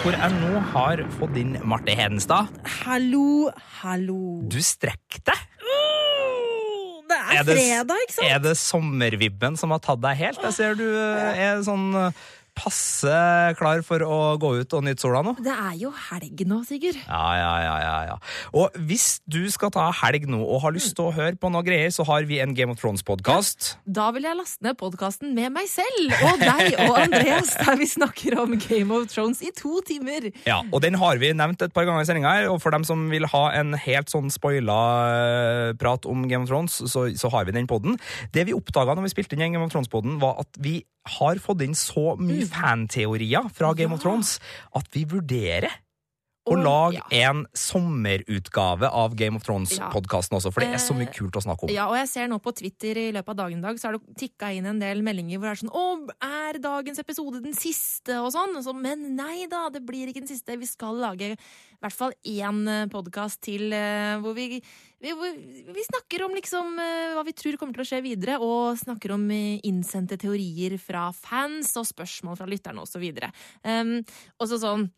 Hvor 0.00 0.14
jeg 0.16 0.32
nå 0.38 0.60
har 0.72 1.02
fått 1.18 1.34
inn 1.36 1.58
Marte 1.68 1.92
Hedenstad. 1.92 2.54
Hallo, 2.84 3.50
hallo. 3.82 4.40
Du 4.48 4.62
strekker 4.64 5.26
deg. 5.26 5.46
Det 7.10 7.18
er, 7.18 7.42
fredag, 7.42 8.02
ikke 8.04 8.14
sant? 8.14 8.26
Er 8.30 8.42
det 8.42 8.52
sommervibben 8.58 9.56
som 9.58 9.74
har 9.74 9.80
tatt 9.82 10.00
deg 10.02 10.18
helt? 10.20 10.40
Jeg 10.46 10.54
ser 10.54 10.76
du 10.78 10.86
eh, 10.86 11.40
er 11.42 11.62
sånn 11.66 11.88
eh, 11.98 12.20
passe 12.56 13.14
klar 13.58 13.82
for 13.86 14.02
å 14.04 14.18
gå 14.40 14.52
ut 14.60 14.76
og 14.76 14.84
nyte 14.86 15.04
sola 15.04 15.22
nå. 15.24 15.34
Det 15.40 15.52
er 15.52 15.76
jo 15.80 15.92
helg 16.10 16.42
nå, 16.48 16.60
Sigurd. 16.68 16.98
Ja, 17.06 17.26
ja, 17.38 17.52
ja, 17.64 17.76
ja, 17.84 17.96
ja. 18.10 18.16
Og 18.56 18.76
hvis 18.88 19.20
du 19.30 19.42
skal 19.52 19.72
ta 19.74 19.88
helg 20.02 20.26
nå 20.30 20.40
og 20.42 20.62
har 20.64 20.74
lyst 20.74 20.94
til 20.98 21.08
å 21.08 21.14
høre 21.14 21.36
på 21.40 21.50
noe 21.52 21.64
greier, 21.66 21.92
så 21.94 22.06
har 22.08 22.26
vi 22.28 22.40
en 22.42 22.54
Game 22.56 22.74
of 22.74 22.80
Thrones-podkast. 22.82 23.74
Da 23.86 24.10
vil 24.16 24.26
jeg 24.28 24.38
laste 24.38 24.64
ned 24.66 24.78
podkasten 24.80 25.34
med 25.36 25.54
meg 25.54 25.68
selv 25.70 26.14
og 26.30 26.42
deg 26.42 26.78
og 26.86 26.98
Andreas, 27.04 27.54
der 27.60 27.80
vi 27.80 27.88
snakker 27.90 28.38
om 28.42 28.56
Game 28.60 28.94
of 28.96 29.08
Thrones 29.12 29.42
i 29.46 29.52
to 29.56 29.80
timer. 29.86 30.30
Ja, 30.48 30.60
og 30.70 30.82
den 30.84 30.98
har 31.00 31.20
vi 31.22 31.32
nevnt 31.36 31.62
et 31.64 31.74
par 31.76 31.88
ganger 31.88 32.04
i 32.04 32.08
sendinga 32.08 32.34
her, 32.36 32.50
og 32.52 32.60
for 32.64 32.74
dem 32.74 32.86
som 32.86 33.08
vil 33.12 33.28
ha 33.30 33.44
en 33.58 33.74
helt 33.78 34.12
sånn 34.12 34.30
spoila 34.32 34.80
eh, 35.10 35.72
prat 35.80 36.08
om 36.08 36.26
Game 36.30 36.44
of 36.46 36.52
Thrones, 36.52 36.80
så, 36.90 37.08
så 37.16 37.32
har 37.32 37.48
vi 37.48 37.56
den 37.56 37.70
podden. 37.70 37.98
Det 38.34 38.46
vi 38.48 38.56
oppdaga 38.56 38.96
når 38.96 39.08
vi 39.08 39.14
spilte 39.14 39.38
inn 39.38 39.54
Game 39.54 39.64
of 39.64 39.72
Thrones-podden, 39.74 40.18
var 40.22 40.40
at 40.44 40.60
vi 40.60 40.80
har 41.08 41.40
fått 41.42 41.62
inn 41.64 41.76
så 41.78 42.14
mye 42.20 42.46
fanteorier 42.50 43.48
fra 43.54 43.72
Game 43.76 43.96
of 43.96 44.02
Thrones 44.02 44.38
at 44.76 44.90
vi 44.94 45.06
vurderer 45.08 45.72
Og- 46.48 46.58
lag 46.64 46.94
ja. 46.94 47.04
en 47.28 47.46
sommerutgave 47.52 48.88
av 48.88 49.14
Game 49.14 49.36
of 49.36 49.44
Thrones-podkasten 49.44 50.38
også, 50.38 50.52
for 50.52 50.64
det 50.64 50.72
er 50.72 50.82
så 50.82 50.94
mye 50.96 51.08
Eh, 51.10 51.12
kult 51.12 51.36
å 51.36 51.42
snakke 51.42 51.64
om. 51.64 51.70
Ja, 51.70 51.88
og 51.88 51.96
jeg 51.96 52.08
ser 52.08 52.28
nå 52.28 52.40
på 52.40 52.54
Twitter 52.54 52.96
i 52.96 53.12
løpet 53.12 53.28
av 53.28 53.36
dagen 53.36 53.58
i 53.58 53.62
dag, 53.62 53.76
så 53.76 53.88
har 53.88 53.98
det 53.98 54.16
tikka 54.16 54.50
inn 54.56 54.66
en 54.66 54.78
del 54.78 55.02
meldinger 55.02 55.38
hvor 55.38 55.50
det 55.50 55.52
er 55.52 55.62
sånn 55.66 55.74
Å, 55.74 56.08
er 56.22 56.58
dagens 56.58 56.98
episode 56.98 57.42
den 57.42 57.52
siste? 57.52 58.16
Og 58.20 58.32
sånn. 58.32 58.56
Og 58.56 58.64
så, 58.64 58.74
men 58.74 59.16
nei 59.16 59.46
da, 59.50 59.68
det 59.68 59.84
blir 59.84 60.08
ikke 60.08 60.24
den 60.24 60.30
siste. 60.30 60.58
Vi 60.58 60.66
skal 60.66 60.96
lage 60.96 61.34
i 61.34 61.36
hvert 61.80 61.96
fall 61.96 62.12
én 62.24 62.88
podkast 62.90 63.40
til 63.42 63.72
eh, 63.72 64.16
hvor 64.20 64.34
vi, 64.34 64.60
vi, 65.00 65.12
vi 65.12 65.84
snakker 65.86 66.24
om 66.24 66.34
liksom 66.36 66.78
eh, 66.78 67.14
hva 67.16 67.24
vi 67.24 67.36
tror 67.36 67.56
kommer 67.60 67.74
til 67.76 67.84
å 67.84 67.90
skje 67.90 68.02
videre, 68.04 68.38
og 68.40 68.80
snakker 68.80 69.12
om 69.16 69.28
eh, 69.30 69.60
innsendte 69.68 70.18
teorier 70.20 70.78
fra 70.80 71.10
fans 71.12 71.76
og 71.76 71.88
spørsmål 71.88 72.36
fra 72.40 72.48
lytterne 72.48 72.84
osv. 72.84 73.06
Um, 73.64 74.00
og 74.38 74.48
så 74.48 74.60
sånn 74.60 74.90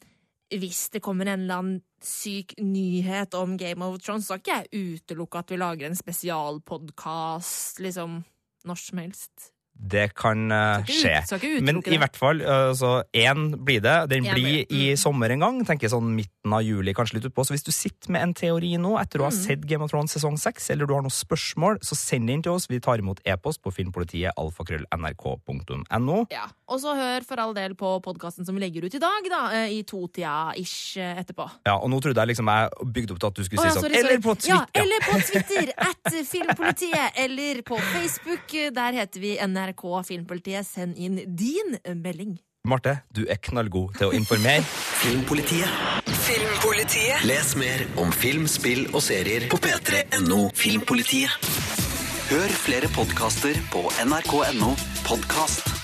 hvis 0.61 0.89
det 0.93 1.03
kommer 1.05 1.29
en 1.29 1.45
eller 1.45 1.63
annen 1.63 1.81
syk 2.03 2.55
nyhet 2.61 3.35
om 3.39 3.57
Game 3.57 3.85
of 3.87 4.01
Thrones, 4.03 4.27
så 4.27 4.35
har 4.35 4.43
ikke 4.43 4.59
jeg 4.59 4.99
utelukka 4.99 5.43
at 5.43 5.53
vi 5.55 5.61
lager 5.61 5.89
en 5.89 5.99
spesialpodkast, 5.99 7.81
liksom, 7.85 8.21
når 8.69 8.81
som 8.83 9.03
helst. 9.03 9.52
Det 9.75 10.15
kan 10.15 10.47
uh, 10.53 10.85
skje. 10.87 11.17
ut- 11.33 11.63
Men 11.67 11.81
i 11.91 11.99
hvert 11.99 12.15
fall, 12.17 12.39
så 12.79 13.03
én 13.13 13.57
blir 13.65 13.81
det. 13.83 14.09
Den 14.13 14.27
En 14.27 14.35
blir 14.37 14.67
mm. 14.67 14.77
i 14.79 14.97
sommer 14.97 15.31
en 15.35 15.41
gang. 15.43 15.65
tenker 15.67 15.89
jeg 15.89 15.91
sånn 15.95 16.13
midten 16.15 16.53
av 16.55 16.63
juli, 16.63 16.93
kanskje 16.95 17.15
litt 17.19 17.27
utpå. 17.31 17.43
Så 17.45 17.51
hvis 17.57 17.65
du 17.67 17.73
sitter 17.75 18.11
med 18.15 18.23
en 18.23 18.35
teori 18.35 18.77
nå 18.79 18.95
etter 19.01 19.19
å 19.19 19.27
ha 19.27 19.31
Mm. 19.33 19.41
sett 19.43 19.67
Game 19.67 19.83
of 19.83 19.91
Thrones 19.91 20.13
sesong 20.15 20.39
seks, 20.39 20.71
eller 20.71 20.87
du 20.87 20.95
har 20.95 21.03
noen 21.03 21.11
spørsmål, 21.11 21.79
så 21.83 21.97
send 21.99 22.29
det 22.29 22.35
inn 22.35 22.43
til 22.43 22.53
oss. 22.53 22.69
Vi 22.71 22.79
tar 22.81 22.99
imot 23.03 23.21
e-post 23.27 23.63
på 23.63 23.73
filmpolitiet 23.75 24.31
alfakrøll.nrk.no. 24.39 26.27
Ja. 26.31 26.47
Og 26.73 26.81
så 26.81 26.95
hør 26.97 27.25
for 27.27 27.41
all 27.43 27.53
del 27.57 27.75
på 27.79 27.91
podkasten 28.05 28.47
som 28.47 28.57
vi 28.57 28.63
legger 28.65 28.87
ut 28.87 28.95
i 28.97 29.01
dag, 29.03 29.27
da, 29.29 29.41
eh, 29.57 29.75
i 29.79 29.83
totida 29.89 30.53
ish 30.57 30.97
eh, 30.97 31.19
etterpå. 31.21 31.49
Ja, 31.67 31.77
og 31.79 31.91
nå 31.93 32.01
trodde 32.01 32.23
jeg 32.23 32.33
liksom 32.33 32.49
jeg 32.49 32.71
bygde 32.97 33.13
opp 33.17 33.21
til 33.21 33.29
at 33.33 33.35
du 33.35 33.43
skulle 33.45 33.63
ja, 33.63 33.69
si 33.69 33.77
sånn 33.77 33.83
sorry, 33.83 33.99
sorry. 34.01 34.13
Eller 34.13 34.23
på 34.25 34.37
Ja, 34.49 34.61
Twitter! 34.65 34.81
eller 34.83 35.01
på 35.09 35.15
Twitter, 35.29 35.73
at 35.77 36.13
Filmpolitiet, 36.33 37.19
eller 37.27 37.63
på 37.67 37.79
Facebook. 37.93 38.47
Der 38.79 38.93
heter 38.97 39.21
vi 39.21 39.35
NRK 39.63 40.03
Filmpolitiet. 40.09 40.67
Send 40.67 40.99
inn 40.99 41.21
din 41.39 41.77
melding. 42.03 42.39
Marte, 42.69 43.01
du 43.11 43.25
er 43.27 43.41
knallgod 43.43 43.97
til 43.99 44.11
å 44.11 44.15
informere. 44.15 44.63
Filmpolitiet. 45.03 45.81
Filmpolitiet. 46.23 47.25
Les 47.27 47.55
mer 47.59 47.87
om 47.99 48.13
film, 48.15 48.47
spill 48.51 48.85
og 48.93 49.03
serier 49.03 49.49
på 49.51 49.59
p3.no 49.63 50.45
Filmpolitiet. 50.55 51.51
Hør 52.31 52.59
flere 52.63 52.89
podkaster 52.95 53.59
på 53.75 53.89
nrk.no 54.07 54.77
podkast. 55.05 55.82